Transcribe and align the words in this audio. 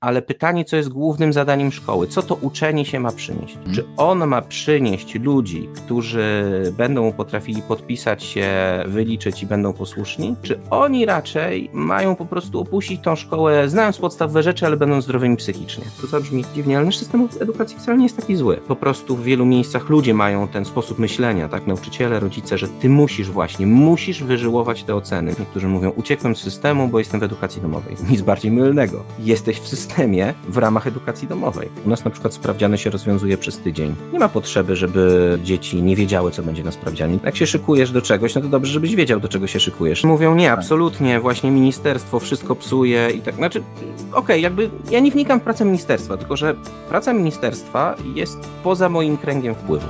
ale 0.00 0.22
pytanie, 0.22 0.64
co 0.64 0.76
jest 0.76 0.88
głównym 0.88 1.32
zadaniem 1.32 1.72
szkoły? 1.72 2.06
Co 2.06 2.22
to 2.22 2.34
uczenie 2.34 2.84
się 2.84 3.00
ma 3.00 3.12
przynieść? 3.12 3.54
Hmm. 3.54 3.74
Czy 3.74 3.84
on 3.96 4.26
ma 4.26 4.42
przynieść 4.42 5.14
ludzi, 5.14 5.68
którzy 5.74 6.62
będą 6.76 7.12
potrafili 7.12 7.62
podpisać 7.62 8.24
się, 8.24 8.48
wyliczyć 8.86 9.42
i 9.42 9.46
będą 9.46 9.72
posłuszni? 9.72 10.36
Czy 10.42 10.60
oni 10.70 11.06
raczej 11.06 11.70
mają 11.72 12.16
po 12.16 12.26
prostu 12.26 12.60
opuścić 12.60 13.02
tą 13.02 13.16
szkołę, 13.16 13.68
znając 13.68 13.98
podstawowe 13.98 14.42
rzeczy, 14.42 14.66
ale 14.66 14.76
będą 14.76 15.00
zdrowymi 15.00 15.36
psychicznie? 15.36 15.84
To 16.00 16.06
zabrzmi 16.06 16.44
dziwnie, 16.54 16.76
ale 16.76 16.86
nasz 16.86 16.98
system 16.98 17.28
edukacji 17.40 17.78
wcale 17.78 17.98
nie 17.98 18.04
jest 18.04 18.16
taki 18.16 18.36
zły. 18.36 18.56
Po 18.56 18.76
prostu 18.76 19.16
w 19.16 19.24
wielu 19.24 19.46
miejscach 19.46 19.88
ludzie 19.88 20.14
mają 20.14 20.48
ten 20.48 20.64
sposób 20.64 20.98
myślenia, 20.98 21.48
tak? 21.48 21.66
Nauczyciele, 21.66 22.20
rodzice, 22.20 22.58
że 22.58 22.68
ty 22.68 22.88
musisz 22.88 23.30
właśnie, 23.30 23.66
musisz 23.66 24.22
wyżyłować 24.22 24.84
te 24.84 24.94
oceny. 24.94 25.34
Niektórzy 25.38 25.68
mówią, 25.68 25.90
uciekłem 25.90 26.36
z 26.36 26.40
systemu, 26.40 26.88
bo 26.88 26.98
jestem 26.98 27.20
w 27.20 27.22
edukacji 27.22 27.62
domowej. 27.62 27.96
Nic 28.10 28.20
bardziej 28.20 28.50
mylnego. 28.50 29.04
Jesteś 29.18 29.60
w 29.60 29.68
systemie 29.68 29.89
systemie 29.90 30.34
w 30.48 30.56
ramach 30.56 30.86
edukacji 30.86 31.28
domowej. 31.28 31.68
U 31.86 31.88
nas 31.88 32.04
na 32.04 32.10
przykład 32.10 32.34
sprawdziany 32.34 32.78
się 32.78 32.90
rozwiązuje 32.90 33.38
przez 33.38 33.58
tydzień. 33.58 33.94
Nie 34.12 34.18
ma 34.18 34.28
potrzeby, 34.28 34.76
żeby 34.76 35.38
dzieci 35.44 35.82
nie 35.82 35.96
wiedziały, 35.96 36.30
co 36.30 36.42
będzie 36.42 36.64
na 36.64 36.72
sprawdzianie. 36.72 37.18
Jak 37.24 37.36
się 37.36 37.46
szykujesz 37.46 37.90
do 37.90 38.02
czegoś, 38.02 38.34
no 38.34 38.40
to 38.40 38.48
dobrze, 38.48 38.72
żebyś 38.72 38.94
wiedział, 38.94 39.20
do 39.20 39.28
czego 39.28 39.46
się 39.46 39.60
szykujesz. 39.60 40.04
Mówią, 40.04 40.34
nie, 40.34 40.48
tak. 40.48 40.58
absolutnie, 40.58 41.20
właśnie 41.20 41.50
ministerstwo 41.50 42.20
wszystko 42.20 42.56
psuje 42.56 43.10
i 43.10 43.20
tak. 43.20 43.34
Znaczy, 43.34 43.62
okej, 43.98 44.18
okay, 44.18 44.40
jakby 44.40 44.70
ja 44.90 45.00
nie 45.00 45.10
wnikam 45.10 45.40
w 45.40 45.42
pracę 45.42 45.64
ministerstwa, 45.64 46.16
tylko 46.16 46.36
że 46.36 46.54
praca 46.88 47.12
ministerstwa 47.12 47.96
jest 48.14 48.38
poza 48.64 48.88
moim 48.88 49.16
kręgiem 49.16 49.54
wpływu. 49.54 49.86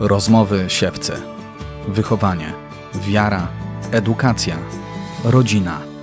Rozmowy 0.00 0.64
siewcy, 0.68 1.12
wychowanie, 1.88 2.52
wiara, 3.08 3.48
edukacja, 3.92 4.56
rodzina– 5.24 5.80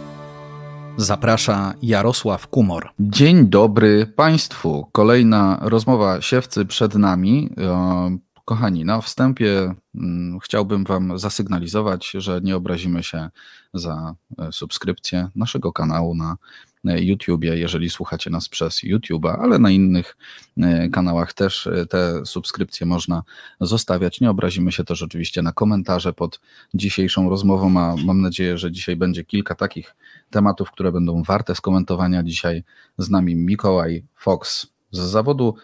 Zaprasza 1.02 1.74
Jarosław 1.82 2.48
Kumor. 2.48 2.90
Dzień 3.00 3.50
dobry 3.50 4.06
Państwu. 4.06 4.88
Kolejna 4.92 5.58
rozmowa 5.62 6.22
siewcy 6.22 6.66
przed 6.66 6.96
nami. 6.96 7.50
E, 7.58 8.18
kochani, 8.46 8.86
na 8.86 9.02
wstępie 9.02 9.74
mm, 9.96 10.40
chciałbym 10.40 10.84
Wam 10.84 11.20
zasygnalizować, 11.20 12.12
że 12.12 12.42
nie 12.44 12.56
obrazimy 12.56 13.04
się 13.04 13.30
za 13.74 14.16
e, 14.40 14.52
subskrypcję 14.52 15.30
naszego 15.36 15.74
kanału 15.74 16.16
na 16.16 16.38
YouTubie, 16.84 17.58
jeżeli 17.58 17.90
słuchacie 17.90 18.30
nas 18.30 18.50
przez 18.50 18.84
YouTube'a, 18.84 19.38
ale 19.42 19.60
na 19.60 19.70
innych 19.70 20.18
e, 20.58 20.90
kanałach 20.90 21.34
też 21.34 21.68
e, 21.68 21.86
te 21.86 22.26
subskrypcje 22.26 22.88
można 22.88 23.24
zostawiać. 23.62 24.22
Nie 24.22 24.30
obrazimy 24.30 24.72
się 24.72 24.84
też 24.84 25.04
oczywiście 25.04 25.42
na 25.42 25.52
komentarze 25.52 26.14
pod 26.14 26.40
dzisiejszą 26.74 27.30
rozmową, 27.30 27.80
a 27.80 27.96
mam 28.06 28.22
nadzieję, 28.22 28.58
że 28.58 28.72
dzisiaj 28.72 28.96
będzie 28.96 29.24
kilka 29.24 29.56
takich 29.56 29.96
tematów, 30.32 30.72
które 30.72 30.92
będą 30.92 31.24
warte 31.24 31.56
skomentowania. 31.56 32.24
Dzisiaj 32.24 32.64
z 32.98 33.10
nami 33.10 33.36
Mikołaj 33.36 34.06
Fox 34.16 34.68
z 34.92 35.00
zawodu 35.00 35.56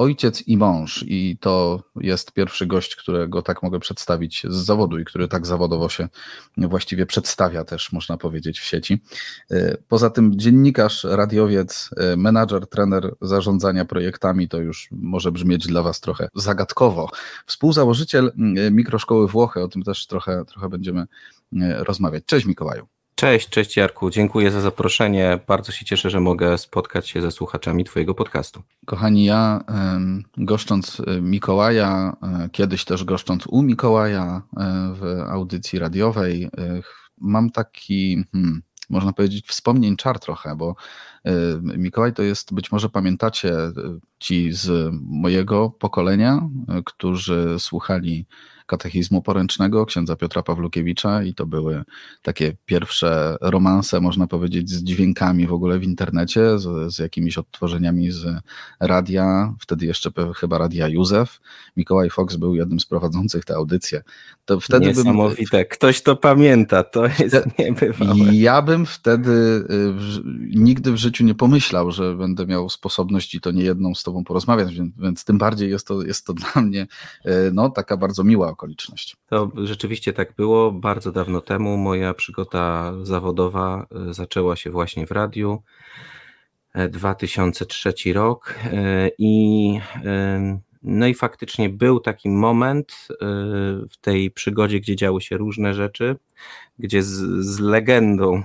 ojciec 0.00 0.48
i 0.48 0.56
mąż, 0.56 1.04
i 1.08 1.38
to 1.40 1.82
jest 1.96 2.32
pierwszy 2.32 2.66
gość, 2.66 2.96
którego 2.96 3.42
tak 3.42 3.62
mogę 3.62 3.80
przedstawić 3.80 4.46
z 4.48 4.54
zawodu 4.54 4.98
i 4.98 5.04
który 5.04 5.28
tak 5.28 5.46
zawodowo 5.46 5.88
się 5.88 6.08
właściwie 6.56 7.06
przedstawia 7.06 7.64
też, 7.64 7.92
można 7.92 8.16
powiedzieć, 8.16 8.60
w 8.60 8.64
sieci. 8.64 9.02
E, 9.50 9.76
poza 9.88 10.10
tym 10.10 10.38
dziennikarz, 10.38 11.04
radiowiec, 11.04 11.90
e, 11.96 12.16
menadżer, 12.16 12.66
trener 12.66 13.14
zarządzania 13.20 13.84
projektami, 13.84 14.48
to 14.48 14.58
już 14.58 14.88
może 14.92 15.32
brzmieć 15.32 15.66
dla 15.66 15.82
Was 15.82 16.00
trochę 16.00 16.28
zagadkowo. 16.34 17.10
Współzałożyciel 17.46 18.32
e, 18.56 18.70
Mikroszkoły 18.70 19.28
Włochy, 19.28 19.62
o 19.62 19.68
tym 19.68 19.82
też 19.82 20.06
trochę, 20.06 20.44
trochę 20.44 20.68
będziemy 20.68 21.06
rozmawiać. 21.78 22.24
Cześć 22.24 22.46
Mikołaju. 22.46 22.86
Cześć, 23.20 23.48
cześć 23.48 23.76
Jarku, 23.76 24.10
dziękuję 24.10 24.50
za 24.50 24.60
zaproszenie. 24.60 25.38
Bardzo 25.46 25.72
się 25.72 25.84
cieszę, 25.84 26.10
że 26.10 26.20
mogę 26.20 26.58
spotkać 26.58 27.08
się 27.08 27.22
ze 27.22 27.30
słuchaczami 27.30 27.84
Twojego 27.84 28.14
podcastu. 28.14 28.62
Kochani, 28.86 29.24
ja 29.24 29.64
goszcząc 30.36 31.02
e, 31.06 31.20
Mikołaja, 31.20 32.16
e, 32.22 32.48
kiedyś 32.52 32.84
też 32.84 33.04
goszcząc 33.04 33.46
u 33.46 33.62
Mikołaja 33.62 34.42
e, 34.56 34.94
w 34.94 35.20
audycji 35.28 35.78
radiowej, 35.78 36.50
mam 37.18 37.50
taki, 37.50 38.24
hmm, 38.32 38.62
można 38.90 39.12
powiedzieć, 39.12 39.46
wspomnień 39.46 39.96
czar 39.96 40.18
trochę, 40.18 40.56
bo 40.56 40.74
Mikołaj 41.62 42.12
to 42.12 42.22
jest, 42.22 42.54
być 42.54 42.72
może 42.72 42.88
pamiętacie 42.88 43.52
ci 44.18 44.52
z 44.52 44.92
mojego 45.02 45.70
pokolenia, 45.70 46.48
którzy 46.84 47.56
słuchali 47.58 48.26
katechizmu 48.70 49.22
poręcznego 49.22 49.86
księdza 49.86 50.16
Piotra 50.16 50.42
Pawlukiewicza 50.42 51.22
i 51.22 51.34
to 51.34 51.46
były 51.46 51.84
takie 52.22 52.56
pierwsze 52.66 53.36
romanse, 53.40 54.00
można 54.00 54.26
powiedzieć, 54.26 54.70
z 54.70 54.82
dźwiękami 54.82 55.46
w 55.46 55.52
ogóle 55.52 55.78
w 55.78 55.84
internecie, 55.84 56.58
z, 56.58 56.94
z 56.94 56.98
jakimiś 56.98 57.38
odtworzeniami 57.38 58.10
z 58.10 58.26
radia, 58.80 59.54
wtedy 59.60 59.86
jeszcze 59.86 60.10
chyba 60.36 60.58
radia 60.58 60.88
Józef. 60.88 61.40
Mikołaj 61.76 62.10
Fox 62.10 62.36
był 62.36 62.54
jednym 62.54 62.80
z 62.80 62.86
prowadzących 62.86 63.44
tę 63.44 63.54
audycję. 63.54 64.02
To 64.44 64.60
wtedy 64.60 64.86
Niesamowite, 64.86 65.56
bym, 65.56 65.66
ktoś 65.70 66.02
to 66.02 66.16
pamięta, 66.16 66.84
to 66.84 67.06
jest 67.06 67.58
niebywałe. 67.58 68.34
Ja 68.34 68.62
bym 68.62 68.86
wtedy 68.86 69.30
y, 69.30 69.92
w, 69.92 70.20
nigdy 70.54 70.92
w 70.92 70.96
życiu 70.96 71.24
nie 71.24 71.34
pomyślał, 71.34 71.90
że 71.90 72.14
będę 72.14 72.46
miał 72.46 72.70
sposobność 72.70 73.34
i 73.34 73.40
to 73.40 73.50
nie 73.50 73.62
jedną 73.62 73.94
z 73.94 74.02
tobą 74.02 74.24
porozmawiać, 74.24 74.74
więc, 74.74 74.94
więc 74.98 75.24
tym 75.24 75.38
bardziej 75.38 75.70
jest 75.70 75.86
to, 75.86 76.02
jest 76.02 76.26
to 76.26 76.32
dla 76.34 76.62
mnie 76.62 76.86
y, 77.26 77.30
no, 77.52 77.70
taka 77.70 77.96
bardzo 77.96 78.24
miła 78.24 78.50
okoliczność. 78.60 79.16
To 79.26 79.50
rzeczywiście 79.56 80.12
tak 80.12 80.34
było. 80.34 80.72
Bardzo 80.72 81.12
dawno 81.12 81.40
temu 81.40 81.76
moja 81.76 82.14
przygoda 82.14 82.92
zawodowa 83.02 83.86
e, 84.08 84.14
zaczęła 84.14 84.56
się 84.56 84.70
właśnie 84.70 85.06
w 85.06 85.10
radiu. 85.10 85.62
2003 86.90 87.92
e, 88.06 88.12
rok 88.12 88.54
e, 88.64 89.10
i 89.18 89.80
no 90.82 91.06
i 91.06 91.14
faktycznie 91.14 91.68
był 91.68 92.00
taki 92.00 92.28
moment 92.28 93.08
w 93.90 93.96
tej 94.00 94.30
przygodzie, 94.30 94.80
gdzie 94.80 94.96
działy 94.96 95.20
się 95.20 95.36
różne 95.36 95.74
rzeczy, 95.74 96.16
gdzie 96.78 97.02
z, 97.02 97.44
z 97.46 97.58
legendą, 97.58 98.42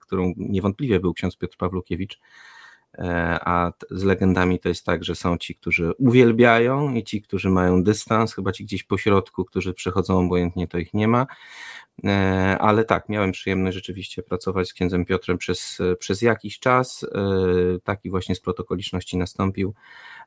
którą 0.00 0.32
niewątpliwie 0.36 1.00
był 1.00 1.14
ksiądz 1.14 1.36
Piotr 1.36 1.56
Pawlukiewicz, 1.56 2.20
a 3.40 3.72
z 3.90 4.02
legendami 4.02 4.58
to 4.60 4.68
jest 4.68 4.86
tak, 4.86 5.04
że 5.04 5.14
są 5.14 5.38
ci, 5.38 5.54
którzy 5.54 5.92
uwielbiają 5.98 6.94
i 6.94 7.04
ci, 7.04 7.22
którzy 7.22 7.50
mają 7.50 7.82
dystans, 7.82 8.34
chyba 8.34 8.52
ci 8.52 8.64
gdzieś 8.64 8.84
po 8.84 8.98
środku, 8.98 9.44
którzy 9.44 9.74
przechodzą 9.74 10.18
obojętnie, 10.18 10.68
to 10.68 10.78
ich 10.78 10.94
nie 10.94 11.08
ma. 11.08 11.26
E, 12.04 12.56
ale 12.60 12.84
tak, 12.84 13.08
miałem 13.08 13.32
przyjemność 13.32 13.74
rzeczywiście 13.74 14.22
pracować 14.22 14.68
z 14.68 14.72
księdzem 14.72 15.04
Piotrem 15.04 15.38
przez, 15.38 15.78
przez 15.98 16.22
jakiś 16.22 16.58
czas. 16.58 17.06
E, 17.14 17.78
taki 17.84 18.10
właśnie 18.10 18.34
splot 18.34 18.60
okoliczności 18.60 19.16
nastąpił. 19.16 19.74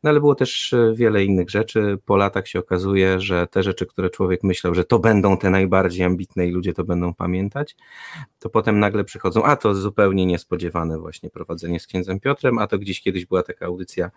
No 0.04 0.10
ale 0.10 0.20
było 0.20 0.36
też 0.36 0.76
wiele 0.94 1.26
innych 1.26 1.50
rzeczy. 1.50 1.98
Po 2.06 2.18
latach 2.18 2.48
się 2.48 2.60
okazuje, 2.60 3.20
że 3.20 3.48
te 3.48 3.64
rzeczy, 3.64 3.86
które 3.86 4.10
człowiek 4.10 4.44
myślał, 4.44 4.76
że 4.76 4.84
to 4.84 5.00
będą 5.00 5.38
te 5.38 5.50
najbardziej 5.50 6.06
ambitne 6.06 6.48
i 6.48 6.52
ludzie 6.52 6.74
to 6.74 6.84
będą 6.84 7.14
pamiętać, 7.14 7.76
to 8.40 8.50
potem 8.50 8.80
nagle 8.80 9.04
przychodzą, 9.04 9.44
a 9.44 9.56
to 9.56 9.76
zupełnie 9.76 10.26
niespodziewane 10.26 11.00
właśnie 11.00 11.30
prowadzenie 11.30 11.80
z 11.80 11.88
księdzem 11.88 12.20
Piotrem, 12.20 12.60
a 12.60 12.68
to 12.68 12.80
gdzieś 12.80 13.02
kiedyś 13.02 13.26
była 13.26 13.44
taka 13.44 13.66
audycja 13.66 14.12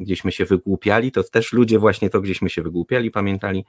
gdzieśmy 0.00 0.32
się 0.32 0.44
wygłupiali, 0.44 1.12
to 1.12 1.24
też 1.24 1.52
ludzie 1.52 1.78
właśnie 1.78 2.10
to 2.10 2.20
gdzieśmy 2.20 2.50
się 2.50 2.62
wygłupiali, 2.62 3.10
pamiętali, 3.10 3.64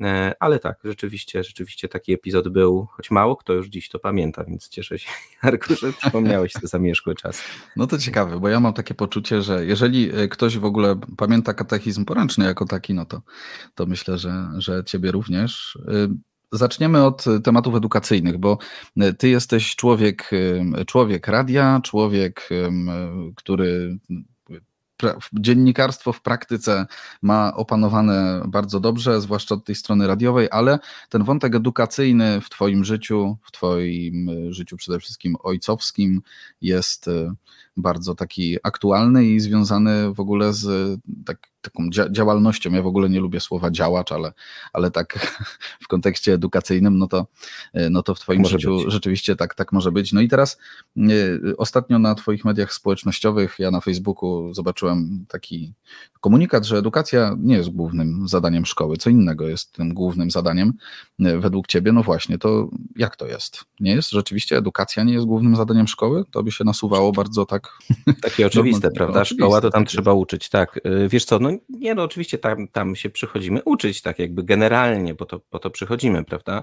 e, 0.00 0.34
ale 0.40 0.58
tak, 0.58 0.78
rzeczywiście, 0.84 1.44
rzeczywiście 1.44 1.88
taki 1.88 2.12
epizod 2.12 2.48
był, 2.48 2.86
choć 2.90 3.10
mało 3.10 3.36
kto 3.36 3.52
już 3.52 3.68
dziś 3.68 3.88
to 3.88 3.98
pamięta, 3.98 4.44
więc 4.44 4.68
cieszę 4.68 4.98
się, 4.98 5.10
Jarku, 5.42 5.74
że 5.74 5.92
przypomniałeś 5.92 6.52
te 6.52 6.66
zamierzchłe 6.66 7.14
czasy. 7.14 7.42
No 7.76 7.86
to 7.86 7.98
ciekawe, 7.98 8.40
bo 8.40 8.48
ja 8.48 8.60
mam 8.60 8.72
takie 8.72 8.94
poczucie, 8.94 9.42
że 9.42 9.66
jeżeli 9.66 10.10
e, 10.10 10.28
ktoś 10.28 10.58
w 10.58 10.64
ogóle 10.64 11.00
pamięta 11.16 11.54
katechizm 11.54 12.04
poręczny 12.04 12.44
jako 12.44 12.64
taki, 12.64 12.94
no 12.94 13.06
to, 13.06 13.22
to 13.74 13.86
myślę, 13.86 14.18
że, 14.18 14.48
że 14.56 14.84
ciebie 14.84 15.12
również. 15.12 15.78
E, 15.88 16.08
zaczniemy 16.52 17.04
od 17.04 17.24
tematów 17.44 17.74
edukacyjnych, 17.74 18.38
bo 18.38 18.58
ty 19.18 19.28
jesteś 19.28 19.76
człowiek, 19.76 20.30
człowiek 20.86 21.26
radia, 21.26 21.80
człowiek, 21.84 22.48
który 23.36 23.98
dziennikarstwo 25.32 26.12
w 26.12 26.22
praktyce 26.22 26.86
ma 27.22 27.54
opanowane 27.54 28.42
bardzo 28.48 28.80
dobrze, 28.80 29.20
zwłaszcza 29.20 29.54
od 29.54 29.64
tej 29.64 29.74
strony 29.74 30.06
radiowej, 30.06 30.48
ale 30.50 30.78
ten 31.08 31.24
wątek 31.24 31.54
edukacyjny 31.54 32.40
w 32.40 32.50
Twoim 32.50 32.84
życiu, 32.84 33.36
w 33.42 33.52
Twoim 33.52 34.28
e, 34.28 34.52
życiu 34.52 34.76
przede 34.76 35.00
wszystkim 35.00 35.36
ojcowskim 35.42 36.22
jest 36.60 37.08
e, 37.08 37.34
bardzo 37.78 38.14
taki 38.14 38.56
aktualny 38.62 39.24
i 39.24 39.40
związany 39.40 40.14
w 40.14 40.20
ogóle 40.20 40.52
z 40.52 41.00
tak, 41.26 41.48
taką 41.60 41.90
działalnością. 42.10 42.72
Ja 42.72 42.82
w 42.82 42.86
ogóle 42.86 43.08
nie 43.08 43.20
lubię 43.20 43.40
słowa 43.40 43.70
działacz, 43.70 44.12
ale, 44.12 44.32
ale 44.72 44.90
tak 44.90 45.18
w 45.84 45.88
kontekście 45.88 46.32
edukacyjnym, 46.32 46.98
no 46.98 47.06
to, 47.06 47.26
no 47.90 48.02
to 48.02 48.14
w 48.14 48.20
Twoim 48.20 48.42
może 48.42 48.58
życiu 48.58 48.76
być. 48.76 48.92
rzeczywiście 48.92 49.36
tak, 49.36 49.54
tak 49.54 49.72
może 49.72 49.92
być. 49.92 50.12
No 50.12 50.20
i 50.20 50.28
teraz 50.28 50.58
ostatnio 51.58 51.98
na 51.98 52.14
Twoich 52.14 52.44
mediach 52.44 52.72
społecznościowych, 52.72 53.56
ja 53.58 53.70
na 53.70 53.80
Facebooku 53.80 54.54
zobaczyłem 54.54 55.24
taki 55.28 55.74
komunikat, 56.20 56.64
że 56.64 56.78
edukacja 56.78 57.36
nie 57.38 57.56
jest 57.56 57.68
głównym 57.68 58.28
zadaniem 58.28 58.66
szkoły, 58.66 58.96
co 58.96 59.10
innego 59.10 59.48
jest 59.48 59.72
tym 59.72 59.94
głównym 59.94 60.30
zadaniem 60.30 60.72
według 61.18 61.66
Ciebie. 61.66 61.92
No 61.92 62.02
właśnie, 62.02 62.38
to 62.38 62.68
jak 62.96 63.16
to 63.16 63.26
jest? 63.26 63.64
Nie 63.80 63.94
jest? 63.94 64.10
Rzeczywiście 64.10 64.56
edukacja 64.56 65.04
nie 65.04 65.12
jest 65.12 65.26
głównym 65.26 65.56
zadaniem 65.56 65.88
szkoły? 65.88 66.24
To 66.30 66.42
by 66.42 66.52
się 66.52 66.64
nasuwało 66.64 67.12
bardzo 67.12 67.46
tak... 67.46 67.67
Takie 68.22 68.46
oczywiste, 68.46 68.88
no, 68.88 68.94
prawda? 68.94 69.20
Oczywiste, 69.20 69.44
Szkoła 69.44 69.60
to 69.60 69.70
tam 69.70 69.84
trzeba 69.84 70.12
uczyć, 70.12 70.48
tak. 70.48 70.80
Y, 70.86 71.08
wiesz 71.08 71.24
co, 71.24 71.38
no 71.38 71.50
nie 71.68 71.94
no 71.94 72.02
oczywiście 72.02 72.38
tam, 72.38 72.68
tam 72.68 72.96
się 72.96 73.10
przychodzimy 73.10 73.62
uczyć, 73.64 74.02
tak 74.02 74.18
jakby 74.18 74.42
generalnie, 74.44 75.14
bo 75.14 75.26
to, 75.26 75.40
po 75.40 75.58
to 75.58 75.70
przychodzimy, 75.70 76.24
prawda? 76.24 76.62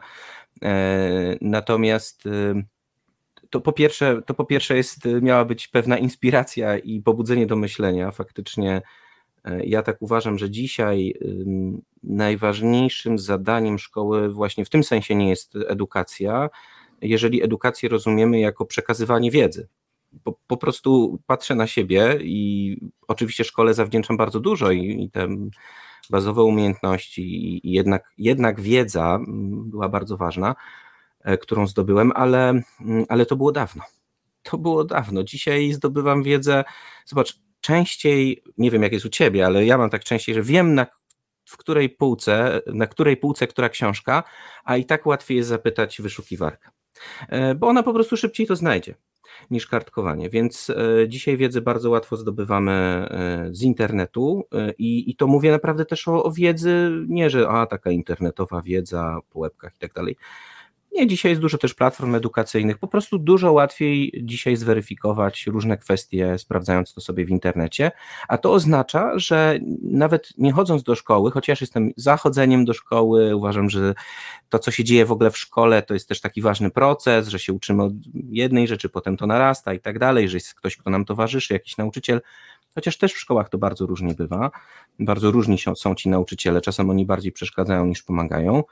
E, 0.63 1.37
natomiast 1.41 2.25
y, 2.25 2.65
to 3.49 3.61
po 3.61 3.73
pierwsze, 3.73 4.21
to 4.25 4.33
po 4.33 4.45
pierwsze 4.45 4.77
jest, 4.77 5.05
miała 5.21 5.45
być 5.45 5.67
pewna 5.67 5.97
inspiracja 5.97 6.77
i 6.77 7.01
pobudzenie 7.01 7.47
do 7.47 7.55
myślenia. 7.55 8.11
Faktycznie 8.11 8.81
e, 9.45 9.65
ja 9.65 9.81
tak 9.81 10.01
uważam, 10.01 10.37
że 10.37 10.49
dzisiaj 10.49 11.13
najważniejszym 12.03 13.19
zadaniem 13.19 13.79
szkoły 13.79 14.29
właśnie 14.29 14.65
w 14.65 14.69
tym 14.69 14.83
sensie 14.83 15.15
nie 15.15 15.29
jest 15.29 15.55
edukacja, 15.67 16.49
jeżeli 17.01 17.43
edukację 17.43 17.89
rozumiemy 17.89 18.39
jako 18.39 18.65
przekazywanie 18.65 19.31
wiedzy. 19.31 19.67
Po, 20.23 20.39
po 20.47 20.57
prostu 20.57 21.19
patrzę 21.27 21.55
na 21.55 21.67
siebie 21.67 22.17
i 22.21 22.77
oczywiście 23.07 23.43
szkole 23.43 23.73
zawdzięczam 23.73 24.17
bardzo 24.17 24.39
dużo 24.39 24.71
i, 24.71 25.03
i 25.03 25.11
te 25.11 25.27
bazowe 26.09 26.43
umiejętności 26.43 27.21
i 27.67 27.71
jednak, 27.71 28.13
jednak 28.17 28.61
wiedza 28.61 29.15
mm, 29.15 29.69
była 29.69 29.89
bardzo 29.89 30.17
ważna, 30.17 30.55
e, 31.23 31.37
którą 31.37 31.67
zdobyłem, 31.67 32.11
ale, 32.15 32.49
mm, 32.81 33.05
ale 33.09 33.25
to 33.25 33.35
było 33.35 33.51
dawno. 33.51 33.83
To 34.43 34.57
było 34.57 34.83
dawno. 34.83 35.23
Dzisiaj 35.23 35.73
zdobywam 35.73 36.23
wiedzę. 36.23 36.63
Zobacz, 37.05 37.39
częściej, 37.61 38.43
nie 38.57 38.71
wiem 38.71 38.83
jak 38.83 38.93
jest 38.93 39.05
u 39.05 39.09
ciebie, 39.09 39.45
ale 39.45 39.65
ja 39.65 39.77
mam 39.77 39.89
tak 39.89 40.03
częściej, 40.03 40.35
że 40.35 40.41
wiem 40.43 40.75
na 40.75 40.87
w 41.45 41.57
której 41.57 41.89
półce, 41.89 42.61
na 42.67 42.87
której 42.87 43.17
półce 43.17 43.47
która 43.47 43.69
książka, 43.69 44.23
a 44.63 44.77
i 44.77 44.85
tak 44.85 45.05
łatwiej 45.05 45.37
jest 45.37 45.49
zapytać 45.49 46.01
wyszukiwarkę. 46.01 46.69
E, 47.29 47.55
bo 47.55 47.67
ona 47.67 47.83
po 47.83 47.93
prostu 47.93 48.17
szybciej 48.17 48.47
to 48.47 48.55
znajdzie 48.55 48.95
niż 49.51 49.67
kartkowanie. 49.67 50.29
Więc 50.29 50.69
e, 50.69 51.09
dzisiaj 51.09 51.37
wiedzę 51.37 51.61
bardzo 51.61 51.89
łatwo 51.89 52.17
zdobywamy 52.17 52.71
e, 52.71 53.47
z 53.51 53.61
internetu 53.61 54.47
i, 54.77 55.11
i 55.11 55.15
to 55.15 55.27
mówię 55.27 55.51
naprawdę 55.51 55.85
też 55.85 56.07
o, 56.07 56.23
o 56.23 56.31
wiedzy, 56.31 56.91
nie 57.07 57.29
że 57.29 57.49
a 57.49 57.65
taka 57.65 57.91
internetowa 57.91 58.61
wiedza 58.61 59.19
po 59.29 59.39
łebkach 59.39 59.75
i 59.75 59.79
tak 59.79 59.93
dalej, 59.93 60.15
nie, 60.95 61.07
dzisiaj 61.07 61.31
jest 61.31 61.41
dużo 61.41 61.57
też 61.57 61.73
platform 61.73 62.15
edukacyjnych. 62.15 62.77
Po 62.77 62.87
prostu 62.87 63.19
dużo 63.19 63.51
łatwiej 63.51 64.21
dzisiaj 64.23 64.55
zweryfikować 64.55 65.47
różne 65.47 65.77
kwestie, 65.77 66.37
sprawdzając 66.37 66.93
to 66.93 67.01
sobie 67.01 67.25
w 67.25 67.29
internecie. 67.29 67.91
A 68.27 68.37
to 68.37 68.51
oznacza, 68.51 69.19
że 69.19 69.59
nawet 69.83 70.29
nie 70.37 70.51
chodząc 70.51 70.83
do 70.83 70.95
szkoły, 70.95 71.31
chociaż 71.31 71.61
jestem 71.61 71.91
zachodzeniem 71.97 72.65
do 72.65 72.73
szkoły, 72.73 73.35
uważam, 73.35 73.69
że 73.69 73.93
to, 74.49 74.59
co 74.59 74.71
się 74.71 74.83
dzieje 74.83 75.05
w 75.05 75.11
ogóle 75.11 75.31
w 75.31 75.37
szkole, 75.37 75.81
to 75.81 75.93
jest 75.93 76.09
też 76.09 76.21
taki 76.21 76.41
ważny 76.41 76.71
proces, 76.71 77.27
że 77.27 77.39
się 77.39 77.53
uczymy 77.53 77.83
od 77.83 77.93
jednej 78.13 78.67
rzeczy, 78.67 78.89
potem 78.89 79.17
to 79.17 79.27
narasta 79.27 79.73
i 79.73 79.79
tak 79.79 79.99
dalej, 79.99 80.29
że 80.29 80.37
jest 80.37 80.53
ktoś, 80.53 80.77
kto 80.77 80.89
nam 80.89 81.05
towarzyszy, 81.05 81.53
jakiś 81.53 81.77
nauczyciel. 81.77 82.21
Chociaż 82.75 82.97
też 82.97 83.13
w 83.13 83.19
szkołach 83.19 83.49
to 83.49 83.57
bardzo 83.57 83.85
różnie 83.85 84.13
bywa. 84.13 84.51
Bardzo 84.99 85.31
różni 85.31 85.57
są 85.75 85.95
ci 85.95 86.09
nauczyciele, 86.09 86.61
czasem 86.61 86.89
oni 86.89 87.05
bardziej 87.05 87.31
przeszkadzają 87.31 87.85
niż 87.85 88.03
pomagają. 88.03 88.63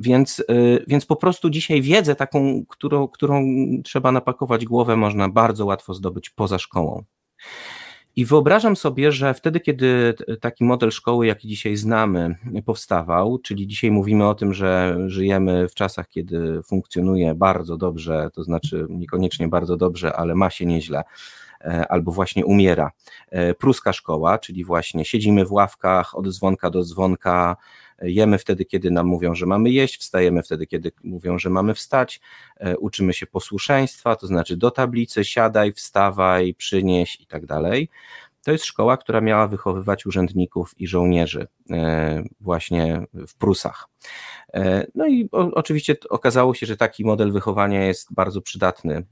Więc, 0.00 0.40
y, 0.50 0.84
więc 0.86 1.06
po 1.06 1.16
prostu 1.16 1.50
dzisiaj 1.50 1.82
wiedzę 1.82 2.14
taką, 2.14 2.64
którą, 2.68 3.08
którą 3.08 3.44
trzeba 3.84 4.12
napakować 4.12 4.64
głowę, 4.64 4.96
można 4.96 5.28
bardzo 5.28 5.66
łatwo 5.66 5.94
zdobyć 5.94 6.30
poza 6.30 6.58
szkołą. 6.58 7.04
I 8.18 8.24
wyobrażam 8.24 8.76
sobie, 8.76 9.12
że 9.12 9.34
wtedy, 9.34 9.60
kiedy 9.60 10.14
taki 10.40 10.64
model 10.64 10.90
szkoły, 10.90 11.26
jaki 11.26 11.48
dzisiaj 11.48 11.76
znamy, 11.76 12.34
powstawał, 12.66 13.38
czyli 13.38 13.66
dzisiaj 13.66 13.90
mówimy 13.90 14.28
o 14.28 14.34
tym, 14.34 14.54
że 14.54 14.98
żyjemy 15.06 15.68
w 15.68 15.74
czasach, 15.74 16.08
kiedy 16.08 16.62
funkcjonuje 16.62 17.34
bardzo 17.34 17.76
dobrze, 17.76 18.30
to 18.34 18.44
znaczy 18.44 18.86
niekoniecznie 18.90 19.48
bardzo 19.48 19.76
dobrze, 19.76 20.16
ale 20.16 20.34
ma 20.34 20.50
się 20.50 20.66
nieźle, 20.66 21.02
e, 21.60 21.86
albo 21.88 22.12
właśnie 22.12 22.46
umiera. 22.46 22.90
E, 23.30 23.54
pruska 23.54 23.92
szkoła, 23.92 24.38
czyli 24.38 24.64
właśnie 24.64 25.04
siedzimy 25.04 25.44
w 25.44 25.52
ławkach 25.52 26.16
od 26.16 26.28
dzwonka 26.28 26.70
do 26.70 26.84
dzwonka, 26.84 27.56
Jemy 28.02 28.38
wtedy, 28.38 28.64
kiedy 28.64 28.90
nam 28.90 29.06
mówią, 29.06 29.34
że 29.34 29.46
mamy 29.46 29.70
jeść, 29.70 30.00
wstajemy 30.00 30.42
wtedy, 30.42 30.66
kiedy 30.66 30.92
mówią, 31.04 31.38
że 31.38 31.50
mamy 31.50 31.74
wstać, 31.74 32.20
e, 32.56 32.78
uczymy 32.78 33.12
się 33.12 33.26
posłuszeństwa, 33.26 34.16
to 34.16 34.26
znaczy 34.26 34.56
do 34.56 34.70
tablicy, 34.70 35.24
siadaj, 35.24 35.72
wstawaj, 35.72 36.54
przynieś 36.54 37.20
i 37.20 37.26
tak 37.26 37.46
dalej. 37.46 37.88
To 38.44 38.52
jest 38.52 38.64
szkoła, 38.64 38.96
która 38.96 39.20
miała 39.20 39.48
wychowywać 39.48 40.06
urzędników 40.06 40.80
i 40.80 40.86
żołnierzy 40.86 41.46
e, 41.70 42.22
właśnie 42.40 43.06
w 43.14 43.34
Prusach. 43.34 43.88
E, 44.54 44.86
no 44.94 45.08
i 45.08 45.28
oczywiście 45.32 45.96
okazało 46.10 46.54
się, 46.54 46.66
że 46.66 46.76
taki 46.76 47.04
model 47.04 47.32
wychowania 47.32 47.84
jest 47.84 48.14
bardzo 48.14 48.40
przydatny 48.40 49.04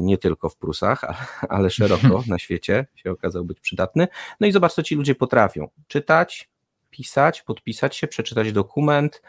nie 0.00 0.18
tylko 0.18 0.48
w 0.48 0.56
Prusach, 0.56 1.04
ale 1.48 1.70
szeroko 1.70 2.22
na 2.28 2.38
świecie 2.38 2.86
się 2.94 3.10
okazał 3.10 3.44
być 3.44 3.60
przydatny. 3.60 4.08
No 4.40 4.46
i 4.46 4.52
zobacz, 4.52 4.72
co 4.72 4.82
ci 4.82 4.94
ludzie 4.94 5.14
potrafią. 5.14 5.68
Czytać, 5.88 6.50
pisać, 6.94 7.42
podpisać 7.42 7.96
się, 7.96 8.06
przeczytać 8.08 8.52
dokument, 8.52 9.22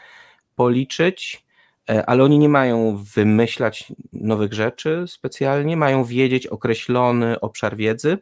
policzyć, 0.54 1.44
e, 1.90 2.06
ale 2.06 2.24
oni 2.24 2.38
nie 2.38 2.48
mają 2.48 2.96
wymyślać 3.14 3.92
nowych 4.12 4.52
rzeczy 4.52 5.04
specjalnie, 5.06 5.76
mają 5.76 6.04
wiedzieć 6.04 6.46
określony 6.46 7.40
obszar 7.40 7.76
wiedzy 7.76 8.18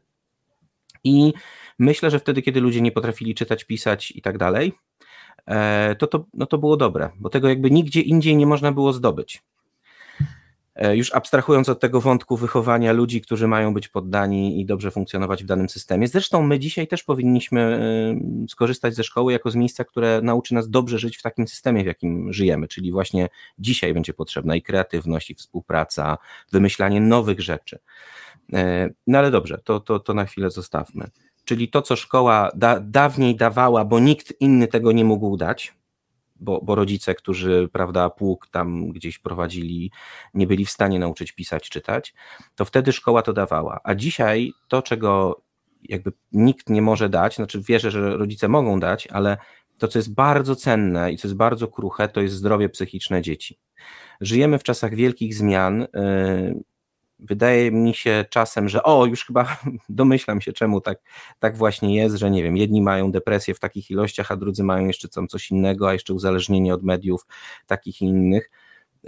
i 1.05 1.33
myślę, 1.79 2.11
że 2.11 2.19
wtedy, 2.19 2.43
kiedy 2.43 2.61
ludzie 2.61 2.81
nie 2.81 2.93
potrafili 2.93 3.35
czytać, 3.35 3.65
pisać 3.65 4.11
i 4.11 4.23
tak 4.23 4.39
dalej, 4.39 4.73
e, 5.47 5.95
to, 5.99 6.07
to, 6.07 6.25
no 6.35 6.47
to 6.47 6.59
było 6.59 6.77
dobre, 6.77 7.11
bo 7.17 7.31
tego 7.31 7.49
jakby 7.49 7.71
nigdzie 7.71 8.01
indziej 8.01 8.37
nie 8.37 8.47
można 8.47 8.73
było 8.73 8.93
zdobyć. 8.93 9.43
E, 10.77 10.97
już 10.97 11.15
abstrahując 11.15 11.69
od 11.69 11.81
tego 11.81 12.01
wątku 12.01 12.37
wychowania 12.37 12.93
ludzi, 12.93 13.21
którzy 13.21 13.49
mają 13.49 13.75
być 13.75 13.89
poddani 13.89 14.61
i 14.61 14.67
dobrze 14.67 14.91
funkcjonować 14.91 15.45
w 15.45 15.47
danym 15.47 15.69
systemie. 15.69 16.09
Zresztą 16.09 16.43
my 16.43 16.59
dzisiaj 16.59 16.89
też 16.89 17.03
powinniśmy 17.03 17.61
e, 17.61 18.49
skorzystać 18.49 18.95
ze 18.95 19.05
szkoły 19.05 19.33
jako 19.33 19.51
z 19.51 19.55
miejsca, 19.55 19.85
które 19.85 20.21
nauczy 20.23 20.55
nas 20.55 20.71
dobrze 20.71 20.99
żyć 20.99 21.17
w 21.17 21.23
takim 21.23 21.49
systemie, 21.49 21.83
w 21.83 21.87
jakim 21.87 22.33
żyjemy, 22.33 22.69
czyli 22.69 22.93
właśnie 22.93 23.29
dzisiaj 23.59 23.95
będzie 23.95 24.15
potrzebna 24.15 24.57
i 24.57 24.63
kreatywność, 24.63 25.31
i 25.31 25.35
współpraca, 25.35 26.19
wymyślanie 26.53 27.01
nowych 27.01 27.41
rzeczy. 27.41 27.79
E, 28.53 28.91
no 29.07 29.19
ale 29.19 29.31
dobrze, 29.31 29.59
to, 29.65 29.81
to, 29.81 30.01
to 30.01 30.15
na 30.15 30.25
chwilę 30.25 30.51
zostawmy. 30.51 31.11
Czyli 31.45 31.69
to, 31.69 31.83
co 31.83 31.97
szkoła 31.97 32.51
da, 32.55 32.81
dawniej 32.81 33.37
dawała, 33.37 33.85
bo 33.85 34.01
nikt 34.01 34.41
inny 34.41 34.69
tego 34.69 34.93
nie 34.93 35.05
mógł 35.05 35.37
dać, 35.37 35.75
bo, 36.45 36.61
bo 36.63 36.75
rodzice, 36.75 37.15
którzy, 37.15 37.69
prawda, 37.73 38.11
pług 38.11 38.49
tam 38.49 38.89
gdzieś 38.89 39.19
prowadzili, 39.19 39.91
nie 40.35 40.47
byli 40.47 40.65
w 40.65 40.71
stanie 40.71 40.99
nauczyć 40.99 41.33
pisać, 41.33 41.71
czytać, 41.71 42.15
to 42.55 42.65
wtedy 42.65 42.93
szkoła 42.93 43.23
to 43.23 43.33
dawała. 43.33 43.81
A 43.85 43.95
dzisiaj 43.95 44.53
to, 44.69 44.83
czego 44.83 45.43
jakby 45.83 46.13
nikt 46.33 46.71
nie 46.71 46.83
może 46.83 47.09
dać, 47.09 47.37
znaczy 47.37 47.63
wierzę, 47.63 47.91
że 47.91 48.17
rodzice 48.17 48.49
mogą 48.49 48.81
dać, 48.81 49.07
ale 49.07 49.37
to, 49.79 49.89
co 49.89 49.99
jest 49.99 50.15
bardzo 50.15 50.57
cenne 50.57 51.13
i 51.13 51.17
co 51.17 51.29
jest 51.29 51.37
bardzo 51.37 51.69
kruche, 51.69 52.09
to 52.09 52.21
jest 52.21 52.35
zdrowie 52.35 52.69
psychiczne 52.69 53.23
dzieci. 53.23 53.59
Żyjemy 54.21 54.59
w 54.59 54.63
czasach 54.63 54.95
wielkich 54.95 55.35
zmian. 55.35 55.81
Yy, 55.81 56.63
wydaje 57.25 57.71
mi 57.71 57.95
się 57.95 58.25
czasem, 58.31 58.69
że 58.69 58.83
o, 58.83 59.07
już 59.07 59.25
chyba 59.25 59.57
domyślam 59.89 60.41
się, 60.41 60.53
czemu 60.53 60.81
tak, 60.81 60.99
tak 61.39 61.57
właśnie 61.57 61.97
jest, 61.97 62.17
że 62.17 62.31
nie 62.31 62.43
wiem, 62.43 62.57
jedni 62.57 62.83
mają 62.83 63.13
depresję 63.13 63.55
w 63.55 63.61
takich 63.61 63.91
ilościach, 63.91 64.33
a 64.33 64.37
drudzy 64.37 64.65
mają 64.65 64.87
jeszcze 64.87 65.09
coś 65.09 65.51
innego, 65.51 65.89
a 65.89 65.93
jeszcze 65.93 66.15
uzależnienie 66.15 66.75
od 66.75 66.83
mediów 66.83 67.27
takich 67.67 68.03
i 68.03 68.05
innych. 68.05 68.51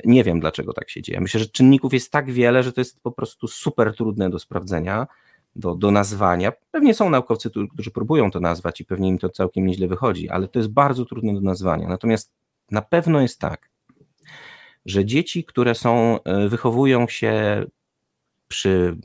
Nie 0.04 0.25
wiem, 0.25 0.40
dlaczego 0.40 0.73
tak 0.73 0.90
się 0.90 1.02
dzieje. 1.02 1.20
Myślę, 1.20 1.40
że 1.40 1.46
czynników 1.46 1.92
jest 1.92 2.12
tak 2.12 2.30
wiele, 2.30 2.62
że 2.62 2.73
to 2.73 2.80
jest 2.80 3.00
po 3.00 3.12
prostu 3.12 3.49
super 3.49 3.96
trudne 3.96 4.30
do 4.30 4.38
sprawdzenia, 4.38 5.06
do, 5.56 5.75
do 5.75 5.90
nazwania. 5.90 6.52
Pewnie 6.70 6.94
są 6.94 7.11
naukowcy, 7.11 7.50
którzy 7.73 7.90
próbują 7.90 8.30
to 8.30 8.40
nazwać 8.40 8.80
i 8.80 8.85
pewnie 8.85 9.08
im 9.08 9.18
to 9.18 9.28
całkiem 9.28 9.66
nieźle 9.66 9.88
wychodzi, 9.88 10.28
ale 10.28 10.49
to 10.49 10.58
jest 10.58 10.70
bardzo 10.70 11.04
trudne 11.04 11.35
do 11.35 11.40
nazwania. 11.40 11.88
Natomiast 11.88 12.32
na 12.70 12.82
pewno 12.82 13.20
jest 13.20 13.40
tak, 13.40 13.70
że 14.87 15.04
dzieci, 15.04 15.44
które 15.44 15.75
są, 15.75 16.23
e, 16.23 16.49
wychowują 16.49 17.08
się 17.08 17.64
przy 18.48 18.96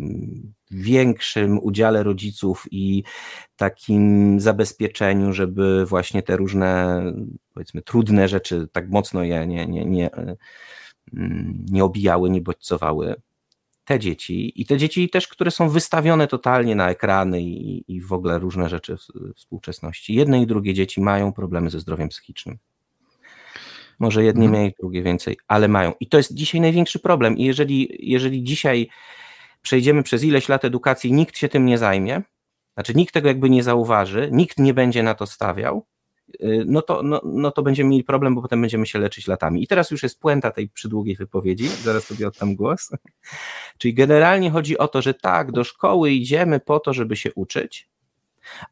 większym 0.72 1.60
udziale 1.60 2.04
rodziców 2.04 2.66
i 2.72 3.04
takim 3.56 4.40
zabezpieczeniu, 4.40 5.34
żeby 5.34 5.86
właśnie 5.86 6.24
te 6.24 6.38
różne, 6.38 7.04
powiedzmy, 7.54 7.82
trudne 7.82 8.28
rzeczy 8.28 8.68
tak 8.72 8.90
mocno 8.90 9.24
je 9.24 9.48
nie, 9.48 9.66
nie, 9.66 9.86
nie, 9.86 10.10
nie 11.72 11.84
obijały, 11.84 12.30
nie 12.30 12.42
bodźcowały. 12.42 13.16
te 13.86 14.00
dzieci 14.00 14.62
i 14.62 14.66
te 14.66 14.78
dzieci 14.78 15.10
też, 15.10 15.28
które 15.28 15.52
są 15.52 15.70
wystawione 15.70 16.28
totalnie 16.28 16.76
na 16.76 16.90
ekrany 16.90 17.42
i, 17.42 17.84
i 17.88 18.02
w 18.02 18.14
ogóle 18.14 18.40
różne 18.40 18.70
rzeczy 18.70 18.98
w, 18.98 19.34
współczesności. 19.36 20.16
Jedne 20.16 20.42
i 20.42 20.48
drugie 20.48 20.74
dzieci 20.74 21.02
mają 21.02 21.34
problemy 21.34 21.70
ze 21.70 21.80
zdrowiem 21.80 22.10
psychicznym. 22.10 22.58
Może 24.00 24.24
jedni 24.24 24.46
mhm. 24.46 24.62
mniej, 24.62 24.76
drugie 24.80 25.04
więcej, 25.04 25.38
ale 25.48 25.68
mają. 25.68 25.94
I 26.00 26.08
to 26.08 26.18
jest 26.18 26.34
dzisiaj 26.34 26.62
największy 26.62 27.00
problem. 27.00 27.38
I 27.38 27.44
jeżeli, 27.44 27.98
jeżeli 28.00 28.44
dzisiaj 28.44 28.90
przejdziemy 29.62 30.04
przez 30.04 30.24
ileś 30.24 30.50
lat 30.50 30.66
edukacji, 30.66 31.14
nikt 31.14 31.38
się 31.38 31.50
tym 31.50 31.66
nie 31.66 31.78
zajmie, 31.78 32.22
znaczy 32.74 32.94
nikt 32.96 33.14
tego 33.14 33.28
jakby 33.28 33.50
nie 33.50 33.64
zauważy, 33.64 34.30
nikt 34.32 34.60
nie 34.60 34.74
będzie 34.74 35.04
na 35.04 35.14
to 35.16 35.28
stawiał, 35.28 35.86
y, 36.44 36.64
no 36.68 36.82
to, 36.82 37.04
no, 37.04 37.22
no 37.24 37.52
to 37.52 37.64
będziemy 37.64 37.90
mieli 37.90 38.04
problem, 38.04 38.36
bo 38.36 38.42
potem 38.42 38.62
będziemy 38.62 38.86
się 38.86 39.00
leczyć 39.00 39.28
latami. 39.28 39.64
I 39.64 39.68
teraz 39.68 39.92
już 39.92 40.04
jest 40.04 40.20
puenta 40.20 40.52
tej 40.52 40.70
przydługiej 40.70 41.16
wypowiedzi, 41.16 41.68
zaraz 41.68 42.04
sobie 42.04 42.28
oddam 42.28 42.56
głos. 42.56 42.90
Czyli 43.78 43.94
generalnie 43.94 44.52
chodzi 44.52 44.78
o 44.78 44.88
to, 44.88 45.02
że 45.02 45.14
tak, 45.14 45.52
do 45.52 45.64
szkoły 45.64 46.12
idziemy 46.12 46.60
po 46.60 46.80
to, 46.80 46.94
żeby 46.94 47.16
się 47.16 47.34
uczyć, 47.34 47.90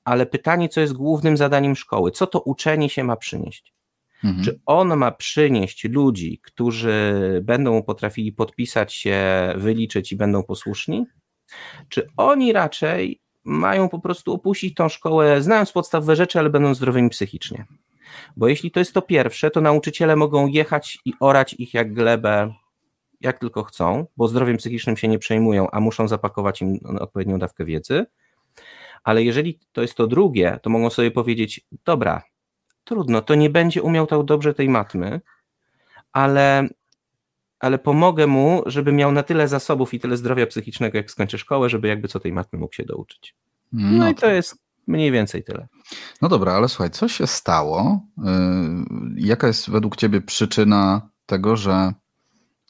ale 0.03 0.25
pytanie, 0.25 0.69
co 0.69 0.81
jest 0.81 0.93
głównym 0.93 1.37
zadaniem 1.37 1.75
szkoły? 1.75 2.11
Co 2.11 2.27
to 2.27 2.39
uczenie 2.39 2.89
się 2.89 3.03
ma 3.03 3.15
przynieść? 3.15 3.73
Mhm. 4.23 4.43
Czy 4.43 4.59
on 4.65 4.97
ma 4.97 5.11
przynieść 5.11 5.83
ludzi, 5.89 6.39
którzy 6.43 7.13
będą 7.43 7.83
potrafili 7.83 8.31
podpisać 8.31 8.93
się, 8.93 9.17
wyliczyć 9.55 10.11
i 10.11 10.15
będą 10.15 10.43
posłuszni? 10.43 11.05
Czy 11.89 12.07
oni 12.17 12.53
raczej 12.53 13.21
mają 13.43 13.89
po 13.89 13.99
prostu 13.99 14.33
opuścić 14.33 14.75
tą 14.75 14.89
szkołę, 14.89 15.41
znając 15.41 15.71
podstawowe 15.71 16.15
rzeczy, 16.15 16.39
ale 16.39 16.49
będą 16.49 16.73
zdrowymi 16.73 17.09
psychicznie? 17.09 17.65
Bo 18.37 18.47
jeśli 18.47 18.71
to 18.71 18.79
jest 18.79 18.93
to 18.93 19.01
pierwsze, 19.01 19.51
to 19.51 19.61
nauczyciele 19.61 20.15
mogą 20.15 20.47
jechać 20.47 20.97
i 21.05 21.13
orać 21.19 21.53
ich 21.53 21.73
jak 21.73 21.93
glebę, 21.93 22.53
jak 23.21 23.39
tylko 23.39 23.63
chcą, 23.63 24.05
bo 24.17 24.27
zdrowiem 24.27 24.57
psychicznym 24.57 24.97
się 24.97 25.07
nie 25.07 25.19
przejmują, 25.19 25.71
a 25.71 25.79
muszą 25.79 26.07
zapakować 26.07 26.61
im 26.61 26.79
odpowiednią 26.99 27.39
dawkę 27.39 27.65
wiedzy. 27.65 28.05
Ale 29.03 29.23
jeżeli 29.23 29.59
to 29.71 29.81
jest 29.81 29.95
to 29.95 30.07
drugie, 30.07 30.59
to 30.61 30.69
mogą 30.69 30.89
sobie 30.89 31.11
powiedzieć: 31.11 31.61
Dobra, 31.85 32.23
trudno, 32.89 33.21
to 33.21 33.35
nie 33.35 33.49
będzie 33.49 33.83
umiał 33.83 34.07
tak 34.07 34.23
dobrze 34.23 34.53
tej 34.53 34.69
matmy, 34.69 35.21
ale, 36.13 36.67
ale 37.59 37.79
pomogę 37.79 38.27
mu, 38.27 38.63
żeby 38.65 38.91
miał 38.91 39.11
na 39.11 39.23
tyle 39.23 39.47
zasobów 39.47 39.93
i 39.93 39.99
tyle 39.99 40.17
zdrowia 40.17 40.47
psychicznego, 40.47 40.97
jak 40.97 41.11
skończy 41.11 41.37
szkołę, 41.37 41.69
żeby 41.69 41.87
jakby 41.87 42.07
co 42.07 42.19
tej 42.19 42.33
matmy 42.33 42.59
mógł 42.59 42.75
się 42.75 42.83
douczyć. 42.83 43.35
No, 43.71 43.97
no 43.97 44.09
i 44.09 44.15
to 44.15 44.29
jest 44.29 44.57
mniej 44.87 45.11
więcej 45.11 45.43
tyle. 45.43 45.67
No 46.21 46.29
dobra, 46.29 46.53
ale 46.53 46.69
słuchaj, 46.69 46.89
co 46.89 47.07
się 47.07 47.27
stało? 47.27 48.01
Y, 48.17 48.21
jaka 49.15 49.47
jest 49.47 49.69
według 49.69 49.95
Ciebie 49.95 50.21
przyczyna 50.21 51.09
tego, 51.25 51.55
że 51.55 51.93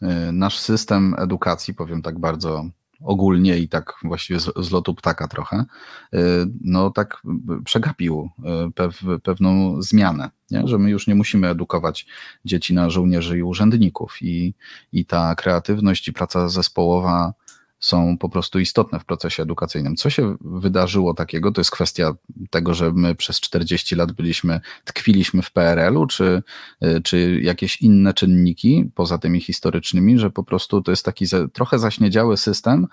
y, 0.01 0.05
nasz 0.31 0.59
system 0.59 1.15
edukacji, 1.17 1.73
powiem 1.73 2.01
tak 2.01 2.19
bardzo 2.19 2.65
ogólnie 3.01 3.57
i 3.57 3.69
tak 3.69 3.93
właściwie 4.03 4.39
z, 4.39 4.51
z 4.57 4.71
lotu 4.71 4.95
ptaka 4.95 5.27
trochę, 5.27 5.65
y, 6.13 6.17
no 6.61 6.89
tak 6.89 7.21
przegapił 7.65 8.29
y, 8.39 8.71
pew, 8.71 9.01
pewną 9.23 9.81
zmianę, 9.81 10.29
nie? 10.51 10.67
że 10.67 10.77
my 10.77 10.89
już 10.89 11.07
nie 11.07 11.15
musimy 11.15 11.47
edukować 11.47 12.07
dzieci 12.45 12.73
na 12.73 12.89
żołnierzy 12.89 13.37
i 13.37 13.43
urzędników 13.43 14.21
i, 14.21 14.53
i 14.93 15.05
ta 15.05 15.35
kreatywność 15.35 16.07
i 16.07 16.13
praca 16.13 16.49
zespołowa 16.49 17.33
są 17.79 18.17
po 18.17 18.29
prostu 18.29 18.59
istotne 18.59 18.99
w 18.99 19.05
procesie 19.05 19.43
edukacyjnym. 19.43 19.95
Co 19.95 20.09
się 20.09 20.35
wydarzyło 20.41 21.13
takiego? 21.13 21.51
To 21.51 21.61
jest 21.61 21.71
kwestia 21.71 22.13
tego, 22.49 22.73
że 22.73 22.91
my 22.91 23.15
przez 23.15 23.39
40 23.39 23.95
lat 23.95 24.11
byliśmy, 24.11 24.59
tkwiliśmy 24.83 25.41
w 25.41 25.51
PRL-u, 25.51 26.07
czy, 26.07 26.43
czy 27.03 27.39
jakieś 27.43 27.81
inne 27.81 28.13
czynniki 28.13 28.91
poza 28.95 29.17
tymi 29.17 29.41
historycznymi, 29.41 30.19
że 30.19 30.29
po 30.29 30.43
prostu 30.43 30.81
to 30.81 30.91
jest 30.91 31.05
taki 31.05 31.25
trochę 31.53 31.79
zaśniedziały 31.79 32.37
system, 32.37 32.87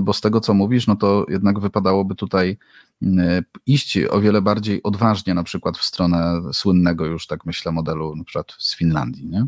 bo 0.00 0.12
z 0.12 0.20
tego 0.20 0.40
co 0.40 0.54
mówisz, 0.54 0.86
no 0.86 0.96
to 0.96 1.26
jednak 1.28 1.60
wypadałoby 1.60 2.14
tutaj 2.14 2.58
iść 3.66 3.98
o 4.10 4.20
wiele 4.20 4.42
bardziej 4.42 4.82
odważnie, 4.82 5.34
na 5.34 5.42
przykład 5.42 5.78
w 5.78 5.84
stronę 5.84 6.40
słynnego 6.52 7.06
już, 7.06 7.26
tak 7.26 7.46
myślę, 7.46 7.72
modelu 7.72 8.16
na 8.16 8.24
przykład 8.24 8.54
z 8.58 8.76
Finlandii, 8.76 9.26
nie? 9.26 9.46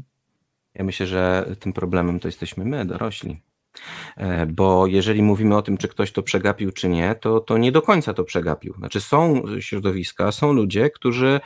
Ja 0.74 0.84
myślę, 0.84 1.06
że 1.06 1.54
tym 1.60 1.72
problemem 1.72 2.20
to 2.20 2.28
jesteśmy 2.28 2.64
my, 2.64 2.86
dorośli. 2.86 3.40
E, 4.16 4.46
bo 4.46 4.86
jeżeli 4.86 5.22
mówimy 5.22 5.56
o 5.56 5.62
tym, 5.62 5.76
czy 5.76 5.88
ktoś 5.88 6.12
to 6.12 6.22
przegapił, 6.22 6.72
czy 6.72 6.88
nie, 6.88 7.14
to, 7.14 7.40
to 7.40 7.58
nie 7.58 7.72
do 7.72 7.82
końca 7.82 8.14
to 8.14 8.24
przegapił. 8.24 8.74
Znaczy, 8.74 9.00
są 9.00 9.42
środowiska, 9.60 10.32
są 10.32 10.52
ludzie, 10.52 10.90
którzy 10.90 11.40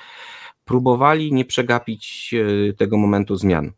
próbowali 0.65 1.33
nie 1.33 1.45
przegapić 1.45 2.35
e, 2.35 2.73
tego 2.73 2.97
momentu 2.97 3.37
zmian. 3.37 3.73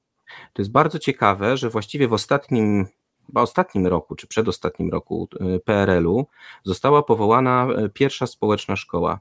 To 0.53 0.62
jest 0.62 0.73
bardzo 0.73 0.99
ciekawe, 0.99 1.57
że 1.57 1.71
właściwie 1.71 2.09
w 2.09 2.12
ostatnim, 2.12 2.87
chyba 3.26 3.43
ostatnim 3.43 3.87
roku, 3.87 4.17
czy 4.17 4.26
przedostatnim 4.26 4.91
roku 4.91 5.29
e, 5.41 5.59
PRL-u 5.59 6.26
została 6.65 7.03
powołana 7.03 7.69
pierwsza 7.95 8.26
społeczna 8.26 8.76
szkoła 8.76 9.21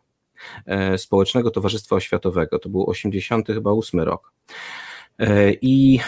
Społecznego 0.98 1.51
Towarzystwa 1.51 1.96
Oświatowego. 1.96 2.60
To 2.60 2.70
był 2.70 2.89
88 2.89 4.00
rok. 4.00 4.34
I 5.62 6.00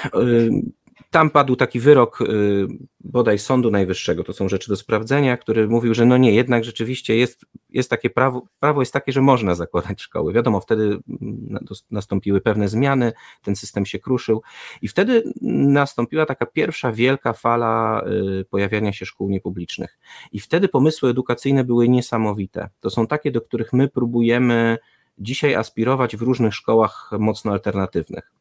tam 1.12 1.30
padł 1.30 1.56
taki 1.56 1.80
wyrok 1.80 2.22
y, 2.22 2.68
bodaj 3.00 3.40
Sądu 3.40 3.72
Najwyższego, 3.72 4.24
to 4.24 4.34
są 4.34 4.50
rzeczy 4.50 4.70
do 4.70 4.76
sprawdzenia, 4.76 5.38
który 5.38 5.68
mówił, 5.68 5.94
że 5.94 6.06
no 6.06 6.18
nie, 6.18 6.34
jednak 6.34 6.64
rzeczywiście 6.64 7.16
jest, 7.16 7.46
jest 7.70 7.90
takie 7.90 8.10
prawo, 8.10 8.48
prawo 8.60 8.82
jest 8.82 8.94
takie, 8.94 9.12
że 9.12 9.22
można 9.22 9.56
zakładać 9.56 10.02
szkoły. 10.02 10.34
Wiadomo, 10.34 10.60
wtedy 10.60 10.84
mm, 10.84 11.66
nastąpiły 11.92 12.42
pewne 12.42 12.70
zmiany, 12.70 13.14
ten 13.42 13.56
system 13.56 13.86
się 13.86 14.00
kruszył 14.00 14.42
i 14.82 14.88
wtedy 14.88 15.24
nastąpiła 15.42 16.26
taka 16.26 16.46
pierwsza 16.46 16.92
wielka 16.92 17.34
fala 17.34 18.04
y, 18.42 18.46
pojawiania 18.46 18.94
się 18.94 19.06
szkół 19.06 19.30
niepublicznych. 19.30 20.00
I 20.32 20.40
wtedy 20.40 20.68
pomysły 20.68 21.10
edukacyjne 21.10 21.64
były 21.64 21.90
niesamowite. 21.90 22.70
To 22.80 22.90
są 22.90 23.08
takie, 23.08 23.32
do 23.32 23.42
których 23.42 23.74
my 23.74 23.88
próbujemy 23.88 24.78
dzisiaj 25.20 25.56
aspirować 25.56 26.16
w 26.18 26.22
różnych 26.22 26.56
szkołach 26.56 27.12
mocno 27.20 27.52
alternatywnych. 27.52 28.32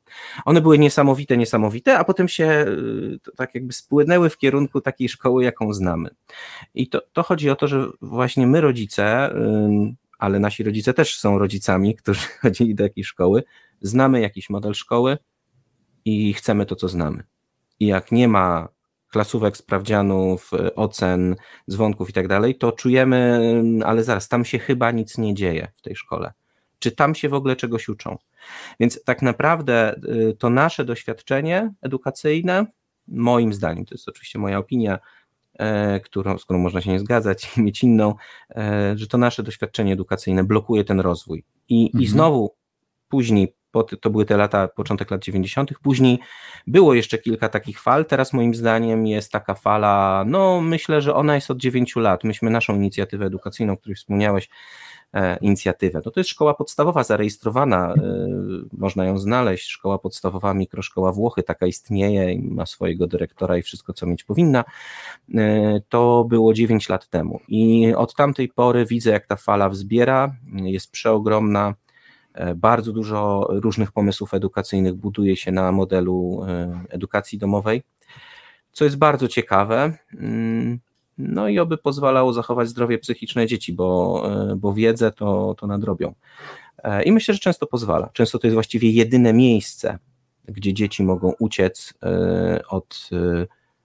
One 0.44 0.60
były 0.60 0.78
niesamowite, 0.78 1.36
niesamowite, 1.36 1.98
a 1.98 2.04
potem 2.04 2.28
się 2.28 2.64
y, 3.26 3.36
tak 3.36 3.54
jakby 3.54 3.72
spłynęły 3.72 4.30
w 4.30 4.38
kierunku 4.38 4.80
takiej 4.80 5.08
szkoły, 5.08 5.44
jaką 5.44 5.72
znamy. 5.72 6.10
I 6.74 6.88
to, 6.88 7.02
to 7.12 7.22
chodzi 7.22 7.50
o 7.50 7.56
to, 7.56 7.68
że 7.68 7.86
właśnie 8.02 8.46
my 8.46 8.60
rodzice, 8.60 9.34
ale 10.18 10.38
nasi 10.38 10.64
rodzice 10.64 10.94
też 10.94 11.18
są 11.18 11.38
rodzicami, 11.38 11.96
którzy 11.96 12.20
chodzili 12.42 12.74
do 12.74 12.84
jakiejś 12.84 13.06
szkoły, 13.06 13.44
znamy 13.80 14.20
jakiś 14.20 14.50
model 14.50 14.74
szkoły 14.74 15.18
i 16.04 16.34
chcemy 16.34 16.66
to, 16.66 16.76
co 16.76 16.88
znamy. 16.88 17.22
I 17.80 17.86
jak 17.86 18.12
nie 18.12 18.28
ma 18.28 18.68
klasówek, 19.10 19.56
sprawdzianów, 19.56 20.50
ocen, 20.76 21.36
dzwonków 21.70 22.10
i 22.10 22.12
tak 22.12 22.28
dalej, 22.28 22.58
to 22.58 22.72
czujemy, 22.72 23.40
ale 23.84 24.04
zaraz, 24.04 24.28
tam 24.28 24.44
się 24.44 24.58
chyba 24.58 24.90
nic 24.90 25.18
nie 25.18 25.34
dzieje 25.34 25.68
w 25.74 25.82
tej 25.82 25.96
szkole 25.96 26.32
czy 26.78 26.92
tam 26.92 27.14
się 27.14 27.28
w 27.28 27.34
ogóle 27.34 27.56
czegoś 27.56 27.88
uczą. 27.88 28.18
Więc 28.80 29.04
tak 29.04 29.22
naprawdę 29.22 30.00
y, 30.08 30.36
to 30.38 30.50
nasze 30.50 30.84
doświadczenie 30.84 31.72
edukacyjne, 31.82 32.66
moim 33.08 33.54
zdaniem, 33.54 33.84
to 33.84 33.94
jest 33.94 34.08
oczywiście 34.08 34.38
moja 34.38 34.58
opinia, 34.58 34.98
e, 35.58 36.00
którą, 36.00 36.38
z 36.38 36.44
którą 36.44 36.58
można 36.58 36.80
się 36.80 36.90
nie 36.90 37.00
zgadzać 37.00 37.58
i 37.58 37.62
mieć 37.62 37.82
inną, 37.82 38.14
e, 38.50 38.92
że 38.96 39.06
to 39.06 39.18
nasze 39.18 39.42
doświadczenie 39.42 39.92
edukacyjne 39.92 40.44
blokuje 40.44 40.84
ten 40.84 41.00
rozwój. 41.00 41.44
I, 41.68 41.86
mhm. 41.86 42.04
i 42.04 42.06
znowu 42.06 42.54
później 43.08 43.56
to 44.00 44.10
były 44.10 44.24
te 44.24 44.36
lata, 44.36 44.68
początek 44.68 45.10
lat 45.10 45.22
90. 45.22 45.70
Później 45.82 46.18
było 46.66 46.94
jeszcze 46.94 47.18
kilka 47.18 47.48
takich 47.48 47.80
fal. 47.80 48.06
Teraz 48.06 48.32
moim 48.32 48.54
zdaniem 48.54 49.06
jest 49.06 49.32
taka 49.32 49.54
fala, 49.54 50.24
no 50.26 50.60
myślę, 50.60 51.00
że 51.00 51.14
ona 51.14 51.34
jest 51.34 51.50
od 51.50 51.58
9 51.58 51.96
lat. 51.96 52.24
Myśmy 52.24 52.50
naszą 52.50 52.74
inicjatywę 52.74 53.26
edukacyjną, 53.26 53.72
o 53.72 53.76
której 53.76 53.96
wspomniałeś, 53.96 54.48
inicjatywę. 55.40 56.00
No 56.04 56.10
to 56.10 56.20
jest 56.20 56.30
szkoła 56.30 56.54
podstawowa 56.54 57.04
zarejestrowana, 57.04 57.94
e, 57.94 57.98
można 58.72 59.04
ją 59.04 59.18
znaleźć, 59.18 59.68
szkoła 59.68 59.98
podstawowa 59.98 60.54
Mikroszkoła 60.54 61.12
Włochy, 61.12 61.42
taka 61.42 61.66
istnieje 61.66 62.32
i 62.32 62.42
ma 62.42 62.66
swojego 62.66 63.06
dyrektora 63.06 63.58
i 63.58 63.62
wszystko, 63.62 63.92
co 63.92 64.06
mieć 64.06 64.24
powinna. 64.24 64.64
E, 65.34 65.80
to 65.88 66.24
było 66.28 66.54
9 66.54 66.88
lat 66.88 67.08
temu 67.08 67.40
i 67.48 67.94
od 67.96 68.14
tamtej 68.14 68.48
pory 68.48 68.86
widzę, 68.86 69.10
jak 69.10 69.26
ta 69.26 69.36
fala 69.36 69.68
wzbiera, 69.68 70.36
jest 70.52 70.90
przeogromna, 70.90 71.74
bardzo 72.56 72.92
dużo 72.92 73.48
różnych 73.50 73.92
pomysłów 73.92 74.34
edukacyjnych 74.34 74.94
buduje 74.94 75.36
się 75.36 75.52
na 75.52 75.72
modelu 75.72 76.46
edukacji 76.88 77.38
domowej, 77.38 77.82
co 78.72 78.84
jest 78.84 78.98
bardzo 78.98 79.28
ciekawe. 79.28 79.92
No 81.18 81.48
i 81.48 81.58
oby 81.58 81.78
pozwalało 81.78 82.32
zachować 82.32 82.68
zdrowie 82.68 82.98
psychiczne 82.98 83.46
dzieci, 83.46 83.72
bo, 83.72 84.22
e, 84.52 84.56
bo 84.56 84.74
wiedzę 84.74 85.12
to, 85.12 85.54
to 85.58 85.66
nadrobią. 85.66 86.14
E, 86.78 87.02
I 87.02 87.12
myślę, 87.12 87.34
że 87.34 87.40
często 87.40 87.66
pozwala. 87.66 88.10
Często 88.12 88.38
to 88.38 88.46
jest 88.46 88.54
właściwie 88.54 88.90
jedyne 88.90 89.32
miejsce, 89.32 89.98
gdzie 90.44 90.74
dzieci 90.74 91.04
mogą 91.04 91.32
uciec 91.38 91.94
e, 92.02 92.62
od, 92.68 93.10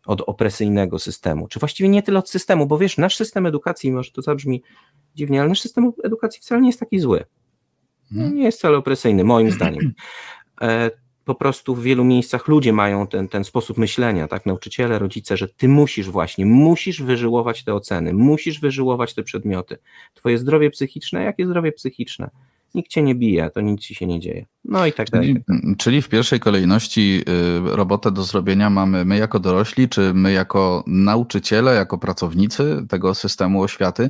od 0.05 0.21
opresyjnego 0.21 0.99
systemu. 0.99 1.47
Czy 1.47 1.59
właściwie 1.59 1.89
nie 1.89 2.03
tyle 2.03 2.19
od 2.19 2.29
systemu, 2.29 2.67
bo 2.67 2.77
wiesz, 2.77 2.97
nasz 2.97 3.15
system 3.15 3.45
edukacji, 3.45 3.91
może 3.91 4.11
to 4.11 4.21
zabrzmi 4.21 4.63
dziwnie, 5.15 5.39
ale 5.39 5.49
nasz 5.49 5.61
system 5.61 5.91
edukacji 6.03 6.41
wcale 6.41 6.61
nie 6.61 6.69
jest 6.69 6.79
taki 6.79 6.99
zły. 6.99 7.23
Hmm. 8.13 8.35
Nie 8.35 8.43
jest 8.43 8.57
wcale 8.57 8.77
opresyjny, 8.77 9.23
moim 9.23 9.51
zdaniem. 9.51 9.93
Po 11.25 11.35
prostu 11.35 11.75
w 11.75 11.83
wielu 11.83 12.03
miejscach 12.03 12.47
ludzie 12.47 12.73
mają 12.73 13.07
ten, 13.07 13.27
ten 13.27 13.43
sposób 13.43 13.77
myślenia, 13.77 14.27
tak, 14.27 14.45
nauczyciele, 14.45 14.99
rodzice, 14.99 15.37
że 15.37 15.47
ty 15.47 15.67
musisz 15.67 16.09
właśnie, 16.09 16.45
musisz 16.45 17.01
wyżyłować 17.01 17.63
te 17.63 17.73
oceny, 17.73 18.13
musisz 18.13 18.59
wyżyłować 18.59 19.13
te 19.13 19.23
przedmioty. 19.23 19.77
Twoje 20.13 20.37
zdrowie 20.37 20.69
psychiczne, 20.69 21.23
jakie 21.23 21.45
zdrowie 21.45 21.71
psychiczne? 21.71 22.29
Nikt 22.75 22.91
cię 22.91 23.03
nie 23.03 23.15
bije, 23.15 23.49
to 23.49 23.61
nic 23.61 23.81
ci 23.81 23.95
się 23.95 24.07
nie 24.07 24.19
dzieje. 24.19 24.45
No 24.65 24.85
i 24.85 24.93
tak 24.93 25.09
czyli, 25.09 25.33
dalej. 25.47 25.75
Czyli 25.77 26.01
w 26.01 26.09
pierwszej 26.09 26.39
kolejności 26.39 27.21
y, 27.71 27.75
robotę 27.75 28.11
do 28.11 28.23
zrobienia 28.23 28.69
mamy 28.69 29.05
my 29.05 29.17
jako 29.17 29.39
dorośli, 29.39 29.89
czy 29.89 30.13
my 30.13 30.31
jako 30.31 30.83
nauczyciele, 30.87 31.75
jako 31.75 31.97
pracownicy 31.97 32.85
tego 32.89 33.15
systemu 33.15 33.61
oświaty? 33.61 34.09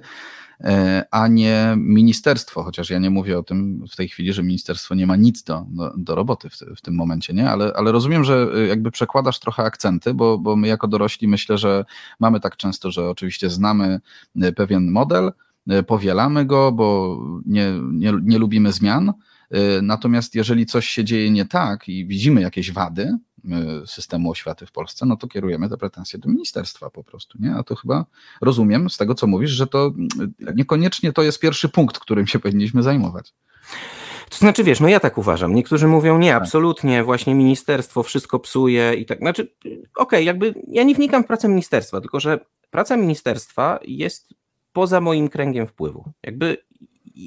E, 0.63 1.05
a 1.11 1.27
nie 1.27 1.73
ministerstwo, 1.77 2.63
chociaż 2.63 2.89
ja 2.89 2.99
nie 2.99 3.09
mówię 3.09 3.39
o 3.39 3.43
tym 3.43 3.85
w 3.91 3.95
tej 3.95 4.09
chwili, 4.09 4.33
że 4.33 4.43
ministerstwo 4.43 4.95
nie 4.95 5.07
ma 5.07 5.15
nic 5.15 5.43
do, 5.43 5.65
do, 5.97 6.15
roboty 6.15 6.49
w, 6.49 6.57
w, 6.77 6.81
tym 6.81 6.95
momencie, 6.95 7.33
nie? 7.33 7.49
Ale, 7.49 7.73
ale 7.75 7.91
rozumiem, 7.91 8.23
że 8.23 8.47
y, 8.55 8.67
jakby 8.67 8.91
przekładasz 8.91 9.39
trochę 9.39 9.63
akcenty, 9.63 10.13
bo, 10.13 10.37
bo 10.37 10.55
my 10.55 10.67
jako 10.67 10.87
dorośli 10.87 11.27
myślę, 11.27 11.57
że 11.57 11.85
mamy 12.19 12.39
tak 12.39 12.57
często, 12.57 12.91
że 12.91 13.09
oczywiście 13.09 13.49
znamy 13.49 13.99
y, 14.43 14.53
pewien 14.53 14.91
model, 14.91 15.31
y, 15.71 15.83
powielamy 15.83 16.45
go, 16.45 16.71
bo 16.71 17.19
nie, 17.45 17.71
nie, 17.91 18.13
nie 18.23 18.39
lubimy 18.39 18.71
zmian, 18.71 19.13
Natomiast 19.81 20.35
jeżeli 20.35 20.65
coś 20.65 20.87
się 20.89 21.03
dzieje 21.03 21.31
nie 21.31 21.45
tak 21.45 21.89
i 21.89 22.05
widzimy 22.05 22.41
jakieś 22.41 22.71
wady, 22.71 23.17
systemu 23.85 24.31
oświaty 24.31 24.65
w 24.65 24.71
Polsce, 24.71 25.05
no 25.05 25.17
to 25.17 25.27
kierujemy 25.27 25.69
te 25.69 25.77
pretensje 25.77 26.19
do 26.19 26.29
ministerstwa 26.29 26.89
po 26.89 27.03
prostu, 27.03 27.37
nie? 27.41 27.55
A 27.55 27.63
to 27.63 27.75
chyba 27.75 28.05
rozumiem 28.41 28.89
z 28.89 28.97
tego, 28.97 29.15
co 29.15 29.27
mówisz, 29.27 29.51
że 29.51 29.67
to 29.67 29.93
y, 30.49 30.53
niekoniecznie 30.55 31.13
to 31.13 31.21
jest 31.21 31.39
pierwszy 31.39 31.69
punkt, 31.69 31.99
którym 31.99 32.27
się 32.27 32.39
powinniśmy 32.39 32.83
zajmować. 32.83 33.33
To 34.29 34.37
znaczy, 34.37 34.63
wiesz, 34.63 34.79
no 34.79 34.87
ja 34.87 34.99
tak 34.99 35.17
uważam. 35.17 35.55
Niektórzy 35.55 35.87
mówią, 35.87 36.17
nie, 36.17 36.31
tak. 36.31 36.41
absolutnie, 36.41 37.03
właśnie 37.03 37.35
ministerstwo 37.35 38.03
wszystko 38.03 38.39
psuje 38.39 38.93
i 38.93 39.05
tak. 39.05 39.19
Znaczy, 39.19 39.53
okej, 39.61 39.85
okay, 39.95 40.23
jakby 40.23 40.53
ja 40.67 40.83
nie 40.83 40.95
wnikam 40.95 41.23
w 41.23 41.27
pracę 41.27 41.49
ministerstwa, 41.49 42.01
tylko 42.01 42.19
że 42.19 42.39
praca 42.69 42.97
ministerstwa 42.97 43.79
jest 43.83 44.33
poza 44.73 45.01
moim 45.01 45.29
kręgiem 45.29 45.67
wpływu. 45.67 46.11
Jakby 46.23 46.57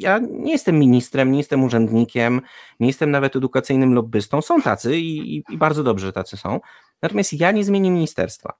ja 0.00 0.18
nie 0.18 0.52
jestem 0.52 0.78
ministrem, 0.78 1.32
nie 1.32 1.38
jestem 1.38 1.64
urzędnikiem, 1.64 2.40
nie 2.80 2.86
jestem 2.86 3.10
nawet 3.10 3.36
edukacyjnym 3.36 3.94
lobbystą. 3.94 4.42
Są 4.42 4.62
tacy 4.62 4.96
i, 4.96 5.36
i, 5.36 5.58
bardzo 5.58 5.82
dobrze, 5.82 6.06
że 6.06 6.12
tacy 6.12 6.36
są. 6.36 6.60
Natomiast 7.02 7.32
ja 7.32 7.52
nie 7.52 7.64
zmienię 7.64 7.90
ministerstwa. 7.90 8.54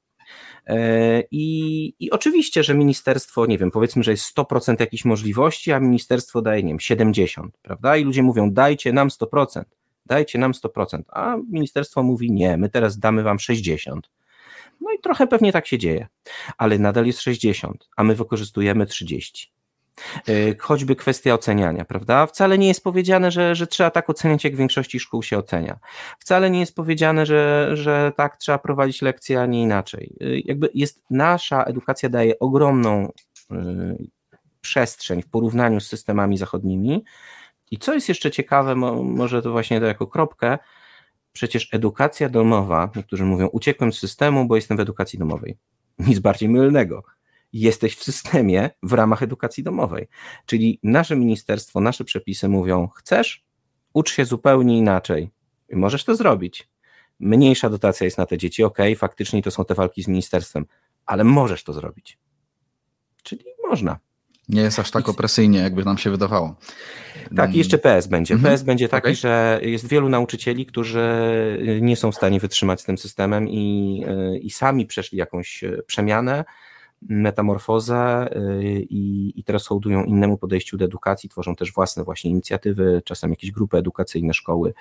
E, 0.67 1.23
I, 1.31 1.95
I 1.99 2.11
oczywiście, 2.11 2.62
że 2.62 2.75
ministerstwo, 2.75 3.47
nie 3.47 3.59
wiem, 3.59 3.71
powiedzmy, 3.71 4.03
że 4.03 4.11
jest 4.11 4.37
100% 4.37 4.81
jakichś 4.81 5.05
możliwości, 5.05 5.73
a 5.73 5.81
ministerstwo 5.81 6.43
daje, 6.43 6.62
nie 6.62 6.69
wiem, 6.69 6.79
70%, 6.79 7.49
prawda? 7.62 7.97
I 7.97 8.05
ludzie 8.05 8.23
mówią, 8.23 8.50
dajcie 8.50 8.93
nam 8.93 9.09
100%, 9.09 9.62
dajcie 10.07 10.38
nam 10.38 10.53
100%, 10.53 11.03
a 11.09 11.37
ministerstwo 11.50 12.03
mówi, 12.03 12.33
nie, 12.33 12.57
my 12.57 12.69
teraz 12.69 12.99
damy 12.99 13.23
wam 13.23 13.37
60%. 13.37 14.00
No 14.81 14.93
i 14.93 14.99
trochę 14.99 15.26
pewnie 15.26 15.53
tak 15.53 15.67
się 15.67 15.79
dzieje, 15.79 16.07
ale 16.59 16.79
nadal 16.79 17.07
jest 17.07 17.21
60, 17.21 17.88
a 17.97 18.05
my 18.05 18.14
wykorzystujemy 18.14 18.87
30. 18.87 19.53
Y, 20.29 20.57
choćby 20.61 20.97
kwestia 20.97 21.35
oceniania, 21.35 21.85
prawda? 21.85 22.27
Wcale 22.27 22.59
nie 22.59 22.69
jest 22.69 22.85
powiedziane, 22.85 23.31
że, 23.31 23.55
że 23.55 23.67
trzeba 23.67 23.91
tak 23.91 24.11
oceniać, 24.11 24.45
jak 24.45 24.55
w 24.55 24.59
większości 24.59 25.01
szkół 25.01 25.23
się 25.23 25.39
ocenia. 25.39 25.79
Wcale 26.19 26.51
nie 26.51 26.61
jest 26.61 26.75
powiedziane, 26.75 27.27
że, 27.27 27.71
że 27.73 28.13
tak 28.17 28.37
trzeba 28.37 28.59
prowadzić 28.59 29.03
lekcje, 29.03 29.41
a 29.41 29.47
nie 29.47 29.63
inaczej. 29.63 30.17
Y, 30.23 30.43
jakby 30.45 30.69
jest, 30.75 31.03
nasza 31.11 31.63
edukacja 31.63 32.09
daje 32.09 32.39
ogromną 32.39 33.13
y, 33.53 33.57
przestrzeń 34.61 35.23
w 35.23 35.29
porównaniu 35.29 35.81
z 35.81 35.87
systemami 35.87 36.39
zachodnimi. 36.39 37.05
I 37.71 37.79
co 37.79 37.95
jest 37.95 38.09
jeszcze 38.09 38.31
ciekawe, 38.31 38.75
może 38.75 39.43
to 39.43 39.53
właśnie 39.53 39.81
to 39.81 39.87
jako 39.87 40.07
kropkę, 40.07 40.59
przecież 41.33 41.69
edukacja 41.73 42.29
domowa, 42.29 42.91
niektórzy 42.97 43.25
mówią, 43.25 43.47
uciekłem 43.47 43.93
z 43.93 43.99
systemu, 43.99 44.47
bo 44.47 44.57
jestem 44.57 44.77
w 44.77 44.81
edukacji 44.81 45.19
domowej. 45.19 45.57
Nic 45.99 46.19
bardziej 46.19 46.49
mylnego 46.49 47.03
jesteś 47.55 47.97
w 47.97 48.05
systemie 48.05 48.71
w 48.83 48.93
ramach 48.93 49.23
edukacji 49.23 49.63
domowej. 49.63 50.09
Czyli 50.47 50.79
nasze 50.83 51.17
ministerstwo, 51.17 51.81
nasze 51.81 52.05
przepisy 52.05 52.49
mówią: 52.49 52.89
chcesz, 52.89 53.45
ucz 53.95 54.13
się 54.13 54.25
zupełnie 54.25 54.79
inaczej. 54.79 55.31
I 55.69 55.77
możesz 55.77 56.05
to 56.05 56.17
zrobić. 56.17 56.69
Mniejsza 57.21 57.71
dotacja 57.71 58.05
jest 58.05 58.19
na 58.19 58.27
te 58.27 58.39
dzieci, 58.39 58.65
ok, 58.65 58.79
faktycznie 58.97 59.43
to 59.43 59.51
są 59.51 59.65
te 59.65 59.75
walki 59.75 60.03
z 60.03 60.09
ministerstwem, 60.09 60.67
ale 61.07 61.25
możesz 61.25 61.65
to 61.65 61.73
zrobić. 61.73 62.19
Czyli 63.23 63.45
można. 63.69 63.99
Nie 64.49 64.61
jest 64.61 64.79
aż 64.79 64.91
tak 64.91 65.09
opresyjnie, 65.09 65.59
jakby 65.59 65.85
nam 65.85 65.99
się 65.99 66.11
wydawało. 66.11 66.57
Tak, 67.37 67.55
i 67.55 67.59
jeszcze 67.59 67.79
PS 67.79 68.07
będzie. 68.07 68.35
Mhm. 68.35 68.55
PS 68.55 68.63
będzie 68.63 68.89
taki, 68.89 69.05
okay. 69.05 69.15
że 69.15 69.61
jest 69.63 69.89
wielu 69.89 70.09
nauczycieli, 70.09 70.67
którzy 70.67 71.09
nie 71.81 71.97
są 71.97 72.13
w 72.13 72.15
stanie 72.15 72.41
wytrzymać 72.41 72.81
z 72.81 72.85
tym 72.85 72.99
systemem 72.99 73.49
i, 73.49 74.05
i 74.43 74.51
sami 74.51 74.87
przeszli 74.87 75.19
jakąś 75.19 75.65
przemianę 75.87 76.45
metamorfozę 77.09 78.29
y, 78.37 78.87
i, 78.91 79.33
i 79.41 79.45
teraz 79.45 79.67
hołdują 79.67 80.05
innemu 80.05 80.39
podejściu 80.39 80.77
do 80.77 80.85
edukacji, 80.85 81.29
tworzą 81.29 81.55
też 81.55 81.73
własne 81.73 82.05
właśnie 82.05 82.31
inicjatywy, 82.31 83.03
czasem 83.05 83.31
jakieś 83.31 83.51
grupy 83.51 83.77
edukacyjne, 83.77 84.35
szkoły. 84.35 84.75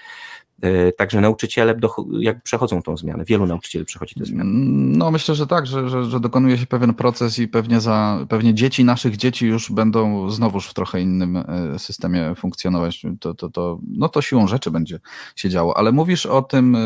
Y, 0.63 0.93
także 0.97 1.21
nauczyciele 1.21 1.75
do, 1.75 1.95
jak 2.19 2.41
przechodzą 2.41 2.81
tą 2.81 2.97
zmianę, 2.97 3.25
wielu 3.25 3.45
nauczycieli 3.45 3.85
przechodzi 3.85 4.15
tę 4.15 4.25
zmianę. 4.25 4.51
No 4.97 5.11
myślę, 5.11 5.35
że 5.35 5.47
tak, 5.47 5.67
że, 5.67 5.89
że, 5.89 6.05
że 6.05 6.19
dokonuje 6.19 6.57
się 6.57 6.65
pewien 6.65 6.93
proces 6.93 7.39
i 7.39 7.47
pewnie 7.47 7.81
za 7.81 8.25
pewnie 8.29 8.53
dzieci 8.53 8.85
naszych 8.85 9.17
dzieci 9.17 9.47
już 9.47 9.71
będą 9.71 10.29
znowuż 10.29 10.67
w 10.67 10.73
trochę 10.73 11.01
innym 11.01 11.37
e, 11.37 11.79
systemie 11.79 12.35
funkcjonować. 12.35 13.03
To, 13.19 13.33
to, 13.33 13.49
to, 13.49 13.79
no 13.87 14.09
to 14.09 14.21
siłą 14.21 14.47
rzeczy 14.47 14.71
będzie 14.71 14.99
się 15.35 15.49
działo. 15.49 15.77
Ale 15.77 15.91
mówisz 15.91 16.25
o 16.25 16.41
tym 16.41 16.77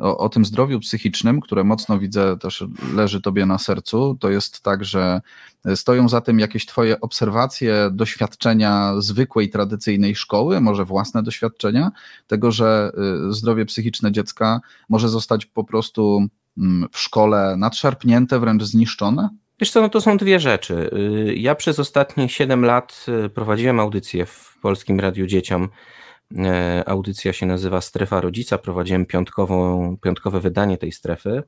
o, 0.00 0.18
o, 0.18 0.28
tym 0.28 0.44
zdrowiu 0.44 0.80
psychicznym, 0.80 1.40
które 1.40 1.64
mocno 1.64 1.98
widzę 1.98 2.38
też 2.38 2.64
leży 2.94 3.20
tobie 3.20 3.46
na 3.46 3.58
sercu, 3.58 4.16
to 4.20 4.30
jest 4.30 4.62
tak, 4.62 4.84
że 4.84 5.20
stoją 5.74 6.08
za 6.08 6.20
tym 6.20 6.38
jakieś 6.38 6.66
twoje 6.66 7.00
obserwacje, 7.00 7.90
doświadczenia 7.92 8.94
zwykłej, 8.98 9.50
tradycyjnej 9.50 10.14
szkoły, 10.14 10.60
może 10.60 10.84
własne 10.84 11.22
doświadczenia 11.22 11.90
tego, 12.26 12.52
że 12.52 12.92
y, 13.28 13.32
zdrowie 13.32 13.66
psychiczne 13.66 14.12
dziecka 14.12 14.60
może 14.88 15.08
zostać 15.08 15.46
po 15.46 15.64
prostu 15.64 16.26
mm, 16.58 16.88
w 16.92 16.98
szkole 16.98 17.56
nadszarpnięte, 17.56 18.40
wręcz 18.40 18.62
zniszczone? 18.62 19.28
Wiesz 19.60 19.70
co, 19.70 19.80
no 19.80 19.88
to 19.88 20.00
są 20.00 20.16
dwie 20.16 20.40
rzeczy. 20.40 20.90
Y, 21.28 21.34
ja 21.34 21.54
przez 21.54 21.78
ostatnie 21.78 22.28
7 22.28 22.64
lat 22.64 23.06
y, 23.26 23.28
prowadziłem 23.28 23.80
audycję 23.80 24.26
w 24.26 24.58
Polskim 24.62 25.00
Radiu 25.00 25.26
Dzieciom 25.26 25.68
audycja 26.86 27.32
się 27.32 27.46
nazywa 27.46 27.80
Strefa 27.80 28.20
Rodzica. 28.20 28.58
Prowadziłem 28.58 29.06
piątkową, 29.06 29.96
piątkowe 29.96 30.40
wydanie 30.40 30.78
tej 30.78 30.92
strefy. 30.92 31.42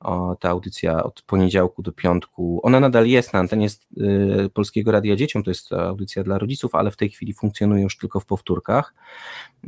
O, 0.00 0.36
ta 0.40 0.50
audycja 0.50 1.04
od 1.04 1.22
poniedziałku 1.22 1.82
do 1.82 1.92
piątku, 1.92 2.60
ona 2.62 2.80
nadal 2.80 3.06
jest 3.06 3.32
na 3.32 3.38
antenie 3.38 3.68
y, 4.00 4.50
Polskiego 4.54 4.92
Radia 4.92 5.16
Dzieciom, 5.16 5.42
to 5.42 5.50
jest 5.50 5.72
audycja 5.72 6.22
dla 6.22 6.38
rodziców, 6.38 6.74
ale 6.74 6.90
w 6.90 6.96
tej 6.96 7.10
chwili 7.10 7.34
funkcjonuje 7.34 7.82
już 7.82 7.98
tylko 7.98 8.20
w 8.20 8.26
powtórkach. 8.26 8.94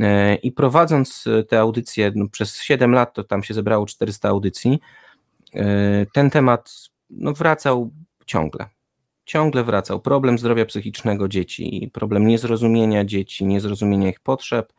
Y, 0.01 0.03
I 0.43 0.53
prowadząc 0.53 1.25
te 1.49 1.61
audycje 1.61 2.13
no, 2.15 2.29
przez 2.29 2.61
7 2.61 2.93
lat, 2.93 3.15
to 3.15 3.25
tam 3.25 3.43
się 3.43 3.55
zebrało 3.55 3.87
400 3.87 4.29
audycji, 4.29 4.81
y, 5.55 5.59
ten 6.13 6.31
temat 6.31 6.73
no, 7.11 7.33
wracał 7.33 7.91
ciągle 8.27 8.76
ciągle 9.27 9.65
wracał. 9.65 10.01
Problem 10.01 10.39
zdrowia 10.39 10.67
psychicznego 10.67 11.29
dzieci, 11.29 11.91
problem 11.93 12.27
niezrozumienia 12.27 13.05
dzieci, 13.05 13.47
niezrozumienia 13.47 14.09
ich 14.09 14.21
potrzeb, 14.21 14.73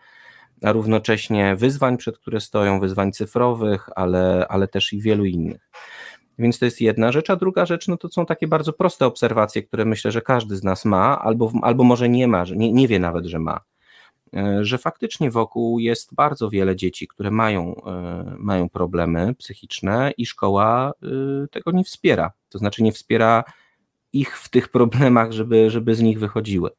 a 0.63 0.71
równocześnie 0.71 1.55
wyzwań, 1.55 1.97
przed 1.97 2.17
które 2.17 2.41
stoją, 2.41 2.79
wyzwań 2.79 3.11
cyfrowych, 3.11 3.89
ale, 3.95 4.45
ale 4.49 4.67
też 4.67 4.93
i 4.93 5.01
wielu 5.01 5.25
innych. 5.25 5.69
Więc 6.39 6.59
to 6.59 6.65
jest 6.65 6.81
jedna 6.81 7.11
rzecz, 7.11 7.29
a 7.29 7.35
druga 7.35 7.65
rzecz, 7.65 7.87
no 7.87 7.97
to 7.97 8.09
są 8.09 8.25
takie 8.25 8.47
bardzo 8.47 8.73
proste 8.73 9.05
obserwacje, 9.05 9.63
które 9.63 9.85
myślę, 9.85 10.11
że 10.11 10.21
każdy 10.21 10.55
z 10.55 10.63
nas 10.63 10.85
ma, 10.85 11.19
albo, 11.19 11.51
albo 11.61 11.83
może 11.83 12.09
nie 12.09 12.27
ma, 12.27 12.43
nie, 12.55 12.73
nie 12.73 12.87
wie 12.87 12.99
nawet, 12.99 13.25
że 13.25 13.39
ma. 13.39 13.59
E, 14.33 14.65
że 14.65 14.77
faktycznie 14.77 15.31
wokół 15.31 15.79
jest 15.79 16.15
bardzo 16.15 16.49
wiele 16.49 16.75
dzieci, 16.75 17.07
które 17.07 17.31
mają, 17.31 17.75
e, 17.85 18.35
mają 18.37 18.69
problemy 18.69 19.35
psychiczne 19.35 20.11
i 20.17 20.25
szkoła 20.25 20.91
e, 21.03 21.47
tego 21.47 21.71
nie 21.71 21.83
wspiera. 21.83 22.31
To 22.49 22.57
znaczy 22.57 22.83
nie 22.83 22.91
wspiera 22.91 23.43
ich 24.13 24.37
w 24.37 24.49
tych 24.49 24.69
problemach, 24.69 25.31
żeby, 25.31 25.69
żeby 25.69 25.95
z 25.95 26.01
nich 26.01 26.19
wychodziły. 26.19 26.69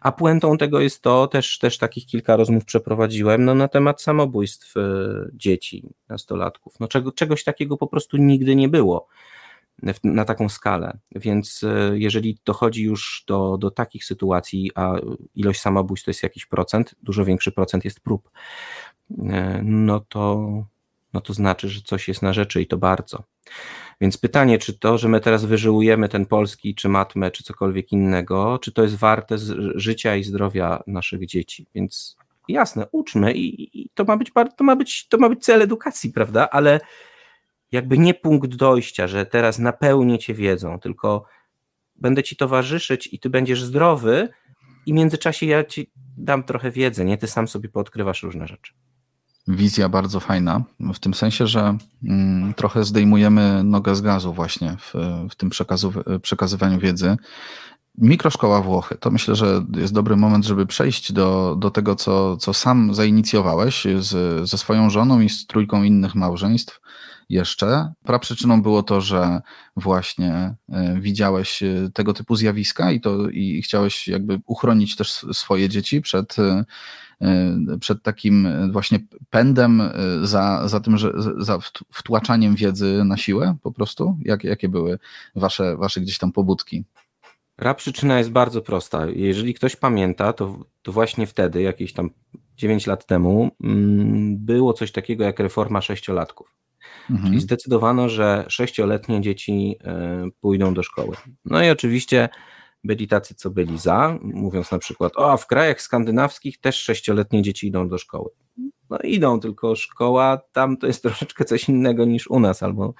A 0.00 0.12
puentą 0.12 0.58
tego 0.58 0.80
jest 0.80 1.02
to, 1.02 1.26
też, 1.26 1.58
też 1.58 1.78
takich 1.78 2.06
kilka 2.06 2.36
rozmów 2.36 2.64
przeprowadziłem, 2.64 3.44
no, 3.44 3.54
na 3.54 3.68
temat 3.68 4.02
samobójstw 4.02 4.76
e, 4.76 4.80
dzieci, 5.32 5.88
nastolatków. 6.08 6.80
No, 6.80 6.88
czego, 6.88 7.12
czegoś 7.12 7.44
takiego 7.44 7.76
po 7.76 7.86
prostu 7.86 8.16
nigdy 8.16 8.56
nie 8.56 8.68
było 8.68 9.08
na 10.04 10.24
taką 10.24 10.48
skalę. 10.48 10.98
Więc 11.12 11.64
e, 11.64 11.98
jeżeli 11.98 12.38
dochodzi 12.44 12.82
już 12.82 13.24
do, 13.26 13.58
do 13.58 13.70
takich 13.70 14.04
sytuacji, 14.04 14.70
a 14.74 14.94
ilość 15.34 15.60
samobójstw 15.60 16.04
to 16.04 16.10
jest 16.10 16.22
jakiś 16.22 16.46
procent, 16.46 16.94
dużo 17.02 17.24
większy 17.24 17.52
procent 17.52 17.84
jest 17.84 18.00
prób, 18.00 18.30
e, 19.18 19.60
no 19.64 20.00
to, 20.00 20.48
no 21.12 21.20
to 21.20 21.32
znaczy, 21.32 21.68
że 21.68 21.80
coś 21.80 22.08
jest 22.08 22.22
na 22.22 22.32
rzeczy 22.32 22.62
i 22.62 22.66
to 22.66 22.76
bardzo. 22.76 23.24
Więc 24.00 24.18
pytanie, 24.18 24.58
czy 24.58 24.78
to, 24.78 24.98
że 24.98 25.08
my 25.08 25.20
teraz 25.20 25.44
wyżyłujemy 25.44 26.08
ten 26.08 26.26
polski, 26.26 26.74
czy 26.74 26.88
matmę, 26.88 27.30
czy 27.30 27.44
cokolwiek 27.44 27.92
innego, 27.92 28.58
czy 28.58 28.72
to 28.72 28.82
jest 28.82 28.96
warte 28.96 29.36
życia 29.74 30.16
i 30.16 30.24
zdrowia 30.24 30.82
naszych 30.86 31.26
dzieci. 31.26 31.66
Więc 31.74 32.16
jasne, 32.48 32.86
uczmy 32.92 33.32
i, 33.32 33.80
i 33.82 33.90
to, 33.94 34.04
ma 34.04 34.16
być, 34.16 34.32
to, 34.56 34.64
ma 34.64 34.76
być, 34.76 35.08
to 35.08 35.18
ma 35.18 35.28
być 35.28 35.44
cel 35.44 35.62
edukacji, 35.62 36.12
prawda? 36.12 36.50
Ale 36.50 36.80
jakby 37.72 37.98
nie 37.98 38.14
punkt 38.14 38.54
dojścia, 38.54 39.06
że 39.06 39.26
teraz 39.26 39.58
napełnię 39.58 40.18
cię 40.18 40.34
wiedzą, 40.34 40.80
tylko 40.80 41.24
będę 41.96 42.22
ci 42.22 42.36
towarzyszyć 42.36 43.08
i 43.12 43.18
ty 43.18 43.30
będziesz 43.30 43.62
zdrowy 43.62 44.28
i 44.86 44.92
w 44.92 44.96
międzyczasie 44.96 45.46
ja 45.46 45.64
ci 45.64 45.90
dam 46.16 46.44
trochę 46.44 46.70
wiedzy, 46.70 47.04
nie? 47.04 47.18
Ty 47.18 47.26
sam 47.26 47.48
sobie 47.48 47.68
poodkrywasz 47.68 48.22
różne 48.22 48.46
rzeczy. 48.46 48.72
Wizja 49.48 49.88
bardzo 49.88 50.20
fajna, 50.20 50.62
w 50.80 50.98
tym 50.98 51.14
sensie, 51.14 51.46
że 51.46 51.76
mm, 52.04 52.54
trochę 52.54 52.84
zdejmujemy 52.84 53.64
nogę 53.64 53.96
z 53.96 54.00
gazu 54.00 54.32
właśnie 54.32 54.76
w, 54.78 54.94
w 55.30 55.34
tym 55.34 55.50
przekazu, 55.50 55.92
przekazywaniu 56.22 56.78
wiedzy. 56.78 57.16
Mikroszkoła 57.98 58.62
Włochy. 58.62 58.96
To 59.00 59.10
myślę, 59.10 59.36
że 59.36 59.64
jest 59.76 59.92
dobry 59.92 60.16
moment, 60.16 60.44
żeby 60.44 60.66
przejść 60.66 61.12
do, 61.12 61.56
do 61.58 61.70
tego, 61.70 61.96
co, 61.96 62.36
co 62.36 62.54
sam 62.54 62.94
zainicjowałeś 62.94 63.86
z, 63.98 64.48
ze 64.48 64.58
swoją 64.58 64.90
żoną 64.90 65.20
i 65.20 65.28
z 65.28 65.46
trójką 65.46 65.82
innych 65.82 66.14
małżeństw 66.14 66.80
jeszcze. 67.28 67.92
Praprzyczyną 68.02 68.62
było 68.62 68.82
to, 68.82 69.00
że 69.00 69.40
właśnie 69.76 70.54
e, 70.68 71.00
widziałeś 71.00 71.62
e, 71.62 71.90
tego 71.94 72.14
typu 72.14 72.36
zjawiska 72.36 72.92
i, 72.92 73.00
to, 73.00 73.28
i 73.30 73.62
chciałeś 73.62 74.08
jakby 74.08 74.40
uchronić 74.46 74.96
też 74.96 75.26
swoje 75.32 75.68
dzieci 75.68 76.00
przed, 76.00 76.38
e, 76.38 76.64
przed 77.80 78.02
takim 78.02 78.48
właśnie 78.72 78.98
pędem 79.30 79.82
za, 80.22 80.68
za 80.68 80.80
tym, 80.80 80.98
że 80.98 81.12
za 81.38 81.58
wtłaczaniem 81.92 82.54
wiedzy 82.54 83.02
na 83.04 83.16
siłę 83.16 83.56
po 83.62 83.72
prostu? 83.72 84.18
Jak, 84.22 84.44
jakie 84.44 84.68
były 84.68 84.98
wasze, 85.36 85.76
wasze 85.76 86.00
gdzieś 86.00 86.18
tam 86.18 86.32
pobudki? 86.32 86.84
Praprzyczyna 87.56 88.18
jest 88.18 88.30
bardzo 88.30 88.62
prosta. 88.62 89.06
Jeżeli 89.06 89.54
ktoś 89.54 89.76
pamięta, 89.76 90.32
to, 90.32 90.58
to 90.82 90.92
właśnie 90.92 91.26
wtedy, 91.26 91.62
jakieś 91.62 91.92
tam 91.92 92.10
9 92.56 92.86
lat 92.86 93.06
temu, 93.06 93.50
mm, 93.64 94.36
było 94.38 94.72
coś 94.72 94.92
takiego 94.92 95.24
jak 95.24 95.38
reforma 95.38 95.80
sześciolatków. 95.80 96.54
Mhm. 97.10 97.28
Czyli 97.28 97.40
zdecydowano, 97.40 98.08
że 98.08 98.44
sześcioletnie 98.48 99.20
dzieci 99.20 99.76
e, 99.84 100.28
pójdą 100.40 100.74
do 100.74 100.82
szkoły. 100.82 101.16
No 101.44 101.64
i 101.64 101.70
oczywiście 101.70 102.28
byli 102.84 103.08
tacy, 103.08 103.34
co 103.34 103.50
byli 103.50 103.78
za, 103.78 104.18
mówiąc 104.22 104.70
na 104.70 104.78
przykład, 104.78 105.12
o, 105.16 105.36
w 105.36 105.46
krajach 105.46 105.82
skandynawskich 105.82 106.60
też 106.60 106.76
sześcioletnie 106.76 107.42
dzieci 107.42 107.66
idą 107.66 107.88
do 107.88 107.98
szkoły. 107.98 108.30
No 108.90 108.98
idą, 108.98 109.40
tylko 109.40 109.76
szkoła 109.76 110.40
tam 110.52 110.76
to 110.76 110.86
jest 110.86 111.02
troszeczkę 111.08 111.44
coś 111.44 111.68
innego 111.68 112.04
niż 112.04 112.26
u 112.26 112.40
nas, 112.40 112.62
albo 112.62 112.94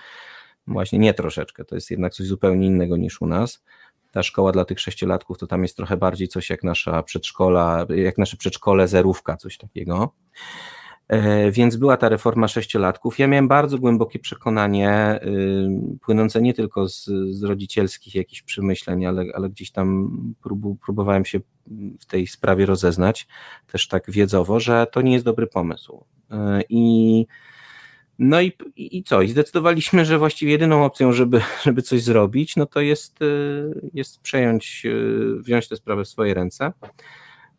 właśnie 0.67 0.99
nie 0.99 1.15
troszeczkę, 1.15 1.65
to 1.65 1.75
jest 1.75 1.91
jednak 1.91 2.13
coś 2.13 2.27
zupełnie 2.27 2.67
innego 2.67 2.97
niż 2.97 3.21
u 3.23 3.27
nas. 3.27 3.65
Ta 4.13 4.23
szkoła 4.23 4.53
dla 4.53 4.65
tych 4.65 4.81
sześciolatków 4.81 5.39
to 5.39 5.47
tam 5.47 5.63
jest 5.63 5.77
trochę 5.77 5.97
bardziej 5.97 6.29
coś 6.29 6.51
jak 6.51 6.65
nasza 6.65 7.03
przedszkola, 7.03 7.87
jak 7.97 8.19
nasze 8.19 8.37
przedszkole, 8.37 8.89
zerówka, 8.89 9.37
coś 9.37 9.59
takiego. 9.59 10.15
E, 11.09 11.51
więc 11.51 11.77
była 11.77 11.97
ta 11.97 12.09
reforma 12.09 12.49
sześciolatków. 12.49 13.19
Ja 13.19 13.27
miałem 13.27 13.49
bardzo 13.49 13.79
głębokie 13.79 14.19
przekonanie, 14.19 15.21
y, 15.23 15.99
płynące 16.01 16.43
nie 16.43 16.55
tylko 16.55 16.89
z, 16.89 17.05
z 17.31 17.43
rodzicielskich 17.43 18.15
jakichś 18.15 18.43
przemyśleń, 18.43 19.07
ale, 19.07 19.25
ale 19.35 19.51
gdzieś 19.51 19.71
tam 19.71 20.11
prób, 20.43 20.61
próbowałem 20.85 21.25
się 21.25 21.41
w 22.01 22.07
tej 22.07 22.27
sprawie 22.27 22.67
rozeznać, 22.67 23.27
też 23.67 23.89
tak 23.89 24.11
wiedzowo, 24.11 24.61
że 24.61 24.87
to 24.93 25.03
nie 25.03 25.13
jest 25.13 25.25
dobry 25.25 25.47
pomysł. 25.47 26.05
E, 26.31 26.61
I 26.69 27.27
no 28.19 28.41
i, 28.41 28.53
i 28.77 29.03
co? 29.03 29.23
I 29.23 29.29
zdecydowaliśmy, 29.29 30.05
że 30.05 30.19
właściwie 30.19 30.53
jedyną 30.53 30.85
opcją, 30.85 31.13
żeby, 31.13 31.41
żeby 31.63 31.83
coś 31.83 32.03
zrobić, 32.03 32.57
no 32.57 32.67
to 32.67 32.81
jest, 32.81 33.23
y, 33.23 33.91
jest 33.95 34.21
przejąć, 34.21 34.83
y, 34.85 35.41
wziąć 35.41 35.69
tę 35.69 35.77
sprawę 35.77 36.05
w 36.05 36.09
swoje 36.09 36.35
ręce. 36.35 36.73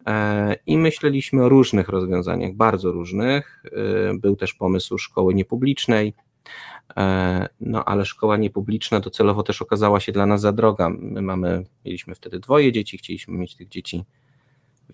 E, 0.08 0.56
I 0.66 0.78
myśleliśmy 0.78 1.44
o 1.44 1.50
różnych 1.50 1.90
rozwiązaniach, 1.90 2.54
bardzo 2.54 2.92
różnych. 2.92 3.64
E, 3.66 4.18
był 4.18 4.36
też 4.36 4.54
pomysł 4.54 4.98
szkoły 4.98 5.34
niepublicznej, 5.34 6.14
e, 6.98 7.48
no 7.60 7.86
ale 7.86 8.06
szkoła 8.06 8.38
niepubliczna 8.38 9.00
docelowo 9.00 9.44
też 9.44 9.62
okazała 9.62 10.00
się 10.00 10.12
dla 10.12 10.26
nas 10.26 10.42
za 10.42 10.52
droga. 10.52 10.90
My 10.90 11.22
mamy, 11.22 11.66
mieliśmy 11.86 12.16
wtedy 12.16 12.40
dwoje 12.40 12.72
dzieci, 12.72 12.98
chcieliśmy 12.98 13.38
mieć 13.38 13.56
tych 13.56 13.70
dzieci 13.70 14.04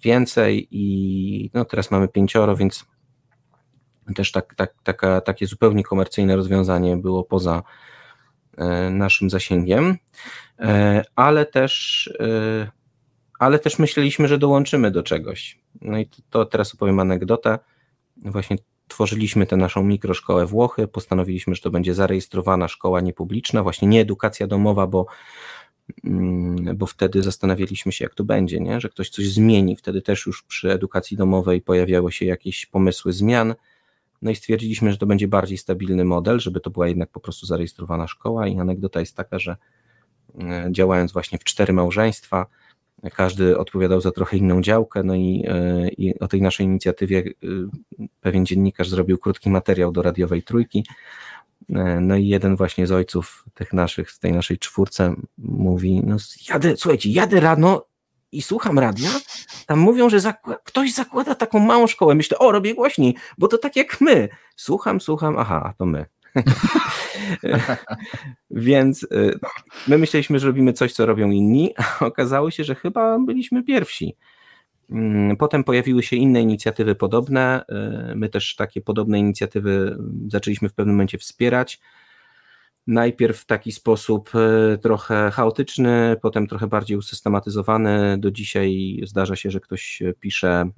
więcej 0.01 0.67
i 0.71 1.49
no 1.53 1.65
teraz 1.65 1.91
mamy 1.91 2.07
pięcioro, 2.07 2.55
więc 2.55 2.85
też 4.15 4.31
tak, 4.31 4.55
tak, 4.55 4.73
taka, 4.83 5.21
takie 5.21 5.47
zupełnie 5.47 5.83
komercyjne 5.83 6.35
rozwiązanie 6.35 6.97
było 6.97 7.23
poza 7.23 7.63
naszym 8.91 9.29
zasięgiem, 9.29 9.97
ale 11.15 11.45
też 11.45 12.09
ale 13.41 13.59
też 13.59 13.79
myśleliśmy, 13.79 14.27
że 14.27 14.37
dołączymy 14.37 14.91
do 14.91 15.03
czegoś. 15.03 15.59
No 15.81 15.99
i 15.99 16.05
to, 16.05 16.21
to 16.29 16.45
teraz 16.45 16.73
opowiem 16.73 16.99
anegdotę. 16.99 17.59
Właśnie 18.17 18.57
tworzyliśmy 18.87 19.45
tę 19.45 19.57
naszą 19.57 19.83
mikroszkołę 19.83 20.45
Włochy, 20.45 20.87
postanowiliśmy, 20.87 21.55
że 21.55 21.61
to 21.61 21.71
będzie 21.71 21.93
zarejestrowana 21.93 22.67
szkoła 22.67 23.01
niepubliczna, 23.01 23.63
właśnie 23.63 23.87
nie 23.87 24.01
edukacja 24.01 24.47
domowa, 24.47 24.87
bo, 24.87 25.05
mm, 26.03 26.77
bo 26.77 26.85
wtedy 26.85 27.23
zastanawialiśmy 27.23 27.91
się, 27.91 28.05
jak 28.05 28.15
to 28.15 28.23
będzie, 28.23 28.59
nie? 28.59 28.81
że 28.81 28.89
ktoś 28.89 29.09
coś 29.09 29.29
zmieni. 29.29 29.75
Wtedy 29.75 30.01
też 30.01 30.25
już 30.25 30.43
przy 30.43 30.71
edukacji 30.71 31.17
domowej 31.17 31.61
pojawiały 31.61 32.11
się 32.11 32.25
jakieś 32.25 32.65
pomysły 32.65 33.13
zmian. 33.13 33.55
No 34.21 34.31
i 34.31 34.35
stwierdziliśmy, 34.35 34.91
że 34.91 34.97
to 34.97 35.05
będzie 35.05 35.27
bardziej 35.27 35.57
stabilny 35.57 36.05
model, 36.05 36.39
żeby 36.39 36.59
to 36.59 36.69
była 36.69 36.87
jednak 36.87 37.09
po 37.09 37.19
prostu 37.19 37.45
zarejestrowana 37.45 38.07
szkoła. 38.07 38.47
I 38.47 38.59
anegdota 38.59 38.99
jest 38.99 39.15
taka, 39.15 39.39
że 39.39 39.57
e, 40.39 40.67
działając 40.71 41.13
właśnie 41.13 41.37
w 41.37 41.43
cztery 41.43 41.73
małżeństwa, 41.73 42.45
każdy 43.09 43.57
odpowiadał 43.57 44.01
za 44.01 44.11
trochę 44.11 44.37
inną 44.37 44.61
działkę, 44.61 45.03
no 45.03 45.15
i, 45.15 45.45
e, 45.47 45.89
i 45.89 46.19
o 46.19 46.27
tej 46.27 46.41
naszej 46.41 46.65
inicjatywie 46.65 47.19
e, 47.19 48.07
pewien 48.21 48.45
dziennikarz 48.45 48.89
zrobił 48.89 49.17
krótki 49.17 49.49
materiał 49.49 49.91
do 49.91 50.01
radiowej 50.01 50.43
trójki. 50.43 50.85
E, 51.69 51.99
no 52.01 52.15
i 52.15 52.27
jeden 52.27 52.55
właśnie 52.55 52.87
z 52.87 52.91
ojców 52.91 53.45
tych 53.53 53.73
naszych, 53.73 54.11
z 54.11 54.19
tej 54.19 54.31
naszej 54.31 54.57
czwórce 54.57 55.15
mówi, 55.37 56.01
no 56.05 56.17
jadę, 56.49 56.77
słuchajcie, 56.77 57.09
jadę 57.09 57.39
rano 57.39 57.85
i 58.31 58.41
słucham 58.41 58.79
radia, 58.79 59.09
tam 59.65 59.79
mówią, 59.79 60.09
że 60.09 60.33
ktoś 60.63 60.93
zakłada 60.93 61.35
taką 61.35 61.59
małą 61.59 61.87
szkołę. 61.87 62.15
Myślę, 62.15 62.39
o, 62.39 62.51
robię 62.51 62.75
głośniej, 62.75 63.15
bo 63.37 63.47
to 63.47 63.57
tak 63.57 63.75
jak 63.75 64.01
my. 64.01 64.29
Słucham, 64.55 65.01
słucham, 65.01 65.37
aha, 65.37 65.73
to 65.77 65.85
my. 65.85 66.05
Więc 68.51 69.03
y, 69.03 69.39
my 69.87 69.97
myśleliśmy, 69.97 70.39
że 70.39 70.47
robimy 70.47 70.73
coś, 70.73 70.93
co 70.93 71.05
robią 71.05 71.31
inni, 71.31 71.73
a 71.77 72.05
okazało 72.05 72.51
się, 72.51 72.63
że 72.63 72.75
chyba 72.75 73.19
byliśmy 73.19 73.63
pierwsi. 73.63 74.15
Mm, 74.91 75.37
potem 75.37 75.63
pojawiły 75.63 76.03
się 76.03 76.15
inne 76.15 76.41
inicjatywy 76.41 76.95
podobne. 76.95 77.63
Y, 78.11 78.15
my 78.15 78.29
też 78.29 78.55
takie 78.55 78.81
podobne 78.81 79.19
inicjatywy 79.19 79.97
zaczęliśmy 80.27 80.69
w 80.69 80.73
pewnym 80.73 80.95
momencie 80.95 81.17
wspierać. 81.17 81.79
Najpierw 82.87 83.39
w 83.39 83.45
taki 83.45 83.71
sposób 83.71 84.31
y, 84.35 84.77
trochę 84.77 85.31
chaotyczny, 85.31 86.15
potem 86.21 86.47
trochę 86.47 86.67
bardziej 86.67 86.97
usystematyzowany. 86.97 88.17
Do 88.17 88.31
dzisiaj 88.31 88.99
zdarza 89.03 89.35
się, 89.35 89.51
że 89.51 89.59
ktoś 89.59 90.03
pisze 90.19 90.69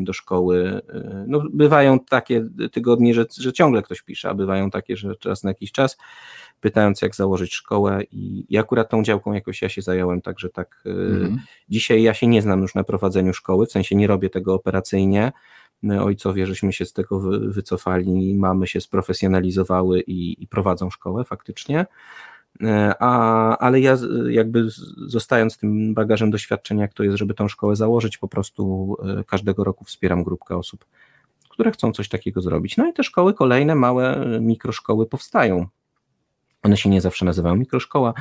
do 0.00 0.12
szkoły. 0.12 0.80
Y, 0.94 1.24
no, 1.26 1.42
bywają 1.52 2.00
takie 2.00 2.48
tygodnie, 2.72 3.14
że, 3.14 3.26
że 3.40 3.52
ciągle 3.52 3.82
ktoś 3.82 4.02
pisze, 4.02 4.28
a 4.28 4.34
bywają 4.34 4.70
takie, 4.70 4.96
że 4.96 5.16
czas 5.16 5.44
na 5.44 5.50
jakiś 5.50 5.72
czas, 5.72 5.96
pytając 6.60 7.02
jak 7.02 7.14
założyć 7.14 7.54
szkołę 7.54 8.02
i, 8.12 8.46
i 8.48 8.58
akurat 8.58 8.90
tą 8.90 9.02
działką 9.02 9.32
jakoś 9.32 9.62
ja 9.62 9.68
się 9.68 9.82
zająłem, 9.82 10.22
także 10.22 10.48
tak 10.48 10.82
y, 10.86 10.90
mhm. 10.90 11.40
dzisiaj 11.68 12.02
ja 12.02 12.14
się 12.14 12.26
nie 12.26 12.42
znam 12.42 12.62
już 12.62 12.74
na 12.74 12.84
prowadzeniu 12.84 13.34
szkoły, 13.34 13.66
w 13.66 13.72
sensie 13.72 13.96
nie 13.96 14.06
robię 14.06 14.30
tego 14.30 14.54
operacyjnie, 14.54 15.32
My 15.82 16.02
ojcowie 16.02 16.46
żeśmy 16.46 16.72
się 16.72 16.84
z 16.84 16.92
tego 16.92 17.20
wycofali, 17.40 18.34
mamy 18.34 18.66
się 18.66 18.80
sprofesjonalizowały 18.80 20.00
i, 20.00 20.42
i 20.42 20.46
prowadzą 20.46 20.90
szkołę 20.90 21.24
faktycznie. 21.24 21.86
E, 22.62 22.94
a, 23.00 23.58
ale 23.58 23.80
ja 23.80 23.96
jakby 24.28 24.66
zostając 25.06 25.58
tym 25.58 25.94
bagażem 25.94 26.30
doświadczenia, 26.30 26.82
jak 26.82 26.94
to 26.94 27.02
jest, 27.02 27.16
żeby 27.16 27.34
tą 27.34 27.48
szkołę 27.48 27.76
założyć, 27.76 28.18
po 28.18 28.28
prostu 28.28 28.96
e, 29.18 29.24
każdego 29.24 29.64
roku 29.64 29.84
wspieram 29.84 30.24
grupkę 30.24 30.56
osób, 30.56 30.84
które 31.48 31.70
chcą 31.70 31.92
coś 31.92 32.08
takiego 32.08 32.40
zrobić. 32.40 32.76
No 32.76 32.88
i 32.88 32.92
te 32.92 33.04
szkoły 33.04 33.34
kolejne, 33.34 33.74
małe 33.74 34.16
e, 34.16 34.40
mikroszkoły 34.40 35.06
powstają. 35.06 35.66
One 36.62 36.76
się 36.76 36.90
nie 36.90 37.00
zawsze 37.00 37.24
nazywają 37.24 37.56
mikroszkoła, 37.56 38.14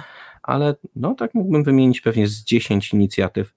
ale 0.43 0.76
no 0.95 1.15
tak 1.15 1.34
mógłbym 1.34 1.63
wymienić 1.63 2.02
pewnie 2.02 2.28
z 2.28 2.43
10 2.43 2.93
inicjatyw, 2.93 3.54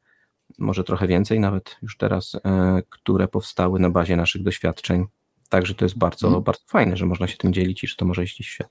może 0.59 0.85
trochę 0.85 1.07
więcej 1.07 1.41
nawet 1.41 1.77
już 1.83 1.97
teraz, 1.97 2.37
które 2.89 3.29
powstały 3.29 3.81
na 3.81 3.91
bazie 3.91 4.17
naszych 4.17 4.43
doświadczeń. 4.43 5.07
Także 5.49 5.75
to 5.75 5.85
jest 5.85 5.99
bardzo, 5.99 6.27
hmm. 6.27 6.43
bardzo 6.43 6.63
fajne, 6.67 6.97
że 6.97 7.07
można 7.07 7.27
się 7.27 7.37
tym 7.37 7.53
dzielić 7.53 7.85
i 7.85 7.87
że 7.87 7.97
to 7.97 8.05
może 8.05 8.25
iść 8.25 8.41
w 8.41 8.45
świat. 8.45 8.71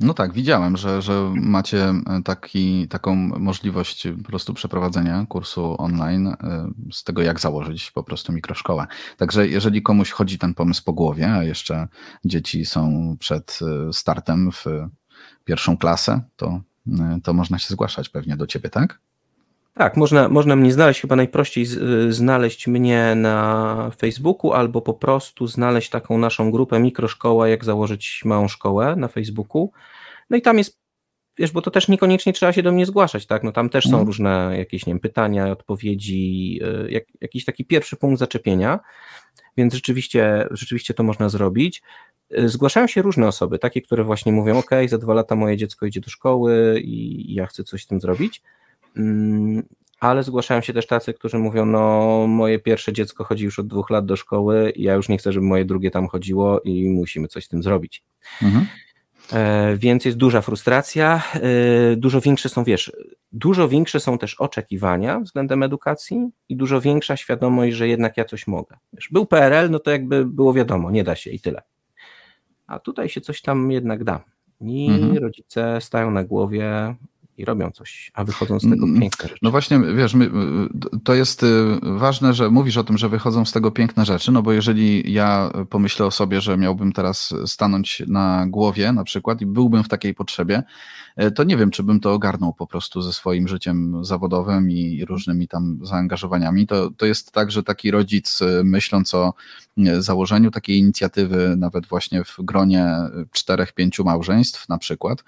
No 0.00 0.14
tak, 0.14 0.32
widziałem, 0.32 0.76
że, 0.76 1.02
że 1.02 1.32
macie 1.34 1.94
taki, 2.24 2.88
taką 2.88 3.14
możliwość 3.16 4.08
po 4.22 4.28
prostu 4.28 4.54
przeprowadzenia 4.54 5.26
kursu 5.28 5.82
online 5.82 6.26
e, 6.26 6.36
z 6.92 7.04
tego, 7.04 7.22
jak 7.22 7.40
założyć 7.40 7.90
po 7.90 8.02
prostu 8.02 8.32
mikroszkołę. 8.32 8.86
Także 9.16 9.48
jeżeli 9.48 9.82
komuś 9.82 10.10
chodzi 10.10 10.38
ten 10.38 10.54
pomysł 10.54 10.84
po 10.84 10.92
głowie, 10.92 11.32
a 11.32 11.42
jeszcze 11.42 11.88
dzieci 12.24 12.66
są 12.66 13.16
przed 13.18 13.58
e, 13.62 13.92
startem 13.92 14.52
w 14.52 14.64
pierwszą 15.44 15.76
klasę, 15.76 16.20
to, 16.36 16.60
e, 17.00 17.18
to 17.22 17.32
można 17.34 17.58
się 17.58 17.68
zgłaszać 17.68 18.08
pewnie 18.08 18.36
do 18.36 18.46
ciebie, 18.46 18.70
tak? 18.70 19.00
Tak, 19.78 19.96
można, 19.96 20.28
można 20.28 20.56
mnie 20.56 20.72
znaleźć, 20.72 21.00
chyba 21.00 21.16
najprościej 21.16 21.66
z, 21.66 22.14
znaleźć 22.14 22.66
mnie 22.66 23.14
na 23.16 23.90
Facebooku 23.98 24.52
albo 24.52 24.82
po 24.82 24.94
prostu 24.94 25.46
znaleźć 25.46 25.90
taką 25.90 26.18
naszą 26.18 26.50
grupę 26.50 26.80
Mikroszkoła, 26.80 27.48
jak 27.48 27.64
założyć 27.64 28.22
małą 28.24 28.48
szkołę 28.48 28.96
na 28.96 29.08
Facebooku. 29.08 29.70
No 30.30 30.36
i 30.36 30.42
tam 30.42 30.58
jest, 30.58 30.78
wiesz, 31.38 31.52
bo 31.52 31.62
to 31.62 31.70
też 31.70 31.88
niekoniecznie 31.88 32.32
trzeba 32.32 32.52
się 32.52 32.62
do 32.62 32.72
mnie 32.72 32.86
zgłaszać, 32.86 33.26
tak? 33.26 33.42
No 33.42 33.52
tam 33.52 33.70
też 33.70 33.84
są 33.84 33.90
Mhm. 33.90 34.06
różne 34.06 34.54
jakieś, 34.58 34.86
nie 34.86 34.92
wiem, 34.92 35.00
pytania, 35.00 35.50
odpowiedzi, 35.52 36.60
y, 36.86 36.90
jak, 36.90 37.04
jakiś 37.20 37.44
taki 37.44 37.64
pierwszy 37.64 37.96
punkt 37.96 38.18
zaczepienia, 38.18 38.80
więc 39.56 39.74
rzeczywiście, 39.74 40.48
rzeczywiście 40.50 40.94
to 40.94 41.02
można 41.02 41.28
zrobić. 41.28 41.82
Y, 42.38 42.48
Zgłaszają 42.48 42.86
się 42.86 43.02
różne 43.02 43.28
osoby, 43.28 43.58
takie, 43.58 43.82
które 43.82 44.04
właśnie 44.04 44.32
mówią, 44.32 44.58
ok, 44.58 44.70
za 44.88 44.98
dwa 44.98 45.14
lata 45.14 45.34
moje 45.34 45.56
dziecko 45.56 45.86
idzie 45.86 46.00
do 46.00 46.10
szkoły 46.10 46.80
i 46.84 47.34
ja 47.34 47.46
chcę 47.46 47.64
coś 47.64 47.82
z 47.82 47.86
tym 47.86 48.00
zrobić. 48.00 48.42
Mm, 48.96 49.62
ale 50.00 50.22
zgłaszają 50.22 50.60
się 50.60 50.72
też 50.72 50.86
tacy, 50.86 51.14
którzy 51.14 51.38
mówią, 51.38 51.66
no 51.66 52.26
moje 52.28 52.58
pierwsze 52.58 52.92
dziecko 52.92 53.24
chodzi 53.24 53.44
już 53.44 53.58
od 53.58 53.66
dwóch 53.66 53.90
lat 53.90 54.06
do 54.06 54.16
szkoły 54.16 54.70
i 54.70 54.82
ja 54.82 54.94
już 54.94 55.08
nie 55.08 55.18
chcę, 55.18 55.32
żeby 55.32 55.46
moje 55.46 55.64
drugie 55.64 55.90
tam 55.90 56.08
chodziło 56.08 56.60
i 56.60 56.88
musimy 56.88 57.28
coś 57.28 57.44
z 57.44 57.48
tym 57.48 57.62
zrobić. 57.62 58.04
Mhm. 58.42 58.66
E, 59.32 59.76
Więc 59.76 60.04
jest 60.04 60.16
duża 60.16 60.40
frustracja, 60.40 61.22
e, 61.34 61.96
dużo 61.96 62.20
większe 62.20 62.48
są, 62.48 62.64
wiesz, 62.64 62.92
dużo 63.32 63.68
większe 63.68 64.00
są 64.00 64.18
też 64.18 64.34
oczekiwania 64.34 65.20
względem 65.20 65.62
edukacji 65.62 66.28
i 66.48 66.56
dużo 66.56 66.80
większa 66.80 67.16
świadomość, 67.16 67.76
że 67.76 67.88
jednak 67.88 68.16
ja 68.16 68.24
coś 68.24 68.46
mogę. 68.46 68.76
Wiesz, 68.92 69.08
był 69.12 69.26
PRL, 69.26 69.70
no 69.70 69.78
to 69.78 69.90
jakby 69.90 70.24
było 70.24 70.54
wiadomo, 70.54 70.90
nie 70.90 71.04
da 71.04 71.16
się 71.16 71.30
i 71.30 71.40
tyle. 71.40 71.62
A 72.66 72.78
tutaj 72.78 73.08
się 73.08 73.20
coś 73.20 73.42
tam 73.42 73.70
jednak 73.70 74.04
da. 74.04 74.24
I 74.60 74.86
Mhm. 74.90 75.16
rodzice 75.18 75.80
stają 75.80 76.10
na 76.10 76.24
głowie 76.24 76.94
i 77.38 77.44
robią 77.44 77.70
coś, 77.70 78.10
a 78.14 78.24
wychodzą 78.24 78.60
z 78.60 78.62
tego 78.62 78.86
Mm, 78.86 79.00
piękne 79.00 79.28
rzeczy. 79.28 79.38
No 79.42 79.50
właśnie, 79.50 79.80
wiesz, 79.96 80.14
my, 80.14 80.30
to 81.04 81.14
jest 81.14 81.42
y, 81.42 81.46
ważne, 81.82 82.34
że 82.34 82.50
mówisz 82.50 82.76
o 82.76 82.84
tym, 82.84 82.98
że 82.98 83.08
wychodzą 83.08 83.44
z 83.44 83.52
tego 83.52 83.70
piękne 83.70 84.04
rzeczy, 84.04 84.32
no 84.32 84.42
bo 84.42 84.52
jeżeli 84.52 85.12
ja 85.12 85.50
pomyślę 85.70 86.06
o 86.06 86.10
sobie, 86.10 86.40
że 86.40 86.56
miałbym 86.56 86.92
teraz 86.92 87.34
stanąć 87.46 88.02
na 88.06 88.46
głowie 88.48 88.92
na 88.92 89.04
przykład 89.04 89.40
i 89.40 89.46
byłbym 89.46 89.84
w 89.84 89.88
takiej 89.88 90.14
potrzebie, 90.14 90.62
y, 91.22 91.30
to 91.30 91.44
nie 91.44 91.56
wiem, 91.56 91.70
czy 91.70 91.82
bym 91.82 92.00
to 92.00 92.12
ogarnął 92.12 92.52
po 92.52 92.66
prostu 92.66 93.02
ze 93.02 93.12
swoim 93.12 93.48
życiem 93.48 94.04
zawodowym 94.04 94.70
i 94.70 95.04
różnymi 95.04 95.48
tam 95.48 95.78
zaangażowaniami. 95.82 96.66
To, 96.66 96.90
to 96.90 97.06
jest 97.06 97.32
tak, 97.32 97.50
że 97.50 97.62
taki 97.62 97.90
rodzic 97.90 98.40
y, 98.42 98.62
myśląc 98.64 99.14
o 99.14 99.34
założeniu 99.98 100.50
takiej 100.50 100.78
inicjatywy, 100.78 101.54
nawet 101.58 101.86
właśnie 101.86 102.24
w 102.24 102.36
gronie 102.38 102.94
czterech, 103.32 103.72
pięciu 103.72 104.04
małżeństw 104.04 104.68
na 104.68 104.78
przykład, 104.78 105.24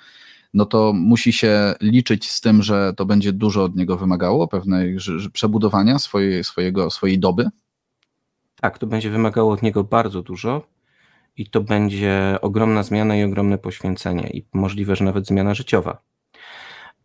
no 0.55 0.67
to 0.67 0.93
musi 0.93 1.33
się 1.33 1.75
liczyć 1.81 2.31
z 2.31 2.41
tym, 2.41 2.63
że 2.63 2.93
to 2.97 3.07
będzie 3.07 3.33
dużo 3.33 3.65
od 3.65 3.77
niego 3.77 3.97
wymagało, 3.97 4.49
pewnej 4.49 4.97
przebudowania 5.33 5.99
swojej, 5.99 6.45
swojego, 6.45 6.91
swojej 6.91 7.19
doby. 7.19 7.49
Tak, 8.61 8.79
to 8.79 8.87
będzie 8.87 9.11
wymagało 9.11 9.53
od 9.53 9.63
niego 9.63 9.85
bardzo 9.85 10.23
dużo 10.23 10.67
i 11.37 11.47
to 11.47 11.61
będzie 11.61 12.37
ogromna 12.43 12.83
zmiana 12.83 13.17
i 13.17 13.23
ogromne 13.23 13.59
poświęcenie 13.59 14.31
i 14.31 14.45
możliwe, 14.53 14.97
że 14.97 15.05
nawet 15.05 15.27
zmiana 15.27 15.55
życiowa. 15.55 16.03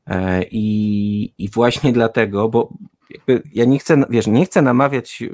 E, 0.07 0.43
I, 0.43 1.33
i 1.37 1.49
właśnie 1.49 1.93
dlatego, 1.93 2.49
bo 2.49 2.73
jakby 3.13 3.43
ja 3.53 3.65
nie 3.65 3.79
chcę, 3.79 4.03
wiesz, 4.09 4.27
nie 4.27 4.45
chcę 4.45 4.61
namawiać 4.61 5.21
y, 5.21 5.29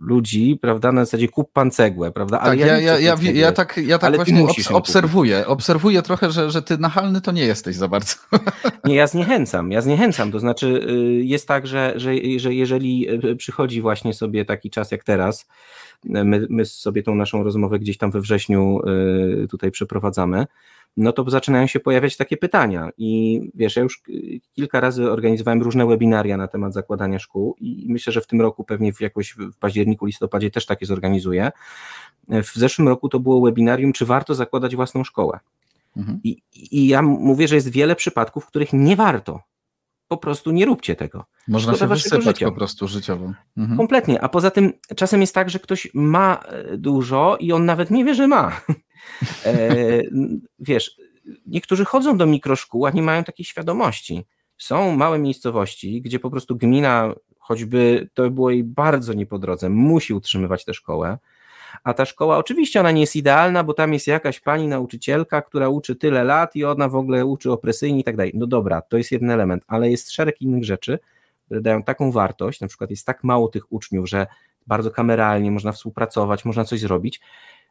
ludzi, 0.00 0.58
prawda, 0.62 0.92
na 0.92 1.04
zasadzie 1.04 1.28
kup 1.28 1.52
pan 1.52 1.70
cegłę, 1.70 2.12
prawda, 2.12 2.40
ale 2.40 2.50
tak, 2.50 2.60
ja, 2.60 2.78
ja, 2.78 2.98
ja, 2.98 3.16
ja, 3.34 3.52
tak, 3.52 3.76
ja 3.86 3.98
tak 3.98 4.14
właśnie 4.14 4.44
obs- 4.44 4.72
obserwuję, 4.72 5.46
obserwuję 5.46 6.02
trochę, 6.02 6.30
że, 6.30 6.50
że 6.50 6.62
ty 6.62 6.78
nachalny 6.78 7.20
to 7.20 7.32
nie 7.32 7.44
jesteś 7.44 7.76
za 7.76 7.88
bardzo. 7.88 8.14
Nie, 8.84 8.94
ja 8.94 9.06
zniechęcam, 9.06 9.72
ja 9.72 9.80
zniechęcam. 9.80 10.32
To 10.32 10.40
znaczy, 10.40 10.66
y, 10.90 11.24
jest 11.24 11.48
tak, 11.48 11.66
że, 11.66 11.92
że, 11.96 12.10
że 12.36 12.54
jeżeli 12.54 13.10
y, 13.24 13.36
przychodzi 13.36 13.80
właśnie 13.80 14.14
sobie 14.14 14.44
taki 14.44 14.70
czas 14.70 14.90
jak 14.90 15.04
teraz, 15.04 15.48
my, 16.04 16.46
my 16.50 16.64
sobie 16.64 17.02
tą 17.02 17.14
naszą 17.14 17.42
rozmowę 17.42 17.78
gdzieś 17.78 17.98
tam 17.98 18.10
we 18.10 18.20
wrześniu 18.20 18.80
tutaj 19.50 19.70
przeprowadzamy, 19.70 20.46
no 20.96 21.12
to 21.12 21.30
zaczynają 21.30 21.66
się 21.66 21.80
pojawiać 21.80 22.16
takie 22.16 22.36
pytania. 22.36 22.90
I 22.98 23.40
wiesz, 23.54 23.76
ja 23.76 23.82
już 23.82 24.02
kilka 24.52 24.80
razy 24.80 25.10
organizowałem 25.10 25.62
różne 25.62 25.86
webinaria 25.86 26.36
na 26.36 26.48
temat 26.48 26.72
zakładania 26.72 27.18
szkół 27.18 27.56
i 27.60 27.86
myślę, 27.88 28.12
że 28.12 28.20
w 28.20 28.26
tym 28.26 28.40
roku 28.40 28.64
pewnie 28.64 28.92
w 28.92 29.00
jakoś 29.00 29.34
w 29.38 29.56
październiku, 29.56 30.06
listopadzie 30.06 30.50
też 30.50 30.66
takie 30.66 30.86
zorganizuję. 30.86 31.52
W 32.28 32.54
zeszłym 32.54 32.88
roku 32.88 33.08
to 33.08 33.20
było 33.20 33.40
webinarium, 33.40 33.92
czy 33.92 34.06
warto 34.06 34.34
zakładać 34.34 34.76
własną 34.76 35.04
szkołę. 35.04 35.38
Mhm. 35.96 36.20
I, 36.24 36.42
I 36.54 36.88
ja 36.88 37.02
mówię, 37.02 37.48
że 37.48 37.54
jest 37.54 37.68
wiele 37.68 37.96
przypadków, 37.96 38.44
w 38.44 38.46
których 38.46 38.72
nie 38.72 38.96
warto. 38.96 39.40
Po 40.08 40.16
prostu 40.16 40.50
nie 40.50 40.66
róbcie 40.66 40.96
tego. 40.96 41.24
Można 41.48 41.74
Szkoda 41.74 41.96
się 41.96 42.02
wysypać 42.02 42.24
życia. 42.24 42.46
po 42.46 42.52
prostu 42.52 42.88
życiowo. 42.88 43.32
Mhm. 43.56 43.78
Kompletnie. 43.78 44.20
A 44.20 44.28
poza 44.28 44.50
tym 44.50 44.72
czasem 44.96 45.20
jest 45.20 45.34
tak, 45.34 45.50
że 45.50 45.58
ktoś 45.58 45.88
ma 45.94 46.40
dużo 46.78 47.36
i 47.40 47.52
on 47.52 47.64
nawet 47.64 47.90
nie 47.90 48.04
wie, 48.04 48.14
że 48.14 48.26
ma. 48.26 48.60
E, 49.46 50.02
wiesz, 50.58 50.96
niektórzy 51.46 51.84
chodzą 51.84 52.16
do 52.16 52.26
mikroszkół, 52.26 52.86
a 52.86 52.90
nie 52.90 53.02
mają 53.02 53.24
takiej 53.24 53.46
świadomości. 53.46 54.24
Są 54.58 54.96
małe 54.96 55.18
miejscowości, 55.18 56.02
gdzie 56.02 56.18
po 56.18 56.30
prostu 56.30 56.56
gmina, 56.56 57.14
choćby 57.38 58.08
to 58.14 58.30
było 58.30 58.50
jej 58.50 58.64
bardzo 58.64 59.12
nie 59.12 59.26
po 59.26 59.38
drodze, 59.38 59.68
musi 59.68 60.14
utrzymywać 60.14 60.64
tę 60.64 60.74
szkołę. 60.74 61.18
A 61.84 61.94
ta 61.94 62.04
szkoła, 62.04 62.38
oczywiście 62.38 62.80
ona 62.80 62.90
nie 62.90 63.00
jest 63.00 63.16
idealna, 63.16 63.64
bo 63.64 63.74
tam 63.74 63.92
jest 63.92 64.06
jakaś 64.06 64.40
pani 64.40 64.68
nauczycielka, 64.68 65.42
która 65.42 65.68
uczy 65.68 65.96
tyle 65.96 66.24
lat 66.24 66.56
i 66.56 66.64
ona 66.64 66.88
w 66.88 66.96
ogóle 66.96 67.26
uczy 67.26 67.52
opresyjnie 67.52 68.00
i 68.00 68.04
tak 68.04 68.16
dalej. 68.16 68.32
No 68.34 68.46
dobra, 68.46 68.82
to 68.82 68.96
jest 68.96 69.12
jeden 69.12 69.30
element, 69.30 69.64
ale 69.66 69.90
jest 69.90 70.12
szereg 70.12 70.40
innych 70.40 70.64
rzeczy, 70.64 70.98
które 71.44 71.60
dają 71.60 71.82
taką 71.82 72.12
wartość, 72.12 72.60
na 72.60 72.68
przykład 72.68 72.90
jest 72.90 73.06
tak 73.06 73.24
mało 73.24 73.48
tych 73.48 73.72
uczniów, 73.72 74.08
że 74.08 74.26
bardzo 74.66 74.90
kameralnie 74.90 75.50
można 75.50 75.72
współpracować, 75.72 76.44
można 76.44 76.64
coś 76.64 76.80
zrobić, 76.80 77.20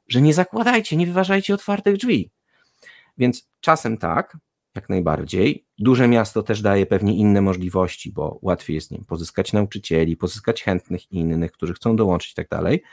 że 0.08 0.22
nie 0.22 0.34
zakładajcie, 0.34 0.96
nie 0.98 1.06
wyważajcie 1.08 1.54
otwartych 1.54 1.98
drzwi. 1.98 2.32
Więc 3.18 3.48
czasem 3.60 3.98
tak, 3.98 4.38
jak 4.76 4.90
najbardziej. 4.90 5.66
Duże 5.80 6.08
miasto 6.08 6.44
też 6.44 6.62
daje 6.62 6.86
pewnie 6.86 7.16
inne 7.16 7.42
możliwości, 7.42 8.12
bo 8.12 8.40
łatwiej 8.42 8.76
jest 8.76 8.92
wiem, 8.92 9.06
pozyskać 9.06 9.54
nauczycieli, 9.54 10.18
pozyskać 10.18 10.64
chętnych 10.64 11.12
innych, 11.12 11.52
którzy 11.52 11.74
chcą 11.74 11.96
dołączyć 11.96 12.32
i 12.32 12.36
tak 12.36 12.50
dalej. 12.50 12.84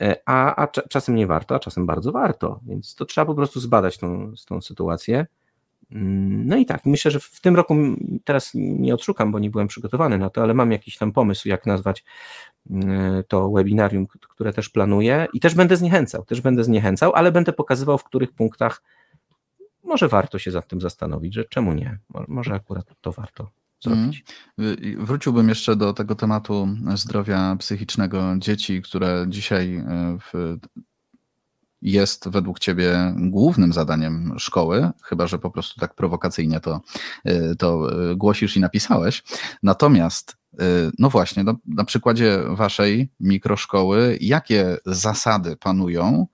E, 0.00 0.16
A, 0.26 0.56
a 0.56 0.66
cza- 0.66 0.88
czasem 0.88 1.14
nie 1.14 1.26
warto, 1.26 1.54
a 1.54 1.58
czasem 1.58 1.86
bardzo 1.86 2.12
warto, 2.12 2.60
więc 2.66 2.94
to 2.94 3.04
trzeba 3.04 3.24
po 3.24 3.34
prostu 3.34 3.60
zbadać 3.60 3.98
tą, 3.98 4.32
tą 4.46 4.60
sytuację. 4.60 5.26
Mm, 5.90 6.46
No 6.46 6.56
i 6.56 6.66
tak, 6.66 6.86
myślę, 6.86 7.10
że 7.10 7.20
w 7.20 7.40
tym 7.40 7.56
roku 7.56 7.76
teraz 8.24 8.50
nie 8.54 8.94
odszukam, 8.94 9.32
bo 9.32 9.38
nie 9.38 9.50
byłem 9.50 9.68
przygotowany 9.68 10.18
na 10.18 10.30
to, 10.30 10.42
ale 10.42 10.54
mam 10.54 10.72
jakiś 10.72 10.96
tam 10.96 11.12
pomysł, 11.12 11.48
jak 11.48 11.66
nazwać 11.66 12.04
mm, 12.70 13.22
to 13.28 13.50
webinarium, 13.50 14.06
które 14.06 14.52
też 14.52 14.68
planuję 14.68 15.26
i 15.32 15.40
też 15.40 15.54
będę 15.54 15.76
zniechęcał, 15.76 16.24
też 16.24 16.40
będę 16.40 16.64
zniechęcał, 16.64 17.12
ale 17.14 17.32
będę 17.32 17.52
pokazywał, 17.52 17.98
w 17.98 18.04
których 18.04 18.32
punktach 18.32 18.82
może 19.84 20.08
warto 20.08 20.38
się 20.38 20.50
nad 20.50 20.68
tym 20.68 20.80
zastanowić, 20.80 21.34
że 21.34 21.44
czemu 21.44 21.72
nie, 21.72 21.98
Mo- 22.08 22.24
może 22.28 22.54
akurat 22.54 22.86
to 23.00 23.12
warto 23.12 23.50
zrobić. 23.80 24.24
Y, 24.60 24.96
Wróciłbym 24.98 25.48
jeszcze 25.48 25.76
do 25.76 25.92
tego 25.92 26.14
tematu 26.14 26.68
zdrowia 26.94 27.56
psychicznego 27.58 28.34
dzieci, 28.38 28.82
które 28.82 29.26
dzisiaj 29.28 29.76
y, 29.76 29.82
w, 30.18 30.56
jest 31.86 32.28
według 32.28 32.58
Ciebie 32.58 33.14
głównym 33.16 33.72
zadaniem 33.72 34.34
szkoły, 34.38 34.90
chyba 35.02 35.26
że 35.26 35.38
po 35.38 35.50
prostu 35.50 35.80
tak 35.80 35.94
prowokacyjnie 35.94 36.60
to, 36.60 36.80
y, 37.28 37.56
to 37.58 37.90
y, 38.10 38.16
głosisz 38.16 38.56
i 38.56 38.60
napisałeś. 38.60 39.22
Natomiast, 39.62 40.36
y, 40.54 40.56
no 40.98 41.10
właśnie, 41.10 41.44
no, 41.44 41.56
na 41.66 41.84
przykładzie 41.84 42.38
Waszej 42.48 43.08
mikroszkoły, 43.20 44.18
jakie 44.20 44.76
zasady 44.86 45.56
panują, 45.56 46.26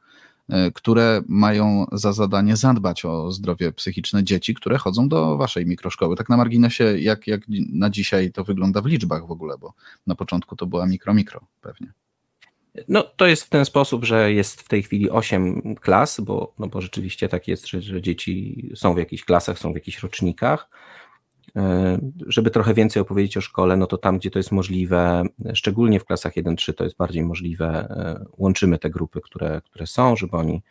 które 0.74 1.22
mają 1.28 1.86
za 1.92 2.12
zadanie 2.12 2.56
zadbać 2.56 3.04
o 3.04 3.32
zdrowie 3.32 3.72
psychiczne 3.72 4.24
dzieci, 4.24 4.54
które 4.54 4.78
chodzą 4.78 5.08
do 5.08 5.36
Waszej 5.36 5.66
mikroszkoły? 5.66 6.16
Tak 6.16 6.28
na 6.28 6.36
marginesie, 6.36 6.98
jak, 6.98 7.26
jak 7.26 7.40
na 7.72 7.90
dzisiaj 7.90 8.32
to 8.32 8.44
wygląda 8.44 8.80
w 8.80 8.86
liczbach 8.86 9.26
w 9.26 9.30
ogóle, 9.30 9.58
bo 9.58 9.72
na 10.06 10.14
początku 10.14 10.56
to 10.56 10.66
była 10.66 10.86
mikro-mikro 10.86 11.40
pewnie. 11.60 11.92
No 12.88 13.02
to 13.02 13.26
jest 13.26 13.42
w 13.44 13.48
ten 13.48 13.64
sposób, 13.64 14.04
że 14.04 14.32
jest 14.32 14.62
w 14.62 14.68
tej 14.68 14.82
chwili 14.82 15.10
8 15.10 15.74
klas, 15.80 16.20
bo, 16.20 16.54
no 16.58 16.66
bo 16.68 16.80
rzeczywiście 16.80 17.28
tak 17.28 17.48
jest, 17.48 17.66
że, 17.68 17.82
że 17.82 18.02
dzieci 18.02 18.68
są 18.74 18.94
w 18.94 18.98
jakichś 18.98 19.24
klasach, 19.24 19.58
są 19.58 19.72
w 19.72 19.74
jakichś 19.74 20.02
rocznikach. 20.02 20.68
E, 21.56 21.98
Żeby 22.26 22.50
trochę 22.50 22.74
więcej 22.74 23.02
opowiedzieć 23.02 23.36
o 23.36 23.40
szkole, 23.40 23.76
no 23.76 23.86
to 23.86 23.98
tam, 23.98 24.18
gdzie 24.18 24.30
to 24.30 24.38
jest 24.38 24.52
możliwe, 24.52 25.22
szczególnie 25.54 26.00
w 26.00 26.04
klasach 26.04 26.32
1-3 26.36 26.74
to 26.74 26.84
jest 26.84 26.96
bardziej 26.96 27.22
możliwe, 27.22 27.66
e, 27.90 28.24
łączymy 28.36 28.78
te 28.78 28.90
grupy, 28.90 29.20
które, 29.20 29.60
które 29.64 29.86
są, 29.86 30.16
żeby 30.16 30.36
oni 30.36 30.62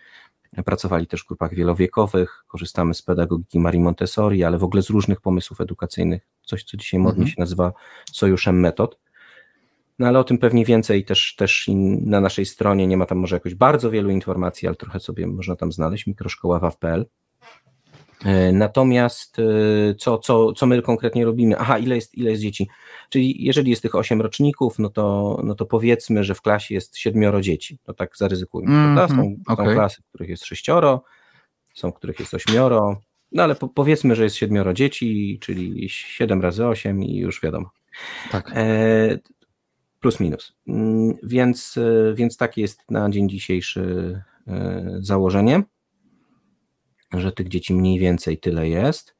pracowali 0.66 1.08
też 1.08 1.24
w 1.24 1.28
grupach 1.28 1.56
wielowiekowych, 1.56 2.44
korzystamy 2.48 2.94
z 2.94 3.02
pedagogiki 3.02 3.60
Marii 3.60 3.80
Montessori, 3.82 4.44
ale 4.44 4.58
w 4.58 4.64
ogóle 4.64 4.84
z 4.84 4.90
różnych 4.90 5.22
pomysłów 5.22 5.62
edukacyjnych, 5.62 6.28
coś 6.46 6.64
co 6.64 6.78
dzisiaj 6.78 7.00
modnie 7.00 7.22
Mhm. 7.22 7.28
się 7.28 7.36
nazywa 7.42 7.74
sojuszem 8.12 8.60
metod. 8.60 9.00
No 9.99 10.08
ale 10.08 10.19
o 10.19 10.23
tym 10.23 10.38
pewnie 10.38 10.65
więcej 10.65 11.06
też, 11.06 11.36
też 11.38 11.69
na 12.01 12.21
naszej 12.21 12.45
stronie. 12.45 12.88
Nie 12.88 12.97
ma 12.97 13.06
tam 13.06 13.17
może 13.17 13.36
jakoś 13.36 13.56
bardzo 13.56 13.91
wielu 13.91 14.10
informacji, 14.10 14.67
ale 14.67 14.75
trochę 14.75 14.99
sobie 14.99 15.27
można 15.27 15.56
tam 15.56 15.71
znaleźć. 15.71 16.08
Mikroszkoła.waw.pl 16.08 17.06
Natomiast 18.54 19.38
co, 19.97 20.17
co, 20.17 20.54
co 20.54 20.65
my 20.65 20.82
konkretnie 20.82 21.25
robimy? 21.25 21.58
Aha, 21.58 21.77
ile 21.77 21.95
jest, 21.95 22.17
ile 22.17 22.32
jest 22.32 22.41
dzieci? 22.41 22.69
Czyli 23.10 23.45
jeżeli 23.45 23.69
jest 23.69 23.82
tych 23.82 23.95
8 23.95 24.21
roczników, 24.21 24.80
no 24.80 24.89
to, 24.89 25.38
no 25.43 25.56
to 25.56 25.65
powiedzmy, 25.65 26.23
że 26.23 26.36
w 26.36 26.41
klasie 26.41 26.73
jest 26.73 26.97
siedmioro 26.97 27.41
dzieci. 27.41 27.77
No 27.88 27.93
tak 27.93 28.17
zaryzykujmy. 28.17 28.71
Mm 28.71 28.95
-hmm, 28.95 29.15
są, 29.15 29.36
okay. 29.54 29.67
są 29.67 29.73
klasy, 29.73 30.01
w 30.01 30.06
których 30.10 30.30
jest 30.30 30.45
sześcioro, 30.45 31.04
są, 31.73 31.91
w 31.91 31.95
których 31.95 32.19
jest 32.19 32.34
ośmioro, 32.34 33.01
no 33.32 33.43
ale 33.43 33.56
po, 33.56 33.67
powiedzmy, 33.67 34.15
że 34.15 34.23
jest 34.23 34.36
siedmioro 34.36 34.73
dzieci, 34.73 35.39
czyli 35.41 35.89
7 35.89 36.41
razy 36.41 36.67
8 36.67 37.04
i 37.04 37.17
już 37.17 37.41
wiadomo. 37.41 37.69
Tak. 38.32 38.51
E, 38.56 39.19
plus 40.02 40.20
minus. 40.20 40.54
Mm, 40.68 41.14
więc, 41.24 41.78
e, 41.78 42.14
więc 42.14 42.38
takie 42.38 42.62
jest 42.62 42.92
na 42.92 43.10
dzień 43.10 43.30
dzisiejszy 43.30 44.22
e, 44.48 44.98
założenie, 45.00 45.64
że 47.14 47.32
tych 47.32 47.48
dzieci 47.48 47.74
mniej 47.74 48.00
więcej 48.00 48.38
tyle 48.38 48.70
jest. 48.70 49.16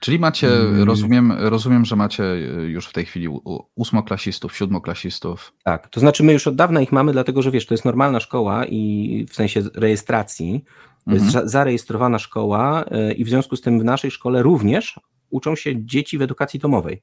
Czyli 0.00 0.18
macie, 0.18 0.48
mm. 0.48 0.82
rozumiem, 0.82 1.32
rozumiem, 1.32 1.84
że 1.84 1.96
macie 1.96 2.22
już 2.66 2.86
w 2.86 2.92
tej 2.92 3.04
chwili 3.04 3.28
ósmoklasistów, 3.74 4.56
siódmoklasistów. 4.56 5.52
Tak, 5.64 5.88
to 5.88 6.00
znaczy 6.00 6.24
my 6.24 6.32
już 6.32 6.46
od 6.46 6.56
dawna 6.56 6.80
ich 6.80 6.92
mamy, 6.92 7.12
dlatego 7.12 7.42
że 7.42 7.50
wiesz, 7.50 7.66
to 7.66 7.74
jest 7.74 7.84
normalna 7.84 8.20
szkoła 8.20 8.66
i 8.66 9.26
w 9.30 9.34
sensie 9.34 9.62
rejestracji, 9.74 10.64
to 11.04 11.12
jest 11.12 11.26
mhm. 11.26 11.48
zarejestrowana 11.48 12.18
szkoła 12.18 12.84
i 13.16 13.24
w 13.24 13.28
związku 13.28 13.56
z 13.56 13.60
tym 13.60 13.80
w 13.80 13.84
naszej 13.84 14.10
szkole 14.10 14.42
również 14.42 15.00
uczą 15.30 15.56
się 15.56 15.86
dzieci 15.86 16.18
w 16.18 16.22
edukacji 16.22 16.60
domowej. 16.60 17.02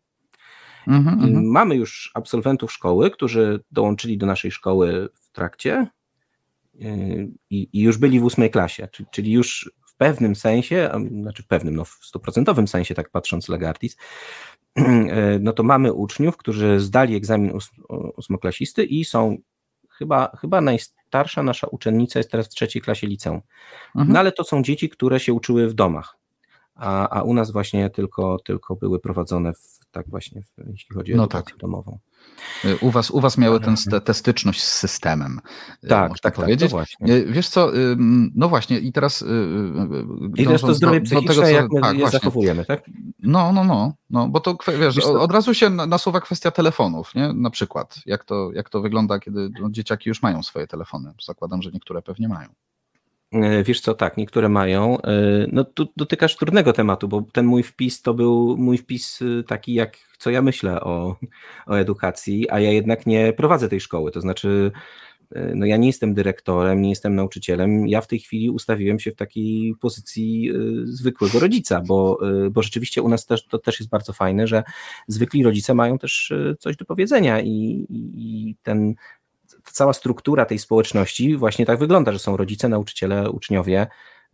Mhm, 0.88 1.24
mhm. 1.24 1.46
mamy 1.46 1.76
już 1.76 2.12
absolwentów 2.14 2.72
szkoły, 2.72 3.12
którzy 3.12 3.64
dołączyli 3.72 4.18
do 4.18 4.26
naszej 4.26 4.52
szkoły 4.52 5.10
w 5.14 5.32
trakcie 5.32 5.88
e, 6.82 6.88
i, 7.50 7.70
i 7.74 7.82
już 7.82 7.98
byli 7.98 8.20
w 8.20 8.24
ósmej 8.24 8.52
klasie, 8.52 8.88
czyli, 8.92 9.10
czyli 9.12 9.32
już 9.32 9.72
w 9.88 9.96
pewnym 9.96 10.36
sensie, 10.36 10.90
znaczy 11.22 11.44
w 11.44 11.48
pewnym, 11.48 11.76
no 11.76 11.86
w 11.86 11.90
stuprocentowym 11.90 12.68
sensie, 12.68 12.96
tak 12.96 13.10
patrząc 13.10 13.50
Legartis, 13.50 13.98
e, 14.78 15.40
no 15.42 15.54
to 15.54 15.64
mamy 15.64 15.94
uczniów, 15.94 16.38
którzy 16.38 16.80
zdali 16.80 17.16
egzamin 17.16 17.52
ósmoklasisty 18.18 18.84
i 18.84 19.06
są 19.06 19.38
chyba, 19.90 20.38
chyba 20.42 20.62
najstarsza 20.62 21.44
nasza 21.44 21.68
uczennica 21.68 22.20
jest 22.20 22.32
teraz 22.32 22.48
w 22.48 22.50
trzeciej 22.50 22.82
klasie 22.82 23.08
liceum. 23.08 23.42
Mhm. 23.96 24.14
No 24.14 24.20
ale 24.20 24.32
to 24.32 24.44
są 24.44 24.64
dzieci, 24.64 24.90
które 24.90 25.20
się 25.20 25.34
uczyły 25.34 25.68
w 25.68 25.74
domach, 25.74 26.18
a, 26.76 27.10
a 27.10 27.24
u 27.24 27.34
nas 27.34 27.52
właśnie 27.52 27.90
tylko, 27.90 28.40
tylko 28.40 28.76
były 28.76 29.00
prowadzone 29.00 29.54
w, 29.54 29.75
tak 29.96 30.10
właśnie, 30.10 30.42
jeśli 30.68 30.96
chodzi 30.96 31.14
o 31.14 31.18
no 31.18 31.28
tak. 31.28 31.58
domową. 31.58 32.00
U 32.82 32.92
was, 32.92 33.12
u 33.12 33.20
was 33.20 33.38
miały 33.38 33.60
tę 34.06 34.14
styczność 34.14 34.64
z 34.64 34.72
systemem. 34.72 35.40
Y, 35.84 35.88
tak, 35.88 36.12
tak, 36.12 36.20
tak 36.20 36.36
powiedzieć. 36.36 36.72
Tak, 36.72 36.88
no 37.00 37.08
Wiesz 37.28 37.50
co, 37.50 37.72
no 38.36 38.50
właśnie 38.50 38.80
i 38.80 38.92
teraz... 38.92 39.22
Y, 39.22 39.26
y, 39.26 40.42
I 40.42 40.46
teraz 40.46 40.62
to 40.62 40.74
zdrowie 40.74 41.00
do, 41.00 41.06
psychiczne, 41.06 41.28
do 41.28 41.34
tego, 41.34 41.48
co, 41.48 41.54
jak 41.54 41.72
my 41.72 41.82
tak, 41.82 41.94
je 41.94 42.00
właśnie. 42.00 42.20
zachowujemy, 42.20 42.66
tak? 42.66 42.84
No, 43.20 43.52
no, 43.52 43.64
no, 43.64 43.94
no 44.10 44.28
bo 44.28 44.40
to 44.40 44.58
wiesz, 44.80 44.96
wiesz 44.96 45.06
od 45.06 45.32
razu 45.32 45.54
się 45.54 45.70
nasuwa 45.70 46.22
kwestia 46.22 46.52
telefonów, 46.52 47.16
nie? 47.16 47.34
Na 47.34 47.50
przykład, 47.50 48.00
jak 48.06 48.24
to, 48.24 48.52
jak 48.54 48.70
to 48.70 48.82
wygląda, 48.82 49.20
kiedy 49.20 49.50
no, 49.62 49.70
dzieciaki 49.70 50.10
już 50.10 50.22
mają 50.22 50.44
swoje 50.44 50.68
telefony. 50.68 51.14
Zakładam, 51.26 51.62
że 51.62 51.72
niektóre 51.72 52.02
pewnie 52.02 52.28
mają. 52.28 52.50
E, 53.44 53.64
wiesz 53.64 53.82
co, 53.82 53.94
tak, 53.94 54.18
niektóre 54.18 54.50
mają. 54.50 55.02
E, 55.02 55.12
no 55.52 55.64
tu 55.64 55.88
dotykasz 55.98 56.36
trudnego 56.36 56.74
tematu, 56.74 57.08
bo 57.08 57.22
ten 57.34 57.46
mój 57.46 57.64
wpis 57.64 58.02
to 58.02 58.14
był 58.14 58.58
mój 58.58 58.78
wpis 58.78 59.20
e, 59.22 59.44
taki, 59.44 59.74
jak 59.74 59.98
co 60.18 60.30
ja 60.30 60.42
myślę 60.42 60.82
o, 60.82 61.16
o 61.68 61.76
edukacji, 61.76 62.50
a 62.50 62.60
ja 62.60 62.72
jednak 62.72 63.06
nie 63.06 63.34
prowadzę 63.34 63.70
tej 63.70 63.80
szkoły. 63.80 64.12
To 64.12 64.22
znaczy, 64.22 64.72
no 65.56 65.66
ja 65.66 65.78
nie 65.78 65.88
jestem 65.88 66.14
dyrektorem, 66.14 66.82
nie 66.82 66.90
jestem 66.90 67.16
nauczycielem. 67.16 67.88
Ja 67.88 68.02
w 68.02 68.08
tej 68.08 68.20
chwili 68.20 68.50
ustawiłem 68.50 69.00
się 69.00 69.12
w 69.12 69.16
takiej 69.16 69.76
pozycji 69.82 70.52
zwykłego 70.84 71.40
rodzica, 71.40 71.82
bo, 71.82 72.20
bo 72.52 72.64
rzeczywiście 72.64 73.02
u 73.02 73.10
nas 73.10 73.26
też 73.26 73.48
to 73.48 73.60
też 73.60 73.80
jest 73.80 73.90
bardzo 73.90 74.14
fajne, 74.14 74.48
że 74.48 74.64
zwykli 75.08 75.44
rodzice 75.44 75.74
mają 75.74 75.98
też 75.98 76.34
coś 76.60 76.78
do 76.78 76.86
powiedzenia 76.86 77.42
i, 77.42 77.86
i 77.90 78.56
ten 78.64 78.96
cała 79.76 79.94
struktura 79.94 80.46
tej 80.46 80.60
społeczności 80.60 81.38
właśnie 81.38 81.66
tak 81.66 81.80
wygląda, 81.80 82.12
że 82.12 82.20
są 82.20 82.38
rodzice, 82.38 82.70
nauczyciele, 82.70 83.32
uczniowie 83.32 83.88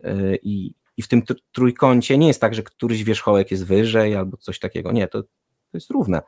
y, 0.04 0.38
i, 0.42 0.74
i 0.96 1.02
w 1.02 1.08
tym 1.08 1.22
trójkącie 1.52 2.18
nie 2.18 2.26
jest 2.26 2.40
tak, 2.40 2.54
że 2.54 2.62
któryś 2.62 3.04
wierzchołek 3.04 3.50
jest 3.50 3.66
wyżej 3.66 4.16
albo 4.16 4.36
coś 4.36 4.58
takiego. 4.58 4.92
Nie, 4.92 5.08
to, 5.08 5.22
to 5.22 5.28
jest 5.74 5.90
równe. 5.90 6.22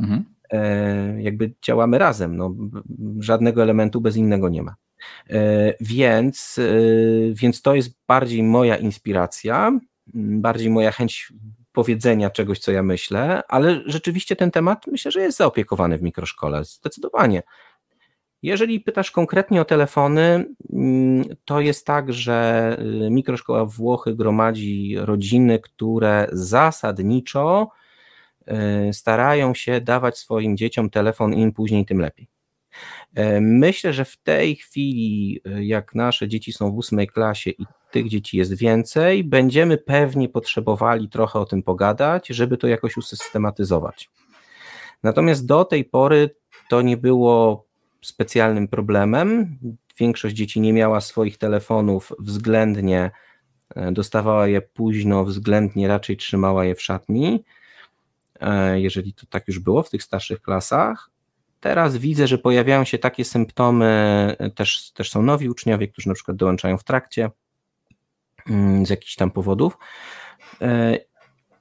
Mhm. 0.00 0.24
E, 0.50 1.22
jakby 1.22 1.52
działamy 1.62 1.98
razem, 1.98 2.36
no, 2.36 2.54
żadnego 3.20 3.62
elementu 3.62 4.00
bez 4.00 4.16
innego 4.16 4.48
nie 4.48 4.62
ma. 4.62 4.74
E, 5.30 5.74
więc, 5.80 6.58
e, 6.58 6.64
więc 7.34 7.62
to 7.62 7.74
jest 7.74 7.96
bardziej 8.08 8.42
moja 8.42 8.76
inspiracja, 8.76 9.78
bardziej 10.14 10.70
moja 10.70 10.92
chęć 10.92 11.32
powiedzenia 11.72 12.30
czegoś, 12.30 12.58
co 12.58 12.72
ja 12.72 12.82
myślę, 12.82 13.42
ale 13.48 13.80
rzeczywiście 13.86 14.36
ten 14.36 14.50
temat 14.50 14.86
myślę, 14.86 15.10
że 15.10 15.20
jest 15.20 15.38
zaopiekowany 15.38 15.98
w 15.98 16.02
mikroszkole, 16.02 16.64
zdecydowanie. 16.64 17.42
Jeżeli 18.42 18.80
pytasz 18.80 19.10
konkretnie 19.10 19.60
o 19.60 19.64
telefony, 19.64 20.46
mm, 20.72 21.24
to 21.44 21.60
jest 21.60 21.86
tak, 21.86 22.12
że 22.12 22.76
y, 23.06 23.10
mikroszkoła 23.10 23.64
Włochy 23.64 24.14
gromadzi 24.14 24.94
rodziny, 24.98 25.58
które 25.58 26.28
zasadniczo 26.32 27.68
y, 28.88 28.92
starają 28.92 29.54
się 29.54 29.80
dawać 29.80 30.18
swoim 30.18 30.56
dzieciom 30.56 30.90
telefon, 30.90 31.34
im 31.34 31.52
później, 31.52 31.86
tym 31.86 32.00
lepiej. 32.00 32.28
E, 33.14 33.40
myślę, 33.40 33.92
że 33.92 34.04
w 34.04 34.16
tej 34.16 34.56
chwili, 34.56 35.40
y, 35.46 35.64
jak 35.64 35.94
nasze 35.94 36.28
dzieci 36.28 36.52
są 36.52 36.70
w 36.72 36.76
ósmej 36.76 37.06
klasie 37.06 37.50
i 37.50 37.66
tych 37.90 38.08
dzieci 38.08 38.38
jest 38.38 38.54
więcej, 38.54 39.24
będziemy 39.24 39.78
pewnie 39.78 40.28
potrzebowali 40.28 41.08
trochę 41.08 41.38
o 41.38 41.44
tym 41.44 41.62
pogadać, 41.62 42.28
żeby 42.28 42.56
to 42.56 42.66
jakoś 42.66 42.96
usystematyzować. 42.96 44.10
Natomiast 45.02 45.46
do 45.46 45.64
tej 45.64 45.84
pory 45.84 46.30
to 46.70 46.82
nie 46.82 46.96
było 46.96 47.65
specjalnym 48.02 48.68
problemem. 48.68 49.58
Większość 49.98 50.34
dzieci 50.34 50.60
nie 50.60 50.72
miała 50.72 51.00
swoich 51.00 51.38
telefonów 51.38 52.12
względnie, 52.18 53.10
e, 53.76 53.92
dostawała 53.92 54.48
je 54.48 54.60
późno, 54.60 55.24
względnie 55.24 55.88
raczej 55.88 56.16
trzymała 56.16 56.64
je 56.64 56.74
w 56.74 56.82
szatni, 56.82 57.44
e, 58.40 58.80
jeżeli 58.80 59.12
to 59.12 59.26
tak 59.26 59.48
już 59.48 59.58
było 59.58 59.82
w 59.82 59.90
tych 59.90 60.02
starszych 60.02 60.42
klasach. 60.42 61.10
Teraz 61.60 61.96
widzę, 61.96 62.26
że 62.26 62.38
pojawiają 62.38 62.84
się 62.84 62.98
takie 62.98 63.24
symptomy, 63.24 63.86
e, 64.38 64.50
też, 64.50 64.92
też 64.92 65.10
są 65.10 65.22
nowi 65.22 65.48
uczniowie, 65.48 65.88
którzy 65.88 66.08
na 66.08 66.14
przykład 66.14 66.36
dołączają 66.36 66.78
w 66.78 66.84
trakcie 66.84 67.30
mm, 68.50 68.86
z 68.86 68.90
jakichś 68.90 69.14
tam 69.14 69.30
powodów. 69.30 69.78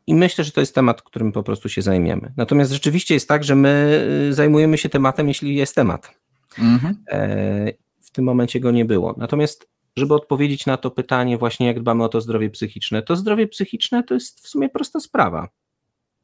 I 0.07 0.15
myślę, 0.15 0.43
że 0.43 0.51
to 0.51 0.59
jest 0.59 0.75
temat, 0.75 1.01
którym 1.01 1.31
po 1.31 1.43
prostu 1.43 1.69
się 1.69 1.81
zajmiemy. 1.81 2.33
Natomiast 2.37 2.71
rzeczywiście 2.71 3.13
jest 3.13 3.27
tak, 3.27 3.43
że 3.43 3.55
my 3.55 4.05
zajmujemy 4.29 4.77
się 4.77 4.89
tematem, 4.89 5.27
jeśli 5.27 5.55
jest 5.55 5.75
temat. 5.75 6.24
Mhm. 6.59 7.03
E, 7.11 7.73
w 8.01 8.11
tym 8.11 8.25
momencie 8.25 8.59
go 8.59 8.71
nie 8.71 8.85
było. 8.85 9.15
Natomiast, 9.17 9.69
żeby 9.95 10.13
odpowiedzieć 10.13 10.65
na 10.65 10.77
to 10.77 10.91
pytanie, 10.91 11.37
właśnie 11.37 11.67
jak 11.67 11.79
dbamy 11.79 12.03
o 12.03 12.09
to 12.09 12.21
zdrowie 12.21 12.49
psychiczne, 12.49 13.01
to 13.01 13.15
zdrowie 13.15 13.47
psychiczne 13.47 14.03
to 14.03 14.13
jest 14.13 14.45
w 14.45 14.47
sumie 14.47 14.69
prosta 14.69 14.99
sprawa. 14.99 15.49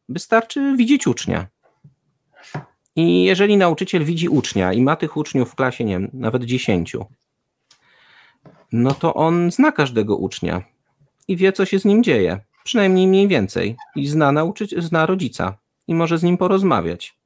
Wystarczy 0.09 0.75
widzieć 0.77 1.07
ucznia. 1.07 1.47
I 2.95 3.23
jeżeli 3.23 3.57
nauczyciel 3.57 4.05
widzi 4.05 4.29
ucznia 4.29 4.73
i 4.73 4.81
ma 4.81 4.95
tych 4.95 5.17
uczniów 5.17 5.51
w 5.51 5.55
klasie, 5.55 5.83
nie 5.83 5.93
wiem, 5.93 6.09
nawet 6.13 6.43
dziesięciu, 6.43 7.05
no 8.71 8.93
to 8.93 9.13
on 9.13 9.51
zna 9.51 9.71
każdego 9.71 10.17
ucznia 10.17 10.61
i 11.27 11.37
wie, 11.37 11.53
co 11.53 11.65
się 11.65 11.79
z 11.79 11.85
nim 11.85 12.03
dzieje. 12.03 12.39
Przynajmniej 12.63 13.07
mniej 13.07 13.27
więcej. 13.27 13.75
I 13.95 14.07
zna, 14.07 14.31
nauczyciel, 14.31 14.81
zna 14.81 15.05
rodzica 15.05 15.57
i 15.87 15.95
może 15.95 16.17
z 16.17 16.23
nim 16.23 16.37
porozmawiać 16.37 17.20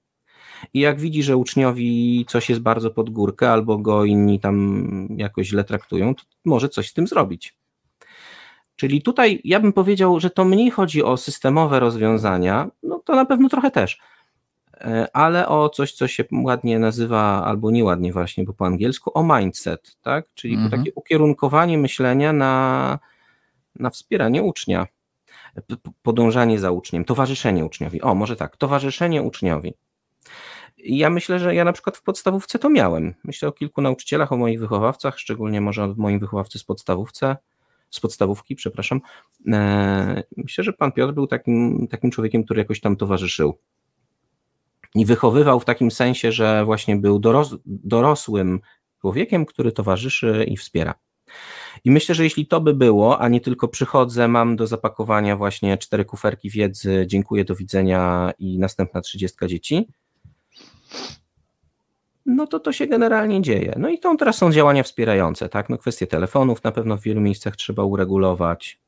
i 0.73 0.79
jak 0.79 0.99
widzi, 0.99 1.23
że 1.23 1.37
uczniowi 1.37 2.25
coś 2.27 2.49
jest 2.49 2.61
bardzo 2.61 2.91
pod 2.91 3.09
górkę 3.09 3.51
albo 3.51 3.77
go 3.77 4.05
inni 4.05 4.39
tam 4.39 5.07
jakoś 5.17 5.47
źle 5.47 5.63
traktują, 5.63 6.15
to 6.15 6.23
może 6.45 6.69
coś 6.69 6.89
z 6.89 6.93
tym 6.93 7.07
zrobić. 7.07 7.57
Czyli 8.75 9.01
tutaj 9.01 9.41
ja 9.43 9.59
bym 9.59 9.73
powiedział, 9.73 10.19
że 10.19 10.29
to 10.29 10.45
mniej 10.45 10.71
chodzi 10.71 11.03
o 11.03 11.17
systemowe 11.17 11.79
rozwiązania, 11.79 12.69
no 12.83 13.01
to 13.05 13.15
na 13.15 13.25
pewno 13.25 13.49
trochę 13.49 13.71
też, 13.71 13.99
e, 14.73 15.07
ale 15.13 15.47
o 15.47 15.69
coś, 15.69 15.93
co 15.93 16.07
się 16.07 16.23
ładnie 16.31 16.79
nazywa, 16.79 17.45
albo 17.45 17.71
nieładnie 17.71 18.13
właśnie, 18.13 18.43
bo 18.43 18.53
po 18.53 18.65
angielsku, 18.65 19.11
o 19.13 19.37
mindset, 19.37 19.97
tak? 20.01 20.25
Czyli 20.33 20.53
mhm. 20.53 20.71
takie 20.71 20.93
ukierunkowanie 20.95 21.77
myślenia 21.77 22.33
na, 22.33 22.99
na 23.75 23.89
wspieranie 23.89 24.43
ucznia, 24.43 24.87
podążanie 26.01 26.59
za 26.59 26.71
uczniem, 26.71 27.05
towarzyszenie 27.05 27.65
uczniowi. 27.65 28.01
O, 28.01 28.15
może 28.15 28.35
tak, 28.35 28.57
towarzyszenie 28.57 29.21
uczniowi. 29.21 29.73
Ja 30.77 31.09
myślę, 31.09 31.39
że 31.39 31.55
ja 31.55 31.63
na 31.63 31.73
przykład 31.73 31.97
w 31.97 32.03
podstawówce 32.03 32.59
to 32.59 32.69
miałem. 32.69 33.13
Myślę 33.23 33.49
o 33.49 33.51
kilku 33.51 33.81
nauczycielach, 33.81 34.31
o 34.31 34.37
moich 34.37 34.59
wychowawcach, 34.59 35.19
szczególnie 35.19 35.61
może 35.61 35.83
o 35.83 35.93
moim 35.97 36.19
wychowawcy 36.19 36.59
z 36.59 36.63
podstawówce, 36.63 37.37
z 37.89 37.99
podstawówki, 37.99 38.55
przepraszam. 38.55 39.01
E, 39.51 40.23
myślę, 40.37 40.63
że 40.63 40.73
pan 40.73 40.91
Piotr 40.91 41.13
był 41.13 41.27
takim, 41.27 41.87
takim 41.87 42.11
człowiekiem, 42.11 42.43
który 42.43 42.59
jakoś 42.59 42.79
tam 42.79 42.95
towarzyszył. 42.95 43.57
I 44.95 45.05
wychowywał 45.05 45.59
w 45.59 45.65
takim 45.65 45.91
sensie, 45.91 46.31
że 46.31 46.65
właśnie 46.65 46.95
był 46.95 47.19
doros, 47.19 47.55
dorosłym 47.65 48.59
człowiekiem, 49.01 49.45
który 49.45 49.71
towarzyszy 49.71 50.45
i 50.47 50.57
wspiera. 50.57 50.93
I 51.83 51.91
myślę, 51.91 52.15
że 52.15 52.23
jeśli 52.23 52.47
to 52.47 52.61
by 52.61 52.73
było, 52.73 53.19
a 53.19 53.29
nie 53.29 53.41
tylko 53.41 53.67
przychodzę, 53.67 54.27
mam 54.27 54.55
do 54.55 54.67
zapakowania 54.67 55.37
właśnie 55.37 55.77
cztery 55.77 56.05
kuferki 56.05 56.49
wiedzy, 56.49 57.05
dziękuję, 57.07 57.45
do 57.45 57.55
widzenia 57.55 58.31
i 58.39 58.59
następna 58.59 59.01
trzydziestka 59.01 59.47
dzieci, 59.47 59.87
no 62.25 62.47
to 62.47 62.59
to 62.59 62.71
się 62.71 62.87
generalnie 62.87 63.41
dzieje. 63.41 63.75
No 63.79 63.89
i 63.89 63.99
to 63.99 64.15
teraz 64.15 64.37
są 64.37 64.51
działania 64.51 64.83
wspierające, 64.83 65.49
tak? 65.49 65.69
No 65.69 65.77
kwestie 65.77 66.07
telefonów 66.07 66.63
na 66.63 66.71
pewno 66.71 66.97
w 66.97 67.01
wielu 67.01 67.21
miejscach 67.21 67.55
trzeba 67.55 67.83
uregulować, 67.83 68.79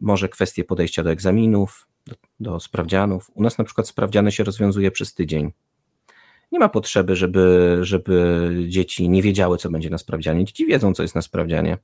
może 0.00 0.28
kwestie 0.28 0.64
podejścia 0.64 1.02
do 1.02 1.10
egzaminów, 1.10 1.88
do, 2.06 2.14
do 2.40 2.60
sprawdzianów. 2.60 3.30
U 3.34 3.42
nas 3.42 3.58
na 3.58 3.64
przykład 3.64 3.88
sprawdziany 3.88 4.32
się 4.32 4.44
rozwiązuje 4.44 4.90
przez 4.90 5.14
tydzień. 5.14 5.52
Nie 6.52 6.58
ma 6.58 6.68
potrzeby, 6.68 7.16
żeby, 7.16 7.78
żeby 7.80 8.48
dzieci 8.68 9.08
nie 9.08 9.22
wiedziały, 9.22 9.58
co 9.58 9.70
będzie 9.70 9.90
na 9.90 9.98
sprawdzianie. 9.98 10.44
Dzieci 10.44 10.66
wiedzą, 10.66 10.94
co 10.94 11.02
jest 11.02 11.14
na 11.14 11.22
sprawdzianie. 11.22 11.78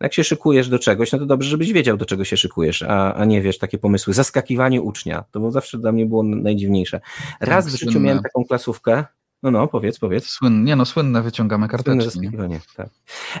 Jak 0.00 0.14
się 0.14 0.24
szykujesz 0.24 0.68
do 0.68 0.78
czegoś, 0.78 1.12
no 1.12 1.18
to 1.18 1.26
dobrze, 1.26 1.50
żebyś 1.50 1.72
wiedział, 1.72 1.96
do 1.96 2.06
czego 2.06 2.24
się 2.24 2.36
szykujesz, 2.36 2.82
a, 2.82 3.14
a 3.14 3.24
nie 3.24 3.42
wiesz, 3.42 3.58
takie 3.58 3.78
pomysły. 3.78 4.14
Zaskakiwanie 4.14 4.82
ucznia, 4.82 5.24
to 5.30 5.40
było 5.40 5.52
zawsze 5.52 5.78
dla 5.78 5.92
mnie 5.92 6.06
było 6.06 6.22
najdziwniejsze. 6.22 7.00
Raz 7.40 7.64
tak, 7.64 7.74
w 7.74 7.76
życiu 7.76 8.00
miałem 8.00 8.22
taką 8.22 8.44
klasówkę, 8.44 9.04
no, 9.42 9.50
no, 9.50 9.68
powiedz, 9.68 9.98
powiedz. 9.98 10.26
Słynne, 10.26 10.64
nie 10.64 10.76
no, 10.76 10.84
słynne 10.84 11.22
wyciągamy 11.22 11.68
karteczki. 11.68 12.10
Słynne 12.10 12.60
tak. 12.76 12.88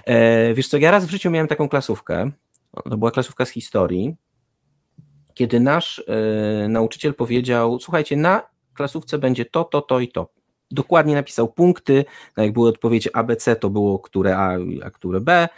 E, 0.04 0.54
wiesz 0.54 0.68
co, 0.68 0.78
ja 0.78 0.90
raz 0.90 1.06
w 1.06 1.10
życiu 1.10 1.30
miałem 1.30 1.48
taką 1.48 1.68
klasówkę, 1.68 2.30
to 2.90 2.96
była 2.96 3.10
klasówka 3.10 3.44
z 3.44 3.50
historii, 3.50 4.16
kiedy 5.34 5.60
nasz 5.60 6.02
e, 6.64 6.68
nauczyciel 6.68 7.14
powiedział, 7.14 7.80
słuchajcie, 7.80 8.16
na 8.16 8.42
klasówce 8.74 9.18
będzie 9.18 9.44
to, 9.44 9.64
to, 9.64 9.82
to 9.82 10.00
i 10.00 10.08
to. 10.08 10.30
Dokładnie 10.70 11.14
napisał 11.14 11.48
punkty, 11.48 12.04
no 12.36 12.42
jak 12.42 12.52
były 12.52 12.68
odpowiedzi 12.68 13.08
A, 13.12 13.22
B, 13.22 13.36
C, 13.36 13.56
to 13.56 13.70
było 13.70 13.98
które 13.98 14.36
A, 14.36 14.58
a 14.84 14.90
które 14.90 15.20
B. 15.20 15.48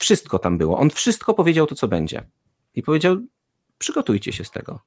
Wszystko 0.00 0.38
tam 0.38 0.58
było. 0.58 0.78
On 0.78 0.90
wszystko 0.90 1.34
powiedział 1.34 1.66
to, 1.66 1.74
co 1.74 1.88
będzie. 1.88 2.28
I 2.74 2.82
powiedział, 2.82 3.16
przygotujcie 3.78 4.32
się 4.32 4.44
z 4.44 4.50
tego. 4.50 4.80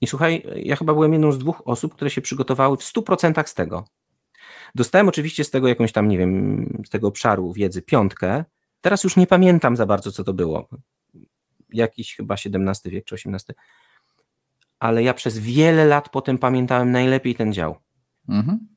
I 0.00 0.06
słuchaj, 0.06 0.46
ja 0.56 0.76
chyba 0.76 0.94
byłem 0.94 1.12
jedną 1.12 1.32
z 1.32 1.38
dwóch 1.38 1.62
osób, 1.64 1.94
które 1.94 2.10
się 2.10 2.20
przygotowały 2.20 2.76
w 2.76 2.80
100% 2.80 3.46
z 3.46 3.54
tego. 3.54 3.84
Dostałem 4.74 5.08
oczywiście 5.08 5.44
z 5.44 5.50
tego 5.50 5.68
jakąś 5.68 5.92
tam, 5.92 6.08
nie 6.08 6.18
wiem, 6.18 6.82
z 6.86 6.90
tego 6.90 7.08
obszaru 7.08 7.52
wiedzy 7.52 7.82
piątkę. 7.82 8.44
Teraz 8.80 9.04
już 9.04 9.16
nie 9.16 9.26
pamiętam 9.26 9.76
za 9.76 9.86
bardzo, 9.86 10.12
co 10.12 10.24
to 10.24 10.32
było. 10.32 10.68
Jakiś 11.72 12.16
chyba 12.16 12.34
XVII 12.34 12.90
wiek 12.90 13.04
czy 13.04 13.14
XVIII. 13.14 13.56
Ale 14.78 15.02
ja 15.02 15.14
przez 15.14 15.38
wiele 15.38 15.84
lat 15.84 16.08
potem 16.08 16.38
pamiętałem 16.38 16.90
najlepiej 16.90 17.34
ten 17.34 17.52
dział. 17.52 17.76
Mhm. 18.28 18.68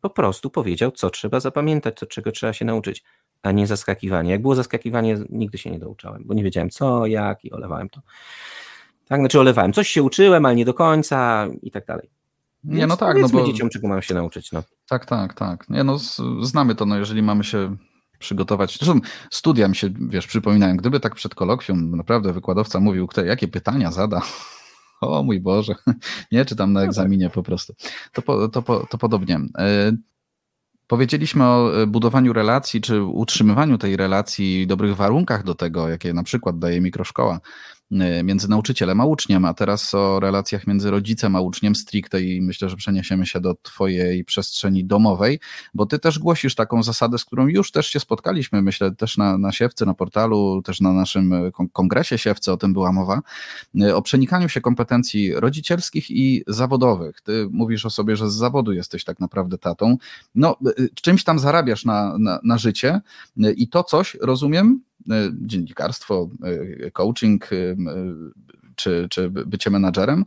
Po 0.00 0.10
prostu 0.10 0.50
powiedział, 0.50 0.90
co 0.90 1.10
trzeba 1.10 1.40
zapamiętać, 1.40 1.98
co, 1.98 2.06
czego 2.06 2.32
trzeba 2.32 2.52
się 2.52 2.64
nauczyć, 2.64 3.04
a 3.44 3.52
nie 3.52 3.66
zaskakiwanie. 3.66 4.30
Jak 4.30 4.42
było 4.42 4.54
zaskakiwanie, 4.54 5.18
nigdy 5.30 5.58
się 5.58 5.70
nie 5.70 5.78
douczałem, 5.78 6.22
bo 6.26 6.34
nie 6.34 6.44
wiedziałem 6.44 6.70
co, 6.70 7.06
jak 7.06 7.44
i 7.44 7.52
olewałem 7.52 7.88
to. 7.88 8.00
Tak, 9.08 9.20
znaczy 9.20 9.40
olewałem. 9.40 9.72
Coś 9.72 9.88
się 9.88 10.02
uczyłem, 10.02 10.46
ale 10.46 10.54
nie 10.54 10.64
do 10.64 10.74
końca 10.74 11.48
i 11.62 11.70
tak 11.70 11.86
dalej. 11.86 12.10
Więc 12.64 12.80
nie, 12.80 12.86
no 12.86 12.96
tak, 12.96 13.16
no 13.20 13.28
bo... 13.28 13.46
dzieciom, 13.46 13.70
czego 13.70 13.88
mają 13.88 14.00
się 14.00 14.14
nauczyć. 14.14 14.52
No. 14.52 14.62
Tak, 14.88 15.06
tak, 15.06 15.34
tak. 15.34 15.68
Nie, 15.68 15.84
no, 15.84 15.98
znamy 16.40 16.74
to, 16.74 16.86
no, 16.86 16.98
jeżeli 16.98 17.22
mamy 17.22 17.44
się 17.44 17.76
przygotować. 18.18 18.78
Zresztą 18.78 19.00
studia 19.30 19.68
mi 19.68 19.76
się, 19.76 19.90
wiesz, 20.00 20.26
przypominają, 20.26 20.76
gdyby 20.76 21.00
tak 21.00 21.14
przed 21.14 21.34
kolokwium 21.34 21.96
naprawdę 21.96 22.32
wykładowca 22.32 22.80
mówił, 22.80 23.06
kto, 23.06 23.24
jakie 23.24 23.48
pytania 23.48 23.92
zada, 23.92 24.22
o 25.00 25.22
mój 25.22 25.40
Boże, 25.40 25.74
nie, 26.32 26.44
czy 26.44 26.56
tam 26.56 26.72
na 26.72 26.80
no 26.80 26.84
tak. 26.84 26.88
egzaminie 26.88 27.30
po 27.30 27.42
prostu. 27.42 27.74
To, 28.12 28.48
to, 28.48 28.62
to, 28.62 28.86
to 28.90 28.98
podobnie. 28.98 29.40
E, 30.94 30.96
powiedzieliśmy 30.96 31.44
o 31.44 31.72
budowaniu 31.86 32.32
relacji, 32.32 32.80
czy 32.80 33.02
utrzymywaniu 33.02 33.78
tej 33.78 33.96
relacji, 33.96 34.66
dobrych 34.66 34.96
warunkach 34.96 35.44
do 35.44 35.54
tego, 35.54 35.88
jakie 35.88 36.12
na 36.12 36.22
przykład 36.22 36.58
daje 36.58 36.80
mikroszkoła. 36.80 37.40
Y, 37.94 38.22
między 38.22 38.50
nauczycielem 38.50 39.00
a 39.00 39.04
uczniem, 39.04 39.44
a 39.44 39.54
teraz 39.54 39.94
o 39.94 40.20
relacjach 40.20 40.66
między 40.66 40.90
rodzicem 40.90 41.36
a 41.36 41.40
uczniem 41.40 41.74
stricte 41.74 42.22
i 42.22 42.40
myślę, 42.42 42.68
że 42.68 42.76
przeniesiemy 42.76 43.26
się 43.26 43.40
do 43.40 43.54
Twojej 43.62 44.24
przestrzeni 44.24 44.84
domowej, 44.84 45.40
bo 45.74 45.86
Ty 45.86 45.98
też 45.98 46.18
głosisz 46.18 46.54
taką 46.54 46.82
zasadę, 46.82 47.18
z 47.18 47.24
którą 47.24 47.46
już 47.46 47.70
też 47.70 47.86
się 47.86 48.00
spotkaliśmy, 48.00 48.62
myślę 48.62 48.94
też 48.94 49.16
na, 49.16 49.38
na 49.38 49.52
Siewcy, 49.52 49.86
na 49.86 49.94
portalu, 49.94 50.62
też 50.62 50.80
na 50.80 50.92
naszym 50.92 51.32
y, 51.32 51.52
kongresie 51.72 52.18
Siewcy, 52.18 52.52
o 52.52 52.56
tym 52.56 52.72
była 52.72 52.92
mowa, 52.92 53.22
y, 53.82 53.96
o 53.96 54.02
przenikaniu 54.02 54.48
się 54.48 54.60
kompetencji 54.60 55.34
rodzicielskich 55.34 56.10
i 56.10 56.42
zawodowych. 56.46 57.20
Ty 57.20 57.48
mówisz 57.50 57.86
o 57.86 57.90
sobie, 57.90 58.16
że 58.16 58.30
z 58.30 58.34
zawodu 58.34 58.72
jesteś 58.72 59.04
tak 59.04 59.20
naprawdę 59.20 59.58
tatą. 59.58 59.96
No, 60.34 60.56
czymś 60.94 61.24
tam 61.24 61.38
zarabiasz 61.38 61.84
na, 61.84 62.18
na, 62.18 62.40
na 62.44 62.58
życie 62.58 63.00
i 63.56 63.68
to 63.68 63.84
coś, 63.84 64.16
rozumiem, 64.20 64.80
dziennikarstwo, 65.32 66.28
e, 66.42 66.90
coaching 66.90 67.52
e, 67.52 67.56
czy, 68.76 69.06
czy 69.10 69.30
bycie 69.30 69.70
menadżerem, 69.70 70.24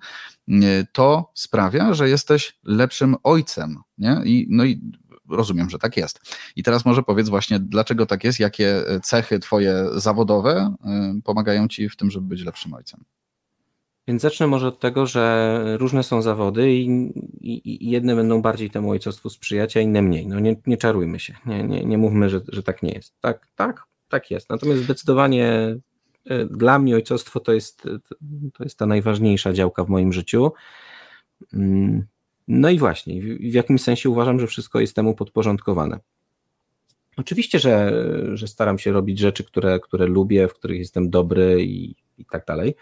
to 0.91 1.31
sprawia, 1.33 1.93
że 1.93 2.09
jesteś 2.09 2.59
lepszym 2.63 3.15
ojcem. 3.23 3.77
Nie? 3.97 4.21
I, 4.25 4.47
no 4.49 4.65
i 4.65 4.81
rozumiem, 5.29 5.69
że 5.69 5.79
tak 5.79 5.97
jest. 5.97 6.19
I 6.55 6.63
teraz 6.63 6.85
może 6.85 7.03
powiedz 7.03 7.29
właśnie, 7.29 7.59
dlaczego 7.59 8.05
tak 8.05 8.23
jest, 8.23 8.39
jakie 8.39 8.83
cechy 9.03 9.39
twoje 9.39 9.85
zawodowe 9.95 10.75
pomagają 11.23 11.67
ci 11.67 11.89
w 11.89 11.95
tym, 11.95 12.11
żeby 12.11 12.27
być 12.27 12.45
lepszym 12.45 12.73
ojcem. 12.73 13.03
Więc 14.07 14.21
zacznę 14.21 14.47
może 14.47 14.67
od 14.67 14.79
tego, 14.79 15.05
że 15.05 15.77
różne 15.79 16.03
są 16.03 16.21
zawody 16.21 16.73
i, 16.73 16.85
i, 17.41 17.85
i 17.85 17.89
jedne 17.89 18.15
będą 18.15 18.41
bardziej 18.41 18.69
temu 18.69 18.89
ojcostwu 18.91 19.29
sprzyjać, 19.29 19.77
a 19.77 19.79
inne 19.79 20.01
mniej. 20.01 20.27
No 20.27 20.39
nie, 20.39 20.55
nie 20.65 20.77
czarujmy 20.77 21.19
się, 21.19 21.35
nie, 21.45 21.63
nie, 21.63 21.85
nie 21.85 21.97
mówmy, 21.97 22.29
że, 22.29 22.41
że 22.47 22.63
tak 22.63 22.83
nie 22.83 22.91
jest. 22.91 23.13
Tak, 23.21 23.47
tak, 23.55 23.86
tak 24.09 24.31
jest. 24.31 24.49
Natomiast 24.49 24.83
zdecydowanie 24.83 25.77
e, 26.25 26.45
dla 26.45 26.79
mnie 26.79 26.95
ojcostwo 26.95 27.39
to 27.39 27.53
jest, 27.53 27.83
to 28.53 28.63
jest 28.63 28.77
ta 28.77 28.85
najważniejsza 28.85 29.53
działka 29.53 29.83
w 29.83 29.89
moim 29.89 30.13
życiu. 30.13 30.51
Mm, 31.53 32.05
no 32.47 32.69
i 32.69 32.77
właśnie, 32.77 33.21
w 33.21 33.53
jakimś 33.53 33.81
sensie 33.81 34.09
uważam, 34.09 34.39
że 34.39 34.47
wszystko 34.47 34.79
jest 34.79 34.95
temu 34.95 35.15
podporządkowane. 35.15 35.99
Oczywiście, 37.17 37.59
że, 37.59 37.93
że 38.33 38.47
staram 38.47 38.79
się 38.79 38.91
robić 38.91 39.19
rzeczy, 39.19 39.43
które, 39.43 39.79
które 39.79 40.05
lubię, 40.05 40.47
w 40.47 40.53
których 40.53 40.79
jestem 40.79 41.09
dobry 41.09 41.63
i, 41.63 41.95
i 42.17 42.25
tak 42.25 42.45
dalej. 42.45 42.75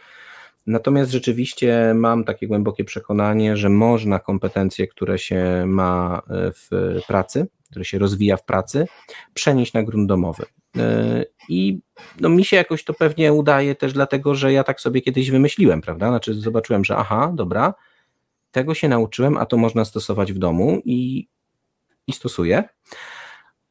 Natomiast 0.67 1.11
rzeczywiście 1.11 1.93
mam 1.95 2.23
takie 2.23 2.47
głębokie 2.47 2.84
przekonanie, 2.84 3.57
że 3.57 3.69
można 3.69 4.19
kompetencje, 4.19 4.88
które 4.88 5.19
się 5.19 5.63
ma 5.67 6.21
e, 6.30 6.51
w 6.51 6.69
pracy, 7.07 7.47
które 7.69 7.86
się 7.86 7.99
rozwija 7.99 8.38
w 8.38 8.45
pracy, 8.45 8.88
przenieść 9.34 9.73
na 9.73 9.84
grunt 9.84 10.09
domowy. 10.09 10.45
E, 10.78 11.26
I 11.49 11.80
no, 12.19 12.30
mi 12.30 12.45
się 12.45 12.57
jakoś 12.57 12.84
to 12.84 12.93
pewnie 12.93 13.34
udaje 13.34 13.76
też 13.76 13.93
dlatego, 13.93 14.36
że 14.36 14.53
ja 14.53 14.63
tak 14.63 14.82
sobie 14.82 15.01
kiedyś 15.01 15.32
wymyśliłem, 15.32 15.82
prawda? 15.82 16.09
Znaczy 16.09 16.34
zobaczyłem, 16.34 16.86
że 16.86 16.97
aha, 16.97 17.32
dobra, 17.36 17.73
tego 18.51 18.73
się 18.73 18.89
nauczyłem, 18.89 19.38
a 19.38 19.45
to 19.45 19.57
można 19.57 19.86
stosować 19.86 20.34
w 20.34 20.38
domu 20.38 20.82
i, 20.86 21.28
i 22.07 22.13
stosuję. 22.13 22.63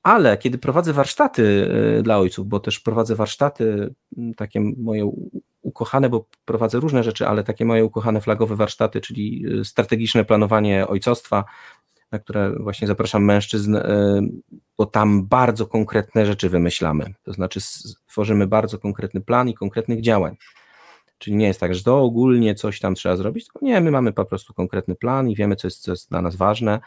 Ale 0.03 0.39
kiedy 0.39 0.59
prowadzę 0.59 0.93
warsztaty 0.93 1.71
e, 1.99 2.03
dla 2.03 2.19
ojców, 2.19 2.49
bo 2.49 2.61
też 2.61 2.81
prowadzę 2.81 3.15
warsztaty, 3.15 3.95
takie 4.37 4.61
moje 4.61 5.11
ukochane, 5.63 6.09
bo 6.09 6.27
prowadzę 6.45 6.81
różne 6.81 7.03
rzeczy, 7.03 7.29
ale 7.29 7.45
takie 7.45 7.65
moje 7.65 7.85
ukochane 7.85 8.21
flagowe 8.21 8.57
warsztaty, 8.57 9.01
czyli 9.01 9.45
e, 9.61 9.65
strategiczne 9.65 10.25
planowanie 10.25 10.87
ojcostwa, 10.87 11.45
na 12.15 12.19
które 12.19 12.53
właśnie 12.59 12.89
zapraszam 12.89 13.25
mężczyzn, 13.25 13.77
e, 13.77 14.21
bo 14.79 14.87
tam 14.87 15.27
bardzo 15.27 15.67
konkretne 15.67 16.27
rzeczy 16.27 16.49
wymyślamy. 16.49 17.15
To 17.23 17.33
znaczy 17.33 17.61
tworzymy 18.07 18.47
bardzo 18.47 18.79
konkretny 18.79 19.21
plan 19.21 19.49
i 19.49 19.55
konkretnych 19.55 20.01
działań. 20.01 20.37
Czyli 21.19 21.37
nie 21.37 21.47
jest 21.47 21.61
tak, 21.61 21.75
że 21.75 21.83
to 21.83 22.03
ogólnie 22.03 22.55
coś 22.55 22.81
tam 22.81 22.95
trzeba 22.95 23.17
zrobić, 23.17 23.45
tylko 23.45 23.67
nie, 23.67 23.81
my 23.81 23.91
mamy 23.91 24.13
po 24.13 24.25
prostu 24.25 24.55
konkretny 24.55 24.95
plan 24.95 25.31
i 25.31 25.37
wiemy, 25.37 25.57
co 25.57 25.67
jest, 25.67 25.83
co 25.83 25.93
jest 25.93 26.11
dla 26.11 26.23
nas 26.23 26.37
ważne, 26.37 26.81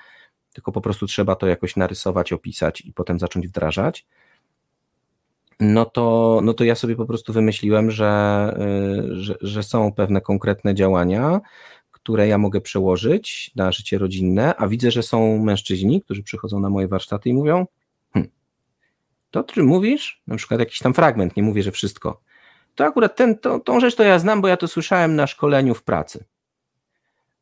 tylko 0.54 0.72
po 0.72 0.82
prostu 0.82 1.08
trzeba 1.08 1.36
to 1.36 1.48
jakoś 1.48 1.76
narysować, 1.76 2.34
opisać 2.34 2.82
i 2.82 2.94
potem 2.94 3.20
zacząć 3.20 3.48
wdrażać. 3.48 4.06
No 5.60 5.86
to, 5.86 6.40
no 6.44 6.54
to 6.54 6.64
ja 6.64 6.76
sobie 6.76 6.96
po 6.96 7.06
prostu 7.06 7.34
wymyśliłem, 7.34 7.92
że, 7.92 8.08
e, 8.60 9.16
że, 9.16 9.36
że 9.42 9.64
są 9.64 9.94
pewne 9.94 10.22
konkretne 10.22 10.76
działania, 10.76 11.42
które 12.08 12.28
ja 12.28 12.38
mogę 12.38 12.62
przełożyć 12.62 13.52
na 13.56 13.72
życie 13.72 13.98
rodzinne, 13.98 14.56
a 14.56 14.68
widzę, 14.68 14.92
że 14.92 15.04
są 15.04 15.38
mężczyźni, 15.38 16.02
którzy 16.02 16.24
przychodzą 16.24 16.60
na 16.60 16.70
moje 16.70 16.88
warsztaty 16.88 17.30
i 17.30 17.34
mówią: 17.34 17.66
hm, 18.14 18.28
To, 19.32 19.40
o 19.40 19.44
czym 19.44 19.66
mówisz, 19.66 20.22
na 20.28 20.36
przykład 20.36 20.60
jakiś 20.60 20.80
tam 20.80 20.94
fragment, 20.94 21.38
nie 21.38 21.44
mówię, 21.44 21.64
że 21.64 21.72
wszystko, 21.72 22.22
to 22.76 22.86
akurat 22.86 23.16
ten, 23.16 23.38
to, 23.38 23.60
tą 23.60 23.80
rzecz 23.80 23.96
to 23.96 24.04
ja 24.04 24.20
znam, 24.20 24.42
bo 24.42 24.48
ja 24.48 24.58
to 24.58 24.68
słyszałem 24.68 25.16
na 25.16 25.28
szkoleniu 25.28 25.76
w 25.76 25.84
pracy. 25.84 26.26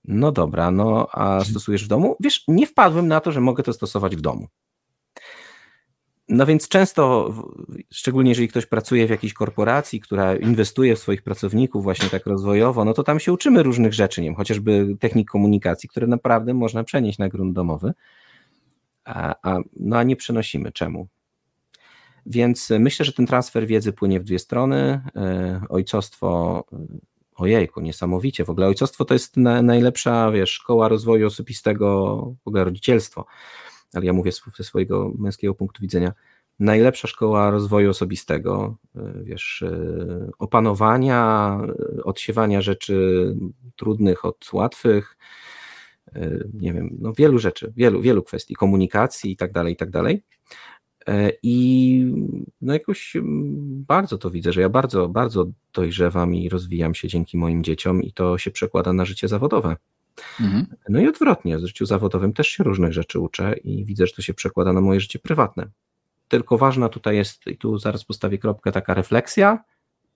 No 0.05 0.31
dobra, 0.31 0.71
no 0.71 1.07
a 1.11 1.43
stosujesz 1.43 1.85
w 1.85 1.87
domu? 1.87 2.15
Wiesz, 2.19 2.43
nie 2.47 2.67
wpadłem 2.67 3.07
na 3.07 3.19
to, 3.19 3.31
że 3.31 3.41
mogę 3.41 3.63
to 3.63 3.73
stosować 3.73 4.15
w 4.15 4.21
domu. 4.21 4.47
No 6.29 6.45
więc 6.45 6.67
często, 6.67 7.33
szczególnie 7.91 8.31
jeżeli 8.31 8.47
ktoś 8.47 8.65
pracuje 8.65 9.07
w 9.07 9.09
jakiejś 9.09 9.33
korporacji, 9.33 9.99
która 9.99 10.35
inwestuje 10.35 10.95
w 10.95 10.99
swoich 10.99 11.21
pracowników 11.21 11.83
właśnie 11.83 12.09
tak 12.09 12.25
rozwojowo, 12.25 12.85
no 12.85 12.93
to 12.93 13.03
tam 13.03 13.19
się 13.19 13.33
uczymy 13.33 13.63
różnych 13.63 13.93
rzeczy, 13.93 14.21
nie 14.21 14.27
wiem, 14.27 14.35
chociażby 14.35 14.95
technik 14.99 15.29
komunikacji, 15.29 15.89
które 15.89 16.07
naprawdę 16.07 16.53
można 16.53 16.83
przenieść 16.83 17.17
na 17.17 17.29
grunt 17.29 17.53
domowy, 17.53 17.93
a, 19.03 19.35
a, 19.51 19.59
no 19.79 19.97
a 19.97 20.03
nie 20.03 20.15
przenosimy. 20.15 20.71
Czemu? 20.71 21.07
Więc 22.25 22.69
myślę, 22.79 23.05
że 23.05 23.13
ten 23.13 23.25
transfer 23.25 23.67
wiedzy 23.67 23.93
płynie 23.93 24.19
w 24.19 24.23
dwie 24.23 24.39
strony. 24.39 25.01
Ojcostwo 25.69 26.63
Ojejku, 27.35 27.81
niesamowicie. 27.81 28.45
W 28.45 28.49
ogóle 28.49 28.67
ojcostwo 28.67 29.05
to 29.05 29.13
jest 29.13 29.37
na, 29.37 29.61
najlepsza, 29.61 30.31
wiesz, 30.31 30.51
szkoła 30.51 30.87
rozwoju 30.87 31.27
osobistego, 31.27 32.17
w 32.43 32.47
ogóle 32.47 32.63
rodzicielstwo, 32.63 33.25
ale 33.97 34.05
ja 34.05 34.13
mówię 34.13 34.31
ze 34.57 34.63
swojego 34.63 35.11
męskiego 35.17 35.55
punktu 35.55 35.81
widzenia. 35.81 36.13
Najlepsza 36.59 37.07
szkoła 37.07 37.51
rozwoju 37.51 37.89
osobistego, 37.89 38.77
y, 38.95 39.23
wiesz, 39.23 39.61
y, 39.61 40.31
opanowania, 40.39 41.57
y, 41.97 42.03
odsiewania 42.03 42.61
rzeczy 42.61 43.35
trudnych 43.75 44.25
od 44.25 44.53
łatwych, 44.53 45.17
nie 46.53 46.73
wiem, 46.73 46.97
no 46.99 47.13
wielu 47.13 47.39
rzeczy, 47.39 47.73
wielu, 47.75 48.01
wielu 48.01 48.23
kwestii, 48.23 48.55
komunikacji 48.55 49.31
i 49.31 49.35
tak 49.35 49.51
dalej, 49.51 49.73
i 49.73 49.75
tak 49.75 49.89
dalej. 49.89 50.23
I 51.43 52.05
no 52.61 52.73
jakoś 52.73 53.15
mm, 53.15 53.83
bardzo 53.87 54.17
to 54.17 54.31
widzę, 54.31 54.53
że 54.53 54.61
ja 54.61 54.69
bardzo, 54.69 55.09
bardzo 55.09 55.45
dojrzewam 55.73 56.35
i 56.35 56.49
rozwijam 56.49 56.95
się 56.95 57.07
dzięki 57.07 57.37
moim 57.37 57.63
dzieciom 57.63 58.03
i 58.03 58.13
to 58.13 58.37
się 58.37 58.51
przekłada 58.51 58.93
na 58.93 59.05
życie 59.05 59.27
zawodowe. 59.27 59.75
Mhm. 60.41 60.65
No 60.89 60.99
i 60.99 61.07
odwrotnie, 61.07 61.57
w 61.57 61.65
życiu 61.65 61.85
zawodowym 61.85 62.33
też 62.33 62.47
się 62.47 62.63
różnych 62.63 62.93
rzeczy 62.93 63.19
uczę 63.19 63.55
i 63.57 63.85
widzę, 63.85 64.07
że 64.07 64.13
to 64.13 64.21
się 64.21 64.33
przekłada 64.33 64.73
na 64.73 64.81
moje 64.81 64.99
życie 64.99 65.19
prywatne. 65.19 65.67
Tylko 66.27 66.57
ważna 66.57 66.89
tutaj 66.89 67.15
jest, 67.15 67.47
i 67.47 67.57
tu 67.57 67.77
zaraz 67.77 68.05
postawię 68.05 68.37
kropkę, 68.37 68.71
taka 68.71 68.93
refleksja, 68.93 69.63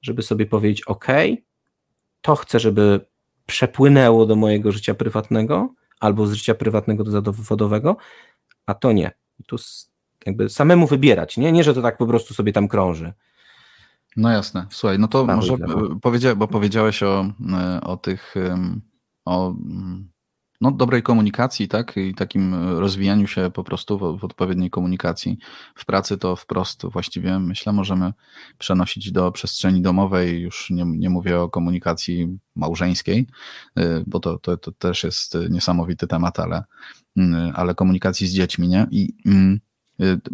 żeby 0.01 0.21
sobie 0.21 0.45
powiedzieć: 0.45 0.81
OK, 0.81 1.07
to 2.21 2.35
chcę, 2.35 2.59
żeby 2.59 3.05
przepłynęło 3.45 4.25
do 4.25 4.35
mojego 4.35 4.71
życia 4.71 4.93
prywatnego 4.93 5.73
albo 5.99 6.27
z 6.27 6.33
życia 6.33 6.55
prywatnego 6.55 7.03
do 7.03 7.11
zawodowego, 7.11 7.97
a 8.65 8.73
to 8.73 8.91
nie. 8.91 9.11
I 9.39 9.43
tu 9.43 9.55
jakby 10.25 10.49
samemu 10.49 10.87
wybierać, 10.87 11.37
nie? 11.37 11.51
Nie, 11.51 11.63
że 11.63 11.73
to 11.73 11.81
tak 11.81 11.97
po 11.97 12.07
prostu 12.07 12.33
sobie 12.33 12.53
tam 12.53 12.67
krąży. 12.67 13.13
No 14.17 14.31
jasne. 14.31 14.65
Słuchaj, 14.69 14.99
no 14.99 15.07
to 15.07 15.25
może 15.25 15.57
powiedzia, 16.01 16.35
bo 16.35 16.47
powiedziałeś 16.47 17.03
o, 17.03 17.33
e, 17.53 17.81
o 17.81 17.97
tych, 17.97 18.35
o 19.29 19.55
no, 20.61 20.71
dobrej 20.71 21.03
komunikacji, 21.03 21.67
tak? 21.67 21.97
I 21.97 22.13
takim 22.13 22.55
rozwijaniu 22.79 23.27
się 23.27 23.51
po 23.53 23.63
prostu 23.63 23.97
w, 23.97 24.19
w, 24.19 24.23
odpowiedniej 24.23 24.69
komunikacji. 24.69 25.37
W 25.75 25.85
pracy 25.85 26.17
to 26.17 26.35
wprost 26.35 26.85
właściwie 26.85 27.39
myślę 27.39 27.73
możemy 27.73 28.13
przenosić 28.57 29.11
do 29.11 29.31
przestrzeni 29.31 29.81
domowej. 29.81 30.41
Już 30.41 30.69
nie, 30.69 30.85
nie 30.85 31.09
mówię 31.09 31.39
o 31.39 31.49
komunikacji 31.49 32.37
małżeńskiej, 32.55 33.27
e, 33.77 34.03
bo 34.07 34.19
to, 34.19 34.39
to, 34.39 34.57
to 34.57 34.71
też 34.71 35.03
jest 35.03 35.37
niesamowity 35.49 36.07
temat, 36.07 36.39
ale, 36.39 36.63
ale 37.53 37.75
komunikacji 37.75 38.27
z 38.27 38.33
dziećmi, 38.33 38.67
nie? 38.67 38.87
I 38.91 39.13
mm, 39.25 39.59
Y, 39.59 39.68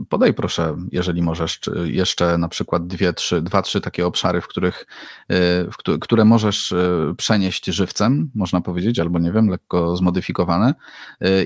podaj 0.09 0.34
proszę, 0.34 0.78
jeżeli 0.91 1.22
możesz, 1.22 1.59
jeszcze 1.84 2.38
na 2.38 2.47
przykład 2.47 2.88
dwie, 2.88 3.13
trzy, 3.13 3.41
dwa, 3.41 3.61
trzy 3.61 3.82
takie 3.82 4.07
obszary, 4.07 4.41
w 4.41 4.47
których, 4.47 4.86
y, 5.32 5.36
w 5.72 5.99
które 5.99 6.26
możesz 6.26 6.72
y, 6.72 7.16
przenieść 7.18 7.66
żywcem, 7.66 8.32
można 8.36 8.61
powiedzieć, 8.61 8.99
albo 8.99 9.20
nie 9.20 9.32
wiem, 9.32 9.47
lekko 9.47 9.97
zmodyfikowane, 9.97 10.74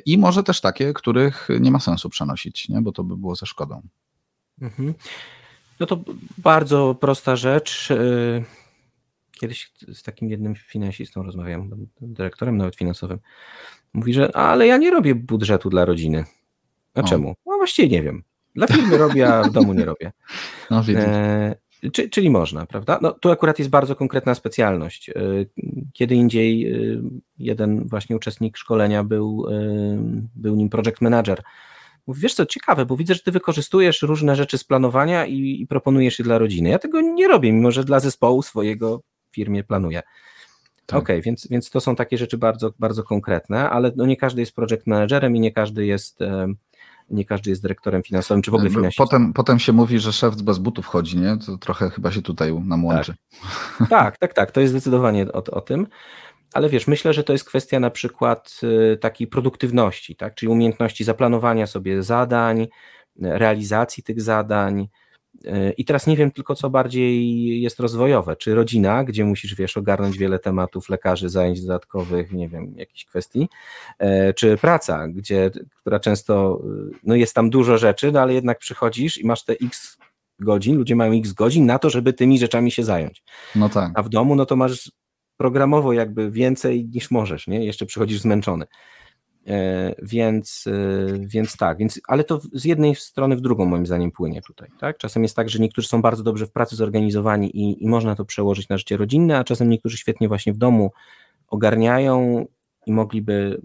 i 0.05 0.17
może 0.17 0.43
też 0.43 0.61
takie, 0.61 0.93
których 0.93 1.47
nie 1.59 1.71
ma 1.71 1.79
sensu 1.79 2.09
przenosić, 2.09 2.69
nie? 2.69 2.81
bo 2.81 2.91
to 2.91 3.03
by 3.03 3.17
było 3.17 3.35
ze 3.35 3.45
szkodą. 3.45 3.81
Mhm. 4.61 4.93
No 5.79 5.85
to 5.85 5.99
bardzo 6.37 6.95
prosta 6.95 7.35
rzecz. 7.35 7.89
Kiedyś 9.31 9.71
z 9.93 10.03
takim 10.03 10.29
jednym 10.29 10.55
finansistą 10.55 11.23
rozmawiałem, 11.23 11.87
dyrektorem 12.01 12.57
nawet 12.57 12.75
finansowym. 12.75 13.19
Mówi, 13.93 14.13
że 14.13 14.35
ale 14.35 14.67
ja 14.67 14.77
nie 14.77 14.91
robię 14.91 15.15
budżetu 15.15 15.69
dla 15.69 15.85
rodziny. 15.85 16.25
A 16.99 17.05
o. 17.05 17.07
czemu? 17.07 17.35
No 17.45 17.57
właściwie 17.57 17.89
nie 17.89 18.03
wiem. 18.03 18.23
Dla 18.55 18.67
firmy 18.67 18.97
robię, 18.97 19.33
a 19.33 19.43
w 19.43 19.51
domu 19.51 19.73
nie 19.73 19.85
robię. 19.85 20.11
No, 20.71 20.83
e, 20.95 21.55
czy, 21.91 22.09
czyli 22.09 22.29
można, 22.29 22.65
prawda? 22.65 22.99
No, 23.01 23.11
tu 23.11 23.31
akurat 23.31 23.59
jest 23.59 23.71
bardzo 23.71 23.95
konkretna 23.95 24.35
specjalność. 24.35 25.09
E, 25.09 25.13
kiedy 25.93 26.15
indziej 26.15 26.71
e, 26.71 27.01
jeden 27.37 27.87
właśnie 27.87 28.15
uczestnik 28.15 28.57
szkolenia 28.57 29.03
był, 29.03 29.47
e, 29.51 29.53
był 30.35 30.55
nim 30.55 30.69
project 30.69 31.01
manager. 31.01 31.43
Mówi, 32.07 32.21
wiesz 32.21 32.33
co, 32.33 32.45
ciekawe, 32.45 32.85
bo 32.85 32.97
widzę, 32.97 33.13
że 33.13 33.19
ty 33.19 33.31
wykorzystujesz 33.31 34.01
różne 34.01 34.35
rzeczy 34.35 34.57
z 34.57 34.63
planowania 34.63 35.25
i, 35.25 35.61
i 35.61 35.67
proponujesz 35.67 36.19
je 36.19 36.25
dla 36.25 36.37
rodziny. 36.37 36.69
Ja 36.69 36.79
tego 36.79 37.01
nie 37.01 37.27
robię, 37.27 37.51
mimo 37.51 37.71
że 37.71 37.83
dla 37.83 37.99
zespołu 37.99 38.41
swojego 38.41 39.01
w 39.31 39.35
firmie 39.35 39.63
planuję. 39.63 40.01
Tak. 40.85 40.99
Okej, 40.99 41.15
okay, 41.15 41.21
więc, 41.21 41.47
więc 41.47 41.69
to 41.69 41.79
są 41.79 41.95
takie 41.95 42.17
rzeczy 42.17 42.37
bardzo, 42.37 42.73
bardzo 42.79 43.03
konkretne, 43.03 43.69
ale 43.69 43.91
no 43.95 44.05
nie 44.05 44.17
każdy 44.17 44.41
jest 44.41 44.55
project 44.55 44.87
managerem 44.87 45.35
i 45.35 45.39
nie 45.39 45.51
każdy 45.51 45.85
jest 45.85 46.19
nie 47.11 47.25
każdy 47.25 47.49
jest 47.49 47.61
dyrektorem 47.61 48.03
finansowym, 48.03 48.41
czy 48.41 48.51
w 48.51 48.53
ogóle 48.53 48.69
finansistą. 48.69 49.03
Potem, 49.03 49.33
potem 49.33 49.59
się 49.59 49.73
mówi, 49.73 49.99
że 49.99 50.13
szef 50.13 50.35
bez 50.35 50.57
butów 50.57 50.85
chodzi, 50.85 51.17
nie? 51.17 51.37
To 51.45 51.57
trochę 51.57 51.89
chyba 51.89 52.11
się 52.11 52.21
tutaj 52.21 52.53
nam 52.53 52.85
łączy. 52.85 53.13
Tak, 53.79 53.89
tak, 53.89 54.17
tak, 54.17 54.33
tak, 54.33 54.51
to 54.51 54.61
jest 54.61 54.73
zdecydowanie 54.73 55.31
o, 55.31 55.43
o 55.43 55.61
tym. 55.61 55.87
Ale 56.53 56.69
wiesz, 56.69 56.87
myślę, 56.87 57.13
że 57.13 57.23
to 57.23 57.33
jest 57.33 57.45
kwestia 57.45 57.79
na 57.79 57.89
przykład 57.89 58.59
y, 58.93 58.97
takiej 58.97 59.27
produktywności, 59.27 60.15
tak? 60.15 60.35
czyli 60.35 60.49
umiejętności 60.49 61.03
zaplanowania 61.03 61.67
sobie 61.67 62.03
zadań, 62.03 62.67
realizacji 63.21 64.03
tych 64.03 64.21
zadań, 64.21 64.87
i 65.77 65.85
teraz 65.85 66.07
nie 66.07 66.17
wiem 66.17 66.31
tylko, 66.31 66.55
co 66.55 66.69
bardziej 66.69 67.61
jest 67.61 67.79
rozwojowe. 67.79 68.35
Czy 68.35 68.55
rodzina, 68.55 69.03
gdzie 69.03 69.25
musisz, 69.25 69.55
wiesz, 69.55 69.77
ogarnąć 69.77 70.17
wiele 70.17 70.39
tematów, 70.39 70.89
lekarzy, 70.89 71.29
zajęć 71.29 71.61
dodatkowych, 71.61 72.31
nie 72.31 72.49
wiem, 72.49 72.73
jakichś 72.77 73.05
kwestii, 73.05 73.49
e, 73.99 74.33
czy 74.33 74.57
praca, 74.57 75.07
gdzie, 75.07 75.51
która 75.75 75.99
często, 75.99 76.61
no 77.03 77.15
jest 77.15 77.35
tam 77.35 77.49
dużo 77.49 77.77
rzeczy, 77.77 78.11
no 78.11 78.21
ale 78.21 78.33
jednak 78.33 78.59
przychodzisz 78.59 79.17
i 79.17 79.25
masz 79.25 79.43
te 79.43 79.53
x 79.53 79.97
godzin, 80.39 80.77
ludzie 80.77 80.95
mają 80.95 81.13
x 81.13 81.33
godzin 81.33 81.65
na 81.65 81.79
to, 81.79 81.89
żeby 81.89 82.13
tymi 82.13 82.39
rzeczami 82.39 82.71
się 82.71 82.83
zająć. 82.83 83.23
No 83.55 83.69
tak. 83.69 83.91
A 83.95 84.03
w 84.03 84.09
domu, 84.09 84.35
no 84.35 84.45
to 84.45 84.55
masz 84.55 84.91
programowo 85.37 85.93
jakby 85.93 86.31
więcej 86.31 86.85
niż 86.85 87.11
możesz, 87.11 87.47
nie? 87.47 87.65
Jeszcze 87.65 87.85
przychodzisz 87.85 88.19
zmęczony. 88.19 88.65
E, 89.47 89.95
więc, 90.01 90.65
e, 90.67 91.19
więc 91.19 91.57
tak, 91.57 91.77
więc, 91.77 92.01
ale 92.07 92.23
to 92.23 92.41
z 92.53 92.65
jednej 92.65 92.95
strony 92.95 93.35
w 93.35 93.41
drugą 93.41 93.65
moim 93.65 93.85
zdaniem 93.85 94.11
płynie 94.11 94.41
tutaj. 94.41 94.69
Tak? 94.79 94.97
Czasem 94.97 95.23
jest 95.23 95.35
tak, 95.35 95.49
że 95.49 95.59
niektórzy 95.59 95.87
są 95.87 96.01
bardzo 96.01 96.23
dobrze 96.23 96.47
w 96.47 96.51
pracy 96.51 96.75
zorganizowani 96.75 97.57
i, 97.57 97.83
i 97.83 97.87
można 97.87 98.15
to 98.15 98.25
przełożyć 98.25 98.69
na 98.69 98.77
życie 98.77 98.97
rodzinne, 98.97 99.37
a 99.37 99.43
czasem 99.43 99.69
niektórzy 99.69 99.97
świetnie 99.97 100.27
właśnie 100.27 100.53
w 100.53 100.57
domu 100.57 100.91
ogarniają 101.47 102.45
i 102.85 102.91
mogliby 102.91 103.61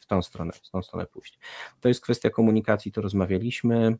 w 0.00 0.06
tą 0.06 0.22
stronę, 0.22 0.52
w 0.52 0.70
tą 0.70 0.82
stronę 0.82 1.06
pójść. 1.06 1.38
To 1.80 1.88
jest 1.88 2.00
kwestia 2.00 2.30
komunikacji, 2.30 2.92
to 2.92 3.00
rozmawialiśmy. 3.00 3.96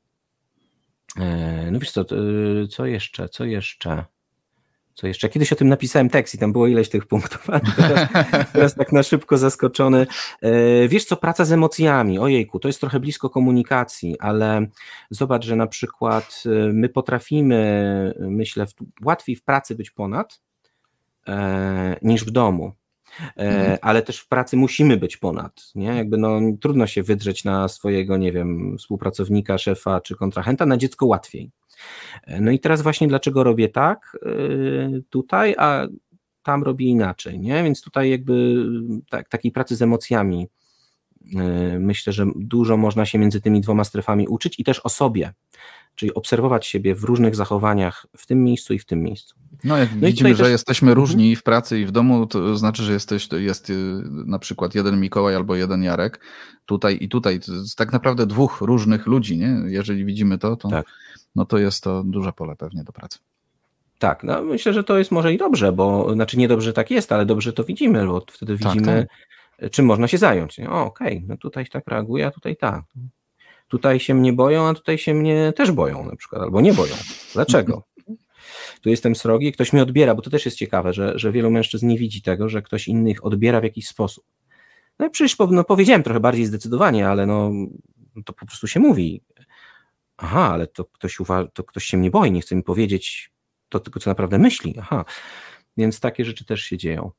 E, 1.18 1.70
no 1.70 1.78
wiesz 1.78 1.90
co, 1.90 2.04
co 2.70 2.86
jeszcze, 2.86 3.28
co 3.28 3.44
jeszcze? 3.44 4.04
Co 4.94 5.06
jeszcze? 5.06 5.28
Kiedyś 5.28 5.52
o 5.52 5.56
tym 5.56 5.68
napisałem 5.68 6.08
tekst 6.08 6.34
i 6.34 6.38
tam 6.38 6.52
było 6.52 6.66
ileś 6.66 6.88
tych 6.88 7.06
punktów, 7.06 7.50
ale 7.50 7.60
teraz, 7.76 8.08
teraz 8.52 8.74
tak 8.74 8.92
na 8.92 9.02
szybko 9.02 9.38
zaskoczony. 9.38 10.06
E, 10.42 10.88
wiesz 10.88 11.04
co, 11.04 11.16
praca 11.16 11.44
z 11.44 11.52
emocjami, 11.52 12.18
ojejku, 12.18 12.58
to 12.58 12.68
jest 12.68 12.80
trochę 12.80 13.00
blisko 13.00 13.30
komunikacji, 13.30 14.20
ale 14.20 14.66
zobacz, 15.10 15.44
że 15.44 15.56
na 15.56 15.66
przykład 15.66 16.42
e, 16.46 16.72
my 16.72 16.88
potrafimy, 16.88 18.14
myślę, 18.20 18.66
łatwiej 19.04 19.36
w 19.36 19.42
pracy 19.42 19.74
być 19.74 19.90
ponad 19.90 20.40
e, 21.28 21.96
niż 22.02 22.24
w 22.24 22.30
domu. 22.30 22.72
Mhm. 23.36 23.78
ale 23.82 24.02
też 24.02 24.18
w 24.18 24.28
pracy 24.28 24.56
musimy 24.56 24.96
być 24.96 25.16
ponad, 25.16 25.72
nie? 25.74 25.86
Jakby 25.86 26.18
no, 26.18 26.40
trudno 26.60 26.86
się 26.86 27.02
wydrzeć 27.02 27.44
na 27.44 27.68
swojego, 27.68 28.16
nie 28.16 28.32
wiem, 28.32 28.76
współpracownika, 28.78 29.58
szefa 29.58 30.00
czy 30.00 30.16
kontrahenta, 30.16 30.66
na 30.66 30.76
dziecko 30.76 31.06
łatwiej. 31.06 31.50
No 32.40 32.50
i 32.50 32.58
teraz 32.58 32.82
właśnie 32.82 33.08
dlaczego 33.08 33.44
robię 33.44 33.68
tak 33.68 34.16
y, 34.26 35.02
tutaj, 35.10 35.54
a 35.58 35.86
tam 36.42 36.62
robię 36.62 36.86
inaczej, 36.86 37.40
nie? 37.40 37.62
Więc 37.62 37.82
tutaj 37.82 38.10
jakby 38.10 38.66
tak, 39.10 39.28
takiej 39.28 39.52
pracy 39.52 39.76
z 39.76 39.82
emocjami 39.82 40.48
y, 41.26 41.78
myślę, 41.78 42.12
że 42.12 42.26
dużo 42.36 42.76
można 42.76 43.06
się 43.06 43.18
między 43.18 43.40
tymi 43.40 43.60
dwoma 43.60 43.84
strefami 43.84 44.28
uczyć 44.28 44.60
i 44.60 44.64
też 44.64 44.80
o 44.80 44.88
sobie, 44.88 45.32
czyli 45.94 46.14
obserwować 46.14 46.66
siebie 46.66 46.94
w 46.94 47.04
różnych 47.04 47.36
zachowaniach 47.36 48.06
w 48.16 48.26
tym 48.26 48.44
miejscu 48.44 48.74
i 48.74 48.78
w 48.78 48.84
tym 48.84 49.02
miejscu. 49.02 49.34
No 49.64 49.76
jak 49.76 49.94
no 49.94 50.06
widzimy, 50.06 50.34
że 50.34 50.44
też... 50.44 50.52
jesteśmy 50.52 50.90
mhm. 50.90 51.02
różni 51.02 51.36
w 51.36 51.42
pracy 51.42 51.80
i 51.80 51.86
w 51.86 51.90
domu, 51.90 52.26
to 52.26 52.56
znaczy, 52.56 52.82
że 52.82 52.92
jesteś, 52.92 53.28
jest 53.32 53.70
y, 53.70 53.74
na 54.26 54.38
przykład 54.38 54.74
jeden 54.74 55.00
Mikołaj 55.00 55.36
albo 55.36 55.56
jeden 55.56 55.82
Jarek, 55.82 56.20
tutaj 56.66 56.98
i 57.00 57.08
tutaj, 57.08 57.40
to 57.40 57.52
jest 57.52 57.76
tak 57.76 57.92
naprawdę 57.92 58.26
dwóch 58.26 58.60
różnych 58.60 59.06
ludzi, 59.06 59.38
nie? 59.38 59.62
Jeżeli 59.66 60.04
widzimy 60.04 60.38
to, 60.38 60.56
to, 60.56 60.68
tak. 60.68 60.86
No 61.34 61.44
to 61.44 61.58
jest 61.58 61.84
to 61.84 62.04
duże 62.04 62.32
pole 62.32 62.56
pewnie 62.56 62.84
do 62.84 62.92
pracy. 62.92 63.18
Tak, 63.98 64.24
no 64.24 64.42
myślę, 64.42 64.72
że 64.72 64.84
to 64.84 64.98
jest 64.98 65.10
może 65.10 65.34
i 65.34 65.38
dobrze, 65.38 65.72
bo 65.72 66.14
znaczy 66.14 66.38
nie 66.38 66.48
dobrze 66.48 66.72
tak 66.72 66.90
jest, 66.90 67.12
ale 67.12 67.26
dobrze 67.26 67.52
to 67.52 67.64
widzimy, 67.64 68.06
bo 68.06 68.24
wtedy 68.32 68.58
tak, 68.58 68.72
widzimy, 68.72 69.06
tak. 69.58 69.70
czym 69.70 69.86
można 69.86 70.08
się 70.08 70.18
zająć. 70.18 70.60
O, 70.60 70.84
okej, 70.84 71.16
okay, 71.16 71.28
no 71.28 71.36
tutaj 71.36 71.66
tak 71.66 71.84
reaguje, 71.86 72.26
a 72.26 72.30
tutaj 72.30 72.56
tak. 72.56 72.84
Tutaj 73.68 74.00
się 74.00 74.14
mnie 74.14 74.32
boją, 74.32 74.68
a 74.68 74.74
tutaj 74.74 74.98
się 74.98 75.14
mnie 75.14 75.52
też 75.56 75.70
boją 75.70 76.04
na 76.04 76.16
przykład, 76.16 76.42
albo 76.42 76.60
nie 76.60 76.72
boją. 76.72 76.94
Dlaczego? 77.34 77.82
tu 78.82 78.90
jestem 78.90 79.16
srogi, 79.16 79.52
ktoś 79.52 79.72
mnie 79.72 79.82
odbiera, 79.82 80.14
bo 80.14 80.22
to 80.22 80.30
też 80.30 80.44
jest 80.44 80.56
ciekawe, 80.56 80.92
że, 80.92 81.18
że 81.18 81.32
wielu 81.32 81.50
mężczyzn 81.50 81.86
nie 81.86 81.98
widzi 81.98 82.22
tego, 82.22 82.48
że 82.48 82.62
ktoś 82.62 82.88
innych 82.88 83.26
odbiera 83.26 83.60
w 83.60 83.64
jakiś 83.64 83.88
sposób. 83.88 84.24
No 84.98 85.06
i 85.06 85.10
przecież 85.10 85.36
no, 85.50 85.64
powiedziałem 85.64 86.02
trochę 86.02 86.20
bardziej 86.20 86.46
zdecydowanie, 86.46 87.08
ale 87.08 87.26
no, 87.26 87.52
to 88.24 88.32
po 88.32 88.46
prostu 88.46 88.66
się 88.66 88.80
mówi. 88.80 89.22
Aha, 90.22 90.50
ale 90.52 90.66
to 90.66 90.84
ktoś, 90.84 91.20
uwa- 91.20 91.48
to 91.52 91.64
ktoś 91.64 91.84
się 91.84 91.96
mnie 91.96 92.10
boi, 92.10 92.32
nie 92.32 92.40
chce 92.40 92.54
mi 92.54 92.62
powiedzieć 92.62 93.32
to 93.68 93.80
tylko, 93.80 94.00
co 94.00 94.10
naprawdę 94.10 94.38
myśli. 94.38 94.74
Aha, 94.80 95.04
więc 95.76 96.00
takie 96.00 96.24
rzeczy 96.24 96.44
też 96.44 96.62
się 96.62 96.76
dzieją. 96.76 97.10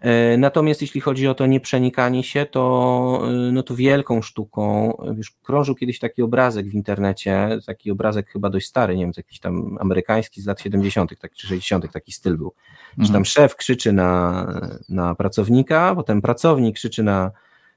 E, 0.00 0.36
natomiast 0.36 0.80
jeśli 0.80 1.00
chodzi 1.00 1.28
o 1.28 1.34
to 1.34 1.46
nieprzenikanie 1.46 2.22
się, 2.22 2.46
to, 2.46 3.22
e, 3.24 3.30
no 3.30 3.62
to 3.62 3.76
wielką 3.76 4.22
sztuką, 4.22 4.92
już 5.16 5.30
krążył 5.30 5.74
kiedyś 5.74 5.98
taki 5.98 6.22
obrazek 6.22 6.66
w 6.66 6.74
internecie, 6.74 7.58
taki 7.66 7.90
obrazek 7.90 8.30
chyba 8.30 8.50
dość 8.50 8.66
stary, 8.66 8.96
nie 8.96 9.04
wiem, 9.04 9.12
jakiś 9.16 9.40
tam 9.40 9.78
amerykański 9.80 10.40
z 10.42 10.46
lat 10.46 10.60
70. 10.60 11.18
Tak, 11.18 11.32
czy 11.32 11.46
60. 11.46 11.92
taki 11.92 12.12
styl 12.12 12.36
był. 12.36 12.54
Mhm. 12.90 13.06
Że 13.06 13.12
tam 13.12 13.24
szef 13.24 13.56
krzyczy 13.56 13.92
na, 13.92 14.46
na 14.88 15.14
pracownika, 15.14 15.94
potem 15.94 16.22
pracownik 16.22 16.76
krzyczy 16.76 17.02
na 17.02 17.30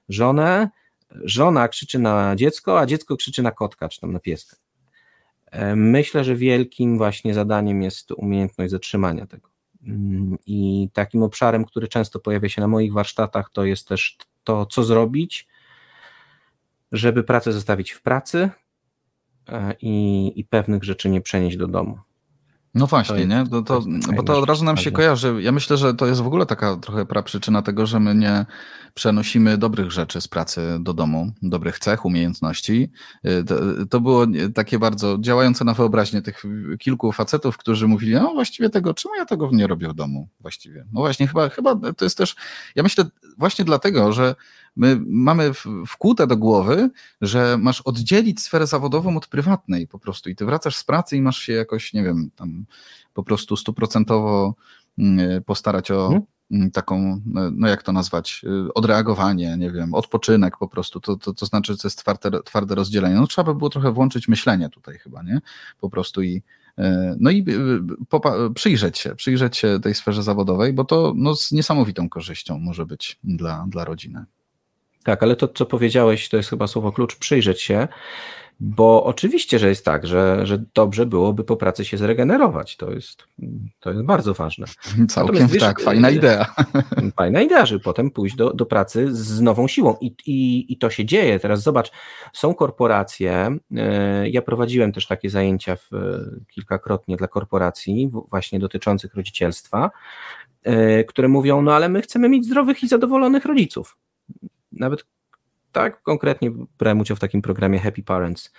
żonę, 0.09 0.69
żona 1.23 1.67
krzyczy 1.67 1.99
na 1.99 2.35
dziecko, 2.35 2.79
a 2.79 2.85
dziecko 2.85 3.17
krzyczy 3.17 3.43
na 3.43 3.51
kotka, 3.51 3.89
czy 3.89 4.01
tam 4.01 4.11
na 4.13 4.19
pieska. 4.19 4.57
E, 5.51 5.75
myślę, 5.75 6.23
że 6.23 6.35
wielkim 6.35 6.97
właśnie 6.97 7.33
zadaniem 7.33 7.81
jest 7.81 8.11
umiejętność 8.11 8.71
zatrzymania 8.71 9.25
tego. 9.27 9.49
Mm, 9.83 10.37
I 10.45 10.89
takim 10.93 11.23
obszarem, 11.23 11.65
który 11.65 11.87
często 11.87 12.19
pojawia 12.19 12.49
się 12.49 12.61
na 12.61 12.67
moich 12.67 12.93
warsztatach, 12.93 13.49
to 13.53 13.65
jest 13.65 13.87
też 13.87 14.17
to, 14.43 14.65
co 14.65 14.83
zrobić, 14.83 15.47
żeby 16.91 17.23
pracę 17.23 17.53
zostawić 17.53 17.91
w 17.91 18.01
pracy 18.01 18.49
e, 19.49 19.75
i, 19.81 20.31
i 20.35 20.45
pewnych 20.45 20.83
rzeczy 20.83 21.09
nie 21.09 21.21
przenieść 21.21 21.57
do 21.57 21.67
domu. 21.67 21.99
No 22.75 22.87
właśnie, 22.87 23.25
nie? 23.25 23.43
To, 23.51 23.61
to, 23.61 23.83
bo 24.15 24.23
to 24.23 24.39
od 24.39 24.49
razu 24.49 24.65
nam 24.65 24.77
się 24.77 24.91
kojarzy. 24.91 25.35
Ja 25.41 25.51
myślę, 25.51 25.77
że 25.77 25.93
to 25.93 26.07
jest 26.07 26.21
w 26.21 26.27
ogóle 26.27 26.45
taka 26.45 26.77
trochę 26.77 27.05
praprzyczyna 27.05 27.61
tego, 27.61 27.85
że 27.85 27.99
my 27.99 28.15
nie 28.15 28.45
przenosimy 28.93 29.57
dobrych 29.57 29.91
rzeczy 29.91 30.21
z 30.21 30.27
pracy 30.27 30.77
do 30.79 30.93
domu, 30.93 31.31
dobrych 31.41 31.79
cech, 31.79 32.05
umiejętności. 32.05 32.89
Y, 33.25 33.43
to, 33.43 33.55
to 33.89 34.01
było 34.01 34.25
takie 34.53 34.79
bardzo 34.79 35.17
działające 35.19 35.65
na 35.65 35.73
wyobraźnię 35.73 36.21
tych 36.21 36.43
kilku 36.79 37.11
facetów, 37.11 37.57
którzy 37.57 37.87
mówili, 37.87 38.13
no 38.13 38.33
właściwie 38.33 38.69
tego, 38.69 38.93
czemu 38.93 39.15
ja 39.15 39.25
tego 39.25 39.49
nie 39.51 39.67
robię 39.67 39.87
w 39.87 39.93
domu 39.93 40.27
właściwie? 40.39 40.85
No 40.93 41.01
właśnie, 41.01 41.27
chyba, 41.27 41.49
chyba 41.49 41.75
to 41.97 42.05
jest 42.05 42.17
też, 42.17 42.35
ja 42.75 42.83
myślę 42.83 43.05
właśnie 43.37 43.65
dlatego, 43.65 44.11
że 44.11 44.35
my 44.79 45.01
mamy 45.07 45.51
wkłute 45.87 46.27
do 46.27 46.37
głowy, 46.37 46.89
że 47.21 47.57
masz 47.57 47.81
oddzielić 47.81 48.41
sferę 48.41 48.67
zawodową 48.67 49.17
od 49.17 49.27
prywatnej 49.27 49.87
po 49.87 49.99
prostu 49.99 50.29
i 50.29 50.35
ty 50.35 50.45
wracasz 50.45 50.75
z 50.75 50.83
pracy 50.83 51.17
i 51.17 51.21
masz 51.21 51.37
się 51.37 51.53
jakoś, 51.53 51.93
nie 51.93 52.03
wiem, 52.03 52.29
tam 52.35 52.65
po 53.13 53.23
prostu 53.23 53.57
stuprocentowo 53.57 54.53
mm, 54.97 55.43
postarać 55.43 55.91
o 55.91 56.09
hmm? 56.09 56.71
taką, 56.71 57.21
no 57.51 57.67
jak 57.67 57.83
to 57.83 57.91
nazwać, 57.91 58.41
y, 58.67 58.73
odreagowanie, 58.73 59.57
nie 59.57 59.71
wiem, 59.71 59.93
odpoczynek 59.93 60.57
po 60.57 60.67
prostu, 60.67 60.99
to, 60.99 61.15
to, 61.15 61.33
to 61.33 61.45
znaczy, 61.45 61.73
że 61.73 61.77
to 61.77 61.87
jest 61.87 61.99
twarde, 61.99 62.43
twarde 62.43 62.75
rozdzielenie. 62.75 63.15
No 63.15 63.27
trzeba 63.27 63.53
by 63.53 63.57
było 63.57 63.69
trochę 63.69 63.91
włączyć 63.91 64.27
myślenie 64.27 64.69
tutaj 64.69 64.97
chyba, 64.97 65.23
nie? 65.23 65.41
Po 65.79 65.89
prostu 65.89 66.21
i 66.21 66.41
no 67.19 67.29
i 67.29 67.45
przyjrzeć 68.55 68.97
się, 68.97 69.15
przyjrzeć 69.15 69.57
się 69.57 69.79
tej 69.79 69.95
sferze 69.95 70.23
zawodowej, 70.23 70.73
bo 70.73 70.83
to 70.83 71.13
no, 71.15 71.35
z 71.35 71.51
niesamowitą 71.51 72.09
korzyścią 72.09 72.59
może 72.59 72.85
być 72.85 73.19
dla, 73.23 73.65
dla 73.69 73.85
rodziny. 73.85 74.25
Tak, 75.09 75.23
ale 75.23 75.35
to, 75.35 75.47
co 75.47 75.65
powiedziałeś, 75.65 76.29
to 76.29 76.37
jest 76.37 76.49
chyba 76.49 76.67
słowo 76.67 76.91
klucz, 76.91 77.15
przyjrzeć 77.15 77.61
się, 77.61 77.87
bo 78.59 79.03
oczywiście, 79.03 79.59
że 79.59 79.69
jest 79.69 79.85
tak, 79.85 80.07
że, 80.07 80.45
że 80.45 80.63
dobrze 80.73 81.05
byłoby 81.05 81.43
po 81.43 81.55
pracy 81.55 81.85
się 81.85 81.97
zregenerować. 81.97 82.77
To 82.77 82.91
jest, 82.91 83.23
to 83.79 83.91
jest 83.91 84.03
bardzo 84.03 84.33
ważne. 84.33 84.67
Całkiem 85.09 85.47
wiesz, 85.47 85.61
tak, 85.61 85.81
fajna 85.81 86.09
idea. 86.09 86.45
Fajna 87.17 87.41
idea, 87.41 87.65
żeby 87.65 87.79
potem 87.79 88.11
pójść 88.11 88.35
do, 88.35 88.53
do 88.53 88.65
pracy 88.65 89.15
z 89.15 89.41
nową 89.41 89.67
siłą. 89.67 89.95
I, 90.01 90.15
i, 90.25 90.73
I 90.73 90.77
to 90.77 90.89
się 90.89 91.05
dzieje. 91.05 91.39
Teraz 91.39 91.61
zobacz, 91.61 91.91
są 92.33 92.53
korporacje. 92.53 93.57
E, 93.77 94.29
ja 94.29 94.41
prowadziłem 94.41 94.91
też 94.91 95.07
takie 95.07 95.29
zajęcia 95.29 95.75
w, 95.75 95.89
kilkakrotnie 96.53 97.17
dla 97.17 97.27
korporacji, 97.27 98.09
właśnie 98.29 98.59
dotyczących 98.59 99.15
rodzicielstwa, 99.15 99.91
e, 100.63 101.03
które 101.03 101.27
mówią: 101.27 101.61
No, 101.61 101.73
ale 101.73 101.89
my 101.89 102.01
chcemy 102.01 102.29
mieć 102.29 102.45
zdrowych 102.45 102.83
i 102.83 102.87
zadowolonych 102.87 103.45
rodziców 103.45 103.97
nawet 104.79 105.05
tak 105.71 106.03
konkretnie 106.03 106.51
brałem 106.77 106.99
udział 106.99 107.17
w 107.17 107.19
takim 107.19 107.41
programie 107.41 107.79
Happy 107.79 108.03
Parents. 108.03 108.53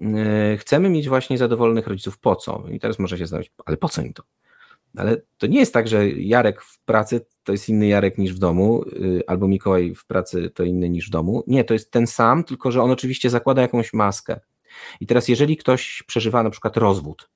E, 0.00 0.56
chcemy 0.56 0.88
mieć 0.90 1.08
właśnie 1.08 1.38
zadowolonych 1.38 1.86
rodziców. 1.86 2.18
Po 2.18 2.36
co? 2.36 2.64
I 2.70 2.80
teraz 2.80 2.98
może 2.98 3.18
się 3.18 3.24
zastanowić, 3.24 3.52
ale 3.66 3.76
po 3.76 3.88
co 3.88 4.02
im 4.02 4.12
to? 4.12 4.22
Ale 4.96 5.16
to 5.38 5.46
nie 5.46 5.58
jest 5.58 5.74
tak, 5.74 5.88
że 5.88 6.10
Jarek 6.10 6.62
w 6.62 6.80
pracy 6.84 7.26
to 7.44 7.52
jest 7.52 7.68
inny 7.68 7.86
Jarek 7.86 8.18
niż 8.18 8.34
w 8.34 8.38
domu, 8.38 8.84
y, 8.84 9.22
albo 9.26 9.48
Mikołaj 9.48 9.94
w 9.94 10.06
pracy 10.06 10.50
to 10.50 10.64
inny 10.64 10.90
niż 10.90 11.08
w 11.08 11.10
domu. 11.10 11.44
Nie, 11.46 11.64
to 11.64 11.74
jest 11.74 11.90
ten 11.90 12.06
sam, 12.06 12.44
tylko 12.44 12.70
że 12.70 12.82
on 12.82 12.90
oczywiście 12.90 13.30
zakłada 13.30 13.62
jakąś 13.62 13.92
maskę. 13.92 14.40
I 15.00 15.06
teraz, 15.06 15.28
jeżeli 15.28 15.56
ktoś 15.56 16.02
przeżywa 16.06 16.42
na 16.42 16.50
przykład 16.50 16.76
rozwód, 16.76 17.30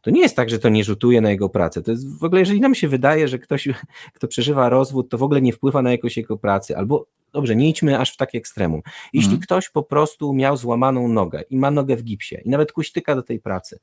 to 0.00 0.10
nie 0.10 0.20
jest 0.20 0.36
tak, 0.36 0.50
że 0.50 0.58
to 0.58 0.68
nie 0.68 0.84
rzutuje 0.84 1.20
na 1.20 1.30
jego 1.30 1.48
pracę. 1.48 1.82
To 1.82 1.90
jest 1.90 2.18
w 2.18 2.24
ogóle, 2.24 2.40
jeżeli 2.40 2.60
nam 2.60 2.74
się 2.74 2.88
wydaje, 2.88 3.28
że 3.28 3.38
ktoś, 3.38 3.68
kto 4.16 4.28
przeżywa 4.28 4.68
rozwód, 4.68 5.10
to 5.10 5.18
w 5.18 5.22
ogóle 5.22 5.42
nie 5.42 5.52
wpływa 5.52 5.82
na 5.82 5.92
jakość 5.92 6.16
jego 6.16 6.38
pracy, 6.38 6.76
albo 6.76 7.06
dobrze, 7.32 7.56
nie 7.56 7.68
idźmy 7.68 7.98
aż 7.98 8.14
w 8.14 8.16
takie 8.16 8.38
ekstremum. 8.38 8.82
Jeśli 9.12 9.30
mhm. 9.30 9.42
ktoś 9.42 9.68
po 9.70 9.82
prostu 9.82 10.32
miał 10.34 10.56
złamaną 10.56 11.08
nogę 11.08 11.42
i 11.50 11.56
ma 11.56 11.70
nogę 11.70 11.96
w 11.96 12.04
gipsie 12.04 12.36
i 12.44 12.50
nawet 12.50 12.72
kuśtyka 12.72 13.14
do 13.14 13.22
tej 13.22 13.40
pracy, 13.40 13.78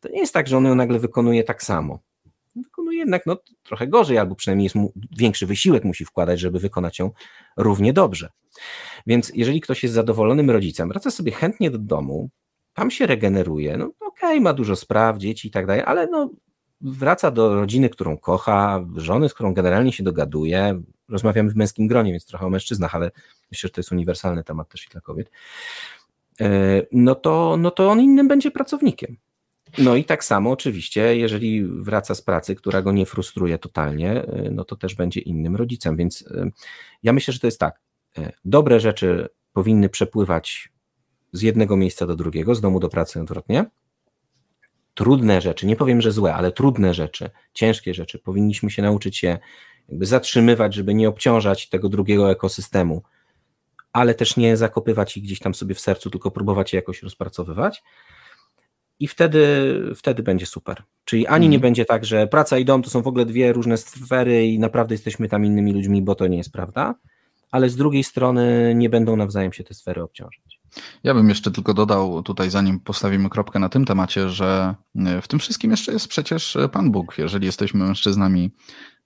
to 0.00 0.08
nie 0.08 0.18
jest 0.18 0.34
tak, 0.34 0.48
że 0.48 0.56
on 0.56 0.64
ją 0.64 0.74
nagle 0.74 0.98
wykonuje 0.98 1.44
tak 1.44 1.62
samo. 1.62 1.98
Wykonuje 2.56 2.98
jednak 2.98 3.26
no, 3.26 3.36
trochę 3.62 3.86
gorzej, 3.86 4.18
albo 4.18 4.34
przynajmniej 4.34 4.64
jest 4.64 4.74
mu, 4.74 4.92
większy 5.18 5.46
wysiłek 5.46 5.84
musi 5.84 6.04
wkładać, 6.04 6.40
żeby 6.40 6.58
wykonać 6.58 6.98
ją 6.98 7.10
równie 7.56 7.92
dobrze. 7.92 8.30
Więc 9.06 9.32
jeżeli 9.34 9.60
ktoś 9.60 9.82
jest 9.82 9.94
zadowolonym 9.94 10.50
rodzicem, 10.50 10.88
wraca 10.88 11.10
sobie 11.10 11.32
chętnie 11.32 11.70
do 11.70 11.78
domu, 11.78 12.30
tam 12.76 12.90
się 12.90 13.06
regeneruje, 13.06 13.76
no 13.76 13.84
okej, 13.84 14.30
okay, 14.30 14.40
ma 14.40 14.52
dużo 14.52 14.76
spraw, 14.76 15.18
dzieci 15.18 15.48
i 15.48 15.50
tak 15.50 15.66
dalej, 15.66 15.82
ale 15.86 16.06
no 16.06 16.30
wraca 16.80 17.30
do 17.30 17.54
rodziny, 17.54 17.88
którą 17.88 18.18
kocha, 18.18 18.84
żony, 18.96 19.28
z 19.28 19.34
którą 19.34 19.54
generalnie 19.54 19.92
się 19.92 20.02
dogaduje. 20.02 20.82
Rozmawiamy 21.08 21.50
w 21.50 21.56
męskim 21.56 21.86
gronie, 21.86 22.12
więc 22.12 22.26
trochę 22.26 22.46
o 22.46 22.50
mężczyznach, 22.50 22.94
ale 22.94 23.10
myślę, 23.50 23.68
że 23.68 23.72
to 23.72 23.80
jest 23.80 23.92
uniwersalny 23.92 24.44
temat 24.44 24.68
też 24.68 24.86
i 24.86 24.88
dla 24.88 25.00
kobiet. 25.00 25.30
E, 26.40 26.48
no 26.92 27.14
to, 27.14 27.56
no 27.58 27.70
to 27.70 27.90
on 27.90 28.00
innym 28.00 28.28
będzie 28.28 28.50
pracownikiem. 28.50 29.16
No 29.78 29.96
i 29.96 30.04
tak 30.04 30.24
samo 30.24 30.50
oczywiście, 30.50 31.16
jeżeli 31.16 31.64
wraca 31.64 32.14
z 32.14 32.22
pracy, 32.22 32.54
która 32.54 32.82
go 32.82 32.92
nie 32.92 33.06
frustruje 33.06 33.58
totalnie, 33.58 34.10
e, 34.12 34.50
no 34.50 34.64
to 34.64 34.76
też 34.76 34.94
będzie 34.94 35.20
innym 35.20 35.56
rodzicem. 35.56 35.96
Więc 35.96 36.24
e, 36.30 36.50
ja 37.02 37.12
myślę, 37.12 37.32
że 37.32 37.40
to 37.40 37.46
jest 37.46 37.60
tak. 37.60 37.80
Dobre 38.44 38.80
rzeczy 38.80 39.28
powinny 39.52 39.88
przepływać 39.88 40.75
z 41.36 41.42
jednego 41.42 41.76
miejsca 41.76 42.06
do 42.06 42.16
drugiego, 42.16 42.54
z 42.54 42.60
domu 42.60 42.80
do 42.80 42.88
pracy 42.88 43.20
odwrotnie 43.20 43.64
trudne 44.96 45.40
rzeczy, 45.40 45.66
nie 45.66 45.76
powiem, 45.76 46.00
że 46.00 46.12
złe, 46.12 46.34
ale 46.34 46.52
trudne 46.52 46.94
rzeczy, 46.94 47.30
ciężkie 47.54 47.94
rzeczy, 47.94 48.18
powinniśmy 48.18 48.70
się 48.70 48.82
nauczyć 48.82 49.16
się 49.16 49.38
jakby 49.88 50.06
zatrzymywać, 50.06 50.74
żeby 50.74 50.94
nie 50.94 51.08
obciążać 51.08 51.68
tego 51.68 51.88
drugiego 51.88 52.30
ekosystemu, 52.30 53.02
ale 53.92 54.14
też 54.14 54.36
nie 54.36 54.56
zakopywać 54.56 55.16
ich 55.16 55.22
gdzieś 55.22 55.38
tam 55.38 55.54
sobie 55.54 55.74
w 55.74 55.80
sercu, 55.80 56.10
tylko 56.10 56.30
próbować 56.30 56.72
je 56.72 56.76
jakoś 56.76 57.02
rozpracowywać. 57.02 57.82
I 59.00 59.08
wtedy, 59.08 59.72
wtedy 59.96 60.22
będzie 60.22 60.46
super. 60.46 60.82
Czyli 61.04 61.26
ani 61.26 61.48
nie 61.48 61.56
mhm. 61.56 61.62
będzie 61.62 61.84
tak, 61.84 62.04
że 62.04 62.26
praca 62.26 62.58
i 62.58 62.64
dom 62.64 62.82
to 62.82 62.90
są 62.90 63.02
w 63.02 63.06
ogóle 63.06 63.26
dwie 63.26 63.52
różne 63.52 63.76
sfery 63.76 64.46
i 64.46 64.58
naprawdę 64.58 64.94
jesteśmy 64.94 65.28
tam 65.28 65.44
innymi 65.44 65.72
ludźmi, 65.72 66.02
bo 66.02 66.14
to 66.14 66.26
nie 66.26 66.36
jest 66.36 66.52
prawda, 66.52 66.94
ale 67.50 67.68
z 67.68 67.76
drugiej 67.76 68.04
strony 68.04 68.74
nie 68.76 68.90
będą 68.90 69.16
nawzajem 69.16 69.52
się 69.52 69.64
te 69.64 69.74
sfery 69.74 70.02
obciążać. 70.02 70.55
Ja 71.04 71.14
bym 71.14 71.28
jeszcze 71.28 71.50
tylko 71.50 71.74
dodał 71.74 72.22
tutaj, 72.22 72.50
zanim 72.50 72.80
postawimy 72.80 73.30
kropkę 73.30 73.58
na 73.58 73.68
tym 73.68 73.84
temacie, 73.84 74.28
że 74.28 74.74
e, 74.96 75.22
w 75.22 75.28
tym 75.28 75.38
wszystkim 75.38 75.70
jeszcze 75.70 75.92
jest 75.92 76.08
przecież 76.08 76.56
Pan 76.72 76.90
Bóg. 76.90 77.18
Jeżeli 77.18 77.46
jesteśmy 77.46 77.84
mężczyznami 77.84 78.50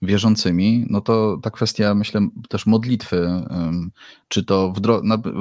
wierzącymi, 0.02 0.86
no 0.90 1.00
to 1.00 1.38
ta 1.42 1.50
kwestia, 1.50 1.94
myślę, 1.94 2.28
też 2.48 2.66
modlitwy, 2.66 3.46
czy 4.28 4.44
to 4.44 4.72
w, 4.72 4.80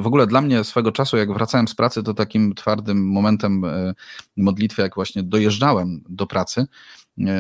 w 0.02 0.08
ogóle 0.08 0.28
dla 0.28 0.42
mnie 0.42 0.64
swego 0.64 0.92
czasu, 0.92 1.18
jak 1.18 1.34
wracałem 1.34 1.68
z 1.68 1.76
pracy, 1.76 2.04
to 2.04 2.14
takim 2.14 2.56
twardym 2.56 3.08
momentem 3.08 3.66
e, 3.66 3.94
modlitwy, 4.38 4.82
jak 4.82 4.96
właśnie 4.96 5.24
dojeżdżałem 5.24 6.04
do 6.10 6.28
pracy, 6.28 6.68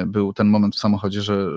był 0.05 0.33
ten 0.33 0.47
moment 0.47 0.75
w 0.75 0.79
samochodzie, 0.79 1.21
że 1.21 1.47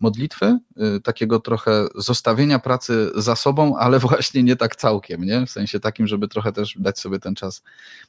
modlitwy, 0.00 0.58
y, 0.96 1.00
takiego 1.00 1.40
trochę 1.40 1.86
zostawienia 1.94 2.58
pracy 2.58 3.10
za 3.14 3.36
sobą, 3.36 3.76
ale 3.76 3.98
właśnie 4.08 4.42
nie 4.42 4.56
tak 4.56 4.76
całkiem, 4.76 5.24
nie? 5.24 5.46
W 5.46 5.50
sensie 5.50 5.80
takim, 5.80 6.06
żeby 6.06 6.28
trochę 6.28 6.52
też 6.52 6.74
dać 6.78 6.98
sobie 6.98 7.18
ten 7.18 7.34
czas 7.34 7.62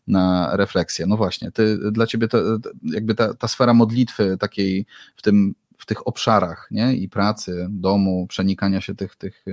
na 0.07 0.49
refleksję. 0.55 1.05
No 1.05 1.17
właśnie, 1.17 1.51
ty, 1.51 1.91
dla 1.91 2.07
ciebie 2.07 2.27
to, 2.27 2.37
jakby 2.83 3.15
ta, 3.15 3.33
ta 3.33 3.47
sfera 3.47 3.73
modlitwy 3.73 4.37
takiej 4.39 4.85
w 5.15 5.21
tym 5.21 5.55
w 5.77 5.85
tych 5.85 6.07
obszarach 6.07 6.67
nie? 6.71 6.95
i 6.95 7.09
pracy, 7.09 7.67
domu, 7.69 8.27
przenikania 8.29 8.81
się 8.81 8.95
tych, 8.95 9.15
tych, 9.15 9.45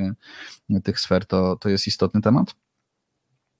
y, 0.70 0.81
tych 0.81 1.01
sfer, 1.01 1.26
to, 1.26 1.57
to 1.57 1.68
jest 1.68 1.87
istotny 1.87 2.20
temat? 2.20 2.55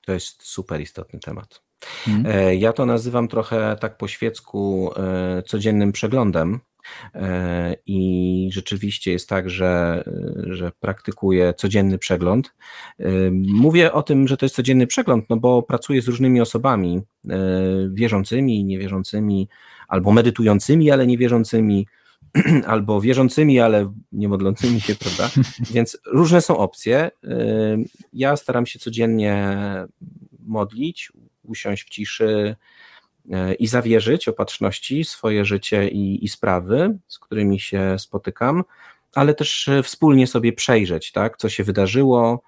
To 0.09 0.13
jest 0.13 0.43
super 0.43 0.81
istotny 0.81 1.21
temat. 1.21 1.63
Mhm. 2.09 2.37
E, 2.37 2.57
ja 2.57 2.73
to 2.73 2.87
nazywam 2.87 3.29
trochę 3.29 3.77
tak 3.81 3.97
po 3.97 4.09
świecku 4.09 4.91
e, 4.97 5.43
codziennym 5.43 5.93
przeglądem, 5.93 6.61
I 7.87 8.49
rzeczywiście 8.53 9.13
jest 9.13 9.29
tak, 9.29 9.51
że, 9.51 10.05
że 10.37 10.73
praktykuję 10.81 11.55
codzienny 11.55 11.99
przegląd. 11.99 12.55
Mówię 13.47 13.93
o 13.93 14.03
tym, 14.03 14.29
że 14.29 14.37
to 14.37 14.45
jest 14.47 14.57
codzienny 14.57 14.87
przegląd, 14.87 15.25
no 15.31 15.37
bo 15.37 15.63
pracuję 15.63 16.03
z 16.03 16.09
różnymi 16.09 16.41
osobami 16.41 17.03
wierzącymi, 17.93 18.65
niewierzącymi, 18.65 19.49
albo 19.89 20.13
medytującymi, 20.13 20.91
ale 20.91 21.07
niewierzącymi, 21.07 21.87
albo 22.67 23.01
wierzącymi, 23.01 23.61
ale 23.61 23.93
nie 24.13 24.29
modlącymi 24.29 24.81
się, 24.81 24.95
prawda? 24.95 25.31
Więc 25.75 25.99
różne 26.07 26.41
są 26.41 26.59
opcje. 26.59 27.11
Ja 28.13 28.37
staram 28.37 28.67
się 28.67 28.79
codziennie 28.79 29.57
modlić, 30.47 31.13
usiąść 31.43 31.85
w 31.85 31.89
ciszy 31.89 32.57
e, 33.31 33.55
i 33.55 33.67
zawierzyć 33.67 34.29
opatrzności 34.29 35.05
swoje 35.05 35.45
życie 35.45 35.89
i, 35.89 36.25
i 36.25 36.29
sprawy, 36.29 36.99
z 37.09 37.19
którymi 37.19 37.61
się 37.61 37.97
spotykam, 37.99 38.65
ale 39.15 39.35
też 39.35 39.71
wspólnie 39.83 40.27
sobie 40.27 40.53
przejrzeć, 40.53 41.13
tak, 41.13 41.37
co 41.37 41.49
się 41.49 41.65
wydarzyło, 41.65 42.43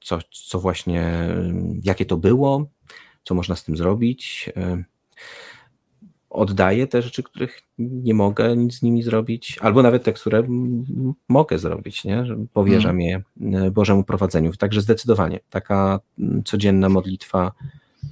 co, 0.00 0.18
co 0.30 0.60
właśnie, 0.60 1.28
jakie 1.82 2.04
to 2.04 2.16
było, 2.16 2.66
co 3.24 3.34
można 3.34 3.56
z 3.56 3.64
tym 3.64 3.76
zrobić. 3.76 4.50
Oddaję 6.30 6.86
te 6.86 7.02
rzeczy, 7.02 7.22
których 7.22 7.62
nie 7.78 8.14
mogę 8.14 8.56
nic 8.56 8.74
z 8.74 8.82
nimi 8.82 9.02
zrobić, 9.02 9.58
albo 9.60 9.82
nawet 9.82 10.04
te, 10.04 10.12
które 10.12 10.42
mogę 11.28 11.58
zrobić, 11.58 12.04
nie? 12.04 12.24
Powierzam 12.52 12.90
mm. 12.90 13.00
je 13.00 13.22
e, 13.58 13.70
Bożemu 13.70 14.04
prowadzeniu. 14.04 14.52
Także 14.52 14.80
zdecydowanie 14.80 15.40
taka 15.50 16.00
codzienna 16.44 16.88
modlitwa 16.88 17.52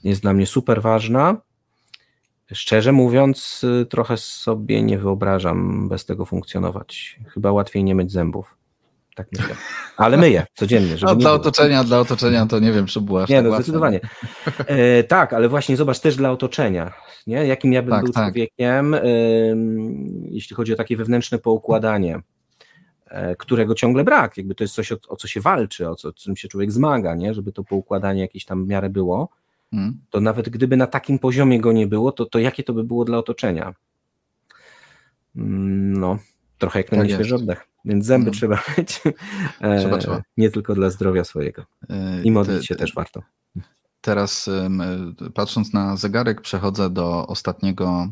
jest 0.04 0.22
dla 0.22 0.32
mnie 0.32 0.46
super 0.46 0.82
ważna. 0.82 1.36
Szczerze 2.52 2.92
mówiąc, 2.92 3.62
e, 3.82 3.86
trochę 3.86 4.16
sobie 4.16 4.82
nie 4.82 4.98
wyobrażam 4.98 5.88
bez 5.88 6.04
tego 6.04 6.24
funkcjonować. 6.24 7.20
Chyba 7.26 7.52
łatwiej 7.52 7.84
nie 7.84 7.94
myć 7.94 8.12
zębów. 8.12 8.56
Tak 9.16 9.26
myślę. 9.32 9.54
Ale 9.96 10.16
myję 10.16 10.46
codziennie. 10.54 10.96
Żeby 10.96 11.12
no, 11.12 11.16
dla 11.16 11.32
otoczenia, 11.32 11.84
dla 11.84 12.00
otoczenia 12.00 12.46
to 12.46 12.58
nie 12.58 12.72
wiem, 12.72 12.86
czy 12.86 13.00
była 13.00 13.20
Nie, 13.20 13.36
tak 13.36 13.44
no 13.44 13.54
zdecydowanie. 13.54 14.00
E, 14.66 15.04
tak, 15.04 15.32
ale 15.32 15.48
właśnie 15.48 15.76
zobacz 15.76 16.00
też 16.00 16.16
dla 16.16 16.30
otoczenia 16.30 16.92
nie? 17.26 17.46
jakim 17.46 17.72
ja 17.72 17.82
bym 17.82 17.90
tak, 17.90 18.04
był 18.04 18.12
tak. 18.12 18.24
człowiekiem, 18.24 18.94
y, 18.94 19.56
jeśli 20.30 20.56
chodzi 20.56 20.72
o 20.72 20.76
takie 20.76 20.96
wewnętrzne 20.96 21.38
poukładanie, 21.38 22.16
y, 23.06 23.36
którego 23.38 23.74
ciągle 23.74 24.04
brak, 24.04 24.36
jakby 24.36 24.54
to 24.54 24.64
jest 24.64 24.74
coś, 24.74 24.92
o, 24.92 24.96
o 25.08 25.16
co 25.16 25.28
się 25.28 25.40
walczy, 25.40 25.88
o 25.88 25.94
co, 25.94 26.12
czym 26.12 26.36
się 26.36 26.48
człowiek 26.48 26.72
zmaga, 26.72 27.14
nie? 27.14 27.34
żeby 27.34 27.52
to 27.52 27.64
poukładanie 27.64 28.20
jakieś 28.20 28.44
tam 28.44 28.64
w 28.64 28.68
miarę 28.68 28.90
było, 28.90 29.28
hmm. 29.70 30.00
to 30.10 30.20
nawet 30.20 30.48
gdyby 30.48 30.76
na 30.76 30.86
takim 30.86 31.18
poziomie 31.18 31.60
go 31.60 31.72
nie 31.72 31.86
było, 31.86 32.12
to, 32.12 32.26
to 32.26 32.38
jakie 32.38 32.62
to 32.62 32.72
by 32.72 32.84
było 32.84 33.04
dla 33.04 33.18
otoczenia? 33.18 33.74
Mm, 35.36 35.92
no, 35.92 36.18
trochę 36.58 36.78
jak 36.78 36.92
na 36.92 36.98
tak 36.98 37.10
świeży 37.10 37.34
oddech. 37.34 37.68
Więc 37.86 38.06
zęby 38.06 38.30
no. 38.30 38.36
trzeba 38.36 38.56
mieć, 38.78 39.02
trzeba, 39.78 39.98
trzeba. 39.98 40.22
nie 40.36 40.50
tylko 40.50 40.74
dla 40.74 40.90
zdrowia 40.90 41.24
swojego. 41.24 41.64
E, 41.90 42.22
I 42.22 42.30
modlić 42.30 42.66
się 42.66 42.74
też 42.74 42.94
warto. 42.94 43.22
Teraz 44.00 44.50
patrząc 45.34 45.72
na 45.72 45.96
zegarek, 45.96 46.40
przechodzę 46.40 46.90
do 46.90 47.26
ostatniego, 47.26 48.08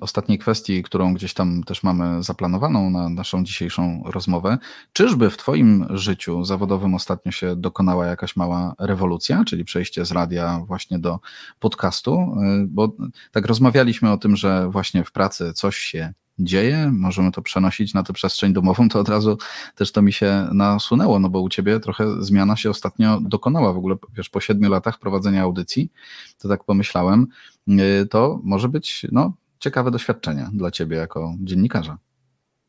ostatniej 0.00 0.38
kwestii, 0.38 0.82
którą 0.82 1.14
gdzieś 1.14 1.34
tam 1.34 1.62
też 1.62 1.82
mamy 1.82 2.22
zaplanowaną 2.22 2.90
na 2.90 3.08
naszą 3.08 3.44
dzisiejszą 3.44 4.02
rozmowę. 4.06 4.58
Czyżby 4.92 5.30
w 5.30 5.36
Twoim 5.36 5.86
życiu 5.90 6.44
zawodowym 6.44 6.94
ostatnio 6.94 7.32
się 7.32 7.56
dokonała 7.56 8.06
jakaś 8.06 8.36
mała 8.36 8.74
rewolucja, 8.78 9.44
czyli 9.44 9.64
przejście 9.64 10.04
z 10.04 10.12
radia 10.12 10.62
właśnie 10.66 10.98
do 10.98 11.20
podcastu? 11.60 12.36
Bo 12.66 12.92
tak 13.32 13.46
rozmawialiśmy 13.46 14.12
o 14.12 14.16
tym, 14.16 14.36
że 14.36 14.68
właśnie 14.70 15.04
w 15.04 15.12
pracy 15.12 15.52
coś 15.52 15.76
się 15.76 16.12
dzieje, 16.38 16.90
możemy 16.92 17.32
to 17.32 17.42
przenosić 17.42 17.94
na 17.94 18.02
tę 18.02 18.12
przestrzeń 18.12 18.52
domową, 18.52 18.88
to 18.88 19.00
od 19.00 19.08
razu 19.08 19.38
też 19.74 19.92
to 19.92 20.02
mi 20.02 20.12
się 20.12 20.48
nasunęło, 20.52 21.18
no 21.18 21.28
bo 21.28 21.40
u 21.40 21.48
ciebie 21.48 21.80
trochę 21.80 22.22
zmiana 22.24 22.56
się 22.56 22.70
ostatnio 22.70 23.20
dokonała 23.20 23.72
w 23.72 23.76
ogóle, 23.76 23.96
wiesz, 24.14 24.28
po 24.28 24.40
siedmiu 24.40 24.70
latach 24.70 24.98
prowadzenia 24.98 25.42
audycji, 25.42 25.92
to 26.38 26.48
tak 26.48 26.64
pomyślałem, 26.64 27.26
y, 27.68 28.06
to 28.10 28.40
może 28.44 28.68
być 28.68 29.06
no, 29.12 29.32
ciekawe 29.58 29.90
doświadczenie 29.90 30.48
dla 30.52 30.70
ciebie 30.70 30.96
jako 30.96 31.34
dziennikarza. 31.40 31.98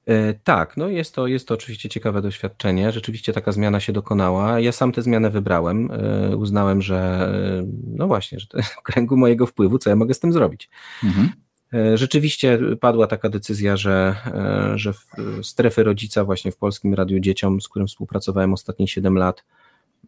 E, 0.07 0.33
tak, 0.33 0.77
no 0.77 0.87
jest 0.87 1.15
to, 1.15 1.27
jest 1.27 1.47
to 1.47 1.53
oczywiście 1.53 1.89
ciekawe 1.89 2.21
doświadczenie. 2.21 2.91
Rzeczywiście 2.91 3.33
taka 3.33 3.51
zmiana 3.51 3.79
się 3.79 3.93
dokonała. 3.93 4.59
Ja 4.59 4.71
sam 4.71 4.91
tę 4.91 5.01
zmianę 5.01 5.29
wybrałem. 5.29 5.91
E, 5.91 6.37
uznałem, 6.37 6.81
że 6.81 6.97
e, 6.97 7.67
no 7.87 8.07
właśnie, 8.07 8.39
że 8.39 8.47
to 8.47 8.61
w 8.79 8.81
kręgu 8.81 9.17
mojego 9.17 9.45
wpływu, 9.45 9.77
co 9.77 9.89
ja 9.89 9.95
mogę 9.95 10.13
z 10.13 10.19
tym 10.19 10.33
zrobić. 10.33 10.69
Mhm. 11.03 11.29
E, 11.73 11.97
rzeczywiście 11.97 12.59
padła 12.79 13.07
taka 13.07 13.29
decyzja, 13.29 13.77
że, 13.77 14.15
e, 14.25 14.77
że 14.77 14.93
strefy 15.41 15.83
rodzica 15.83 16.23
właśnie 16.23 16.51
w 16.51 16.57
Polskim 16.57 16.93
Radiu 16.93 17.19
Dzieciom, 17.19 17.61
z 17.61 17.67
którym 17.67 17.87
współpracowałem 17.87 18.53
ostatnie 18.53 18.87
7 18.87 19.17
lat, 19.17 19.43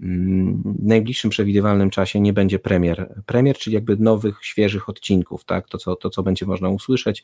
mm, 0.01 0.63
w 0.79 0.85
najbliższym 0.85 1.29
przewidywalnym 1.29 1.89
czasie 1.89 2.19
nie 2.19 2.33
będzie 2.33 2.59
premier. 2.59 3.23
Premier, 3.25 3.57
czyli 3.57 3.73
jakby 3.73 3.97
nowych, 3.97 4.39
świeżych 4.41 4.89
odcinków, 4.89 5.45
tak? 5.45 5.67
To, 5.67 5.77
co, 5.77 5.95
to, 5.95 6.09
co 6.09 6.23
będzie 6.23 6.45
można 6.45 6.69
usłyszeć, 6.69 7.23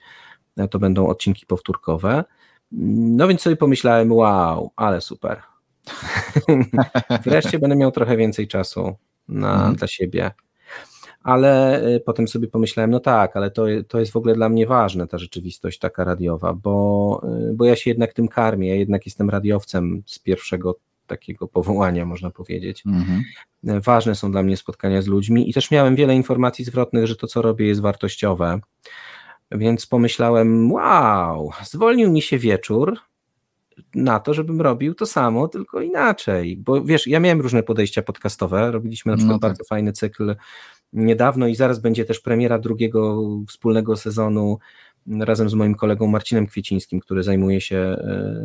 e, 0.57 0.67
to 0.67 0.79
będą 0.79 1.07
odcinki 1.07 1.45
powtórkowe. 1.45 2.23
No 2.71 3.27
więc 3.27 3.41
sobie 3.41 3.55
pomyślałem, 3.55 4.11
wow, 4.11 4.71
ale 4.75 5.01
super. 5.01 5.41
Wreszcie 7.25 7.59
będę 7.59 7.75
miał 7.75 7.91
trochę 7.91 8.17
więcej 8.17 8.47
czasu 8.47 8.95
na, 9.27 9.53
mhm. 9.53 9.75
dla 9.75 9.87
siebie 9.87 10.31
ale 11.25 11.83
y, 11.87 11.99
potem 11.99 12.27
sobie 12.27 12.47
pomyślałem, 12.47 12.91
no 12.91 12.99
tak, 12.99 13.37
ale 13.37 13.51
to, 13.51 13.65
to 13.87 13.99
jest 13.99 14.11
w 14.11 14.15
ogóle 14.15 14.35
dla 14.35 14.49
mnie 14.49 14.67
ważne, 14.67 15.07
ta 15.07 15.17
rzeczywistość 15.17 15.79
taka 15.79 16.03
radiowa, 16.03 16.53
bo, 16.53 17.21
y, 17.49 17.53
bo 17.53 17.65
ja 17.65 17.75
się 17.75 17.89
jednak 17.89 18.13
tym 18.13 18.27
karmię, 18.27 18.69
ja 18.69 18.75
jednak 18.75 19.05
jestem 19.05 19.29
radiowcem 19.29 20.03
z 20.05 20.19
pierwszego 20.19 20.75
takiego 21.07 21.47
powołania, 21.47 22.05
można 22.05 22.29
powiedzieć. 22.29 22.83
Mhm. 22.85 23.23
Ważne 23.63 24.15
są 24.15 24.31
dla 24.31 24.43
mnie 24.43 24.57
spotkania 24.57 25.01
z 25.01 25.07
ludźmi 25.07 25.49
i 25.49 25.53
też 25.53 25.71
miałem 25.71 25.95
wiele 25.95 26.15
informacji 26.15 26.65
zwrotnych, 26.65 27.07
że 27.07 27.15
to, 27.15 27.27
co 27.27 27.41
robię, 27.41 27.67
jest 27.67 27.81
wartościowe. 27.81 28.59
Więc 29.51 29.85
pomyślałem, 29.85 30.71
wow, 30.71 31.51
zwolnił 31.63 32.11
mi 32.11 32.21
się 32.21 32.37
wieczór 32.37 32.97
na 33.95 34.19
to, 34.19 34.33
żebym 34.33 34.61
robił 34.61 34.95
to 34.95 35.05
samo, 35.05 35.47
tylko 35.47 35.81
inaczej. 35.81 36.57
Bo 36.57 36.83
wiesz, 36.83 37.07
ja 37.07 37.19
miałem 37.19 37.41
różne 37.41 37.63
podejścia 37.63 38.01
podcastowe. 38.01 38.71
Robiliśmy 38.71 39.11
na 39.11 39.17
przykład 39.17 39.35
no 39.35 39.39
tak. 39.39 39.49
bardzo 39.49 39.63
fajny 39.63 39.93
cykl 39.93 40.35
niedawno 40.95 41.47
i 41.47 41.55
zaraz 41.55 41.79
będzie 41.79 42.05
też 42.05 42.19
premiera 42.19 42.59
drugiego 42.59 43.21
wspólnego 43.47 43.95
sezonu 43.95 44.57
razem 45.19 45.49
z 45.49 45.53
moim 45.53 45.75
kolegą 45.75 46.07
Marcinem 46.07 46.47
Kwiecińskim, 46.47 46.99
który 46.99 47.23
zajmuje 47.23 47.61
się 47.61 47.77
e, 47.77 48.35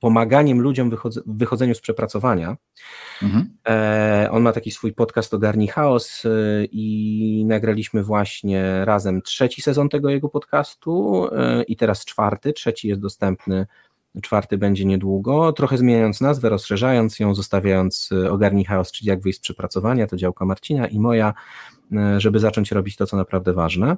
pomaganiem 0.00 0.60
ludziom 0.60 0.90
w 0.90 1.22
wychodzeniu 1.26 1.74
z 1.74 1.80
przepracowania. 1.80 2.56
Mhm. 3.22 3.50
E, 3.68 4.28
on 4.30 4.42
ma 4.42 4.52
taki 4.52 4.70
swój 4.70 4.92
podcast 4.92 5.34
Ogarni 5.34 5.68
Chaos 5.68 6.22
e, 6.26 6.30
i 6.64 7.44
nagraliśmy 7.46 8.02
właśnie 8.02 8.84
razem 8.84 9.22
trzeci 9.22 9.62
sezon 9.62 9.88
tego 9.88 10.10
jego 10.10 10.28
podcastu 10.28 11.26
i 11.68 11.76
teraz 11.76 12.04
czwarty, 12.04 12.52
trzeci 12.52 12.88
jest 12.88 13.00
dostępny 13.00 13.66
czwarty 14.22 14.58
będzie 14.58 14.84
niedługo, 14.84 15.52
trochę 15.52 15.78
zmieniając 15.78 16.20
nazwę, 16.20 16.48
rozszerzając 16.48 17.18
ją, 17.18 17.34
zostawiając 17.34 18.12
y, 18.12 18.30
Ogarnij 18.30 18.64
Chaos, 18.64 18.92
czyli 18.92 19.08
jak 19.08 19.20
wyjść 19.20 19.38
z 19.38 19.42
przepracowania, 19.42 20.06
to 20.06 20.16
działka 20.16 20.44
Marcina 20.44 20.86
i 20.86 21.00
moja, 21.00 21.34
y, 21.92 22.20
żeby 22.20 22.40
zacząć 22.40 22.72
robić 22.72 22.96
to, 22.96 23.06
co 23.06 23.16
naprawdę 23.16 23.52
ważne. 23.52 23.96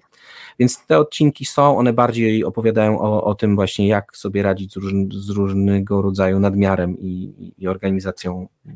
Więc 0.58 0.86
te 0.86 0.98
odcinki 0.98 1.44
są, 1.44 1.78
one 1.78 1.92
bardziej 1.92 2.44
opowiadają 2.44 3.00
o, 3.00 3.24
o 3.24 3.34
tym 3.34 3.54
właśnie, 3.54 3.88
jak 3.88 4.16
sobie 4.16 4.42
radzić 4.42 4.72
z, 4.72 4.76
róż, 4.76 4.92
z 5.10 5.30
różnego 5.30 6.02
rodzaju 6.02 6.40
nadmiarem 6.40 6.98
i, 6.98 7.52
i 7.58 7.68
organizacją 7.68 8.48
y, 8.66 8.70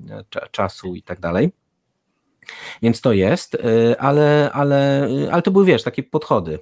czasu 0.50 0.94
i 0.94 1.02
tak 1.02 1.20
dalej. 1.20 1.52
Więc 2.82 3.00
to 3.00 3.12
jest, 3.12 3.56
ale, 3.98 4.50
ale, 4.52 5.08
ale 5.32 5.42
to 5.42 5.50
były, 5.50 5.64
wiesz, 5.64 5.82
takie 5.82 6.02
podchody. 6.02 6.58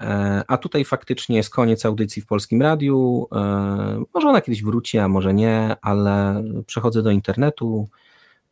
E, 0.00 0.42
a 0.46 0.56
tutaj 0.56 0.84
faktycznie 0.84 1.36
jest 1.36 1.50
koniec 1.50 1.86
audycji 1.86 2.22
w 2.22 2.26
polskim 2.26 2.62
radiu. 2.62 3.28
E, 3.32 4.04
może 4.14 4.28
ona 4.28 4.40
kiedyś 4.40 4.62
wróci, 4.62 4.98
a 4.98 5.08
może 5.08 5.34
nie, 5.34 5.76
ale 5.82 6.44
przechodzę 6.66 7.02
do 7.02 7.10
internetu 7.10 7.88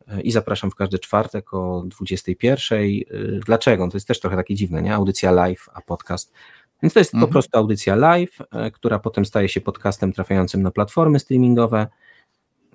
e, 0.07 0.21
i 0.21 0.31
zapraszam 0.31 0.71
w 0.71 0.75
każdy 0.75 0.99
czwartek 0.99 1.53
o 1.53 1.83
21. 1.85 2.79
Dlaczego? 3.45 3.87
To 3.87 3.97
jest 3.97 4.07
też 4.07 4.19
trochę 4.19 4.35
takie 4.35 4.55
dziwne, 4.55 4.81
nie? 4.81 4.95
Audycja 4.95 5.31
live, 5.31 5.69
a 5.73 5.81
podcast. 5.81 6.33
Więc 6.83 6.93
to 6.93 6.99
jest 6.99 7.13
mhm. 7.13 7.27
po 7.27 7.31
prostu 7.31 7.57
audycja 7.57 7.95
live, 7.95 8.37
która 8.73 8.99
potem 8.99 9.25
staje 9.25 9.49
się 9.49 9.61
podcastem 9.61 10.13
trafiającym 10.13 10.61
na 10.61 10.71
platformy 10.71 11.19
streamingowe. 11.19 11.87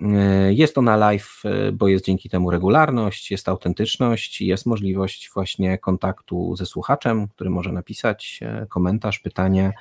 E, 0.01 0.53
jest 0.53 0.77
ona 0.77 0.97
live, 0.97 1.41
e, 1.45 1.71
bo 1.71 1.87
jest 1.87 2.05
dzięki 2.05 2.29
temu 2.29 2.51
regularność, 2.51 3.31
jest 3.31 3.49
autentyczność, 3.49 4.41
jest 4.41 4.65
możliwość 4.65 5.29
właśnie 5.33 5.77
kontaktu 5.77 6.55
ze 6.55 6.65
słuchaczem, 6.65 7.27
który 7.27 7.49
może 7.49 7.71
napisać 7.71 8.39
e, 8.41 8.65
komentarz, 8.69 9.19
pytanie. 9.19 9.73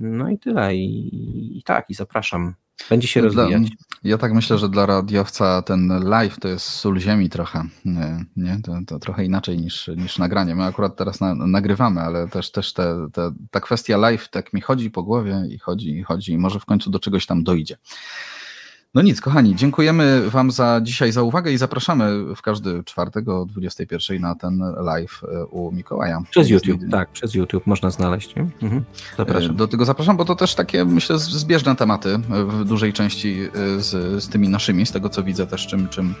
No 0.00 0.30
i 0.30 0.38
tyle. 0.38 0.76
I, 0.76 1.58
i 1.58 1.62
tak, 1.62 1.90
i 1.90 1.94
zapraszam. 1.94 2.54
Będzie 2.90 3.08
się 3.08 3.20
rozwijać. 3.20 3.62
Ja 4.04 4.18
tak 4.18 4.34
myślę, 4.34 4.58
że 4.58 4.68
dla 4.68 4.86
radiowca 4.86 5.62
ten 5.62 6.00
live 6.04 6.40
to 6.40 6.48
jest 6.48 6.66
sól 6.66 6.98
ziemi 6.98 7.28
trochę. 7.28 7.64
Nie, 7.84 8.24
nie? 8.36 8.58
To, 8.62 8.78
to 8.86 8.98
trochę 8.98 9.24
inaczej 9.24 9.58
niż, 9.58 9.90
niż 9.96 10.18
nagranie. 10.18 10.54
My 10.54 10.64
akurat 10.64 10.96
teraz 10.96 11.20
na, 11.20 11.34
nagrywamy, 11.34 12.00
ale 12.00 12.28
też, 12.28 12.52
też 12.52 12.72
te, 12.72 13.08
te, 13.12 13.32
ta 13.50 13.60
kwestia 13.60 13.96
live 13.96 14.28
tak 14.28 14.52
mi 14.52 14.60
chodzi 14.60 14.90
po 14.90 15.02
głowie 15.02 15.42
i 15.48 15.58
chodzi 15.58 15.90
i 15.90 16.02
chodzi 16.02 16.32
i 16.32 16.38
może 16.38 16.60
w 16.60 16.64
końcu 16.64 16.90
do 16.90 16.98
czegoś 16.98 17.26
tam 17.26 17.44
dojdzie. 17.44 17.76
No 18.94 19.02
nic, 19.02 19.20
kochani, 19.20 19.56
dziękujemy 19.56 20.30
Wam 20.30 20.50
za 20.50 20.80
dzisiaj 20.82 21.12
za 21.12 21.22
uwagę 21.22 21.52
i 21.52 21.58
zapraszamy 21.58 22.34
w 22.34 22.42
każdy 22.42 22.84
czwartek 22.84 23.28
o 23.28 23.46
21 23.46 24.20
na 24.20 24.34
ten 24.34 24.62
live 24.76 25.22
e, 25.24 25.44
u 25.44 25.72
Mikołaja. 25.72 26.22
Przez 26.30 26.48
YouTube, 26.48 26.80
tak, 26.90 27.10
przez 27.10 27.34
YouTube 27.34 27.66
można 27.66 27.90
znaleźć. 27.90 28.34
Mhm. 28.62 28.84
Zapraszam. 29.16 29.50
E, 29.50 29.54
do 29.54 29.68
tego 29.68 29.84
zapraszam, 29.84 30.16
bo 30.16 30.24
to 30.24 30.34
też 30.34 30.54
takie, 30.54 30.84
myślę, 30.84 31.18
zbieżne 31.18 31.76
tematy 31.76 32.18
w 32.48 32.64
dużej 32.64 32.92
części 32.92 33.40
e, 33.40 33.80
z, 33.80 34.24
z 34.24 34.28
tymi 34.28 34.48
naszymi, 34.48 34.86
z 34.86 34.92
tego 34.92 35.08
co 35.08 35.22
widzę 35.22 35.46
też, 35.46 35.66
czym, 35.66 35.88
czym 35.88 36.14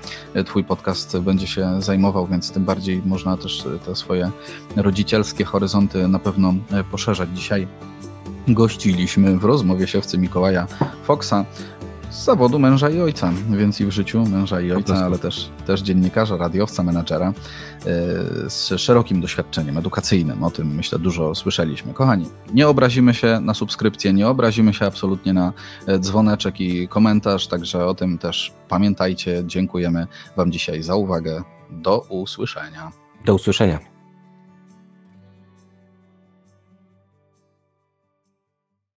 Twój 0.46 0.64
podcast 0.64 1.18
będzie 1.18 1.46
się 1.46 1.82
zajmował, 1.82 2.26
więc 2.26 2.52
tym 2.52 2.64
bardziej 2.64 3.02
można 3.04 3.36
też 3.36 3.64
te 3.84 3.96
swoje 3.96 4.30
rodzicielskie 4.76 5.44
horyzonty 5.44 6.08
na 6.08 6.18
pewno 6.18 6.54
poszerzać. 6.90 7.28
Dzisiaj 7.34 7.68
gościliśmy 8.48 9.38
w 9.38 9.44
rozmowie 9.44 9.86
siewcy 9.86 10.18
Mikołaja 10.18 10.66
Foxa 11.04 11.44
z 12.16 12.24
zawodu 12.24 12.58
męża 12.58 12.90
i 12.90 13.00
ojca, 13.00 13.32
więc 13.50 13.80
i 13.80 13.86
w 13.86 13.90
życiu 13.90 14.24
męża 14.26 14.60
i 14.60 14.72
ojca, 14.72 15.04
ale 15.04 15.18
też, 15.18 15.50
też 15.66 15.80
dziennikarza, 15.80 16.36
radiowca, 16.36 16.82
menadżera 16.82 17.26
e, 17.26 17.32
z 18.50 18.72
szerokim 18.76 19.20
doświadczeniem 19.20 19.78
edukacyjnym. 19.78 20.44
O 20.44 20.50
tym 20.50 20.74
myślę 20.74 20.98
dużo 20.98 21.34
słyszeliśmy. 21.34 21.94
Kochani, 21.94 22.28
nie 22.54 22.68
obrazimy 22.68 23.14
się 23.14 23.40
na 23.40 23.54
subskrypcję, 23.54 24.12
nie 24.12 24.28
obrazimy 24.28 24.74
się 24.74 24.86
absolutnie 24.86 25.32
na 25.32 25.52
e, 25.86 25.98
dzwoneczek 25.98 26.60
i 26.60 26.88
komentarz, 26.88 27.46
także 27.46 27.86
o 27.86 27.94
tym 27.94 28.18
też 28.18 28.52
pamiętajcie. 28.68 29.42
Dziękujemy 29.46 30.06
Wam 30.36 30.52
dzisiaj 30.52 30.82
za 30.82 30.94
uwagę. 30.94 31.42
Do 31.70 31.98
usłyszenia. 31.98 32.92
Do 33.24 33.34
usłyszenia. 33.34 33.95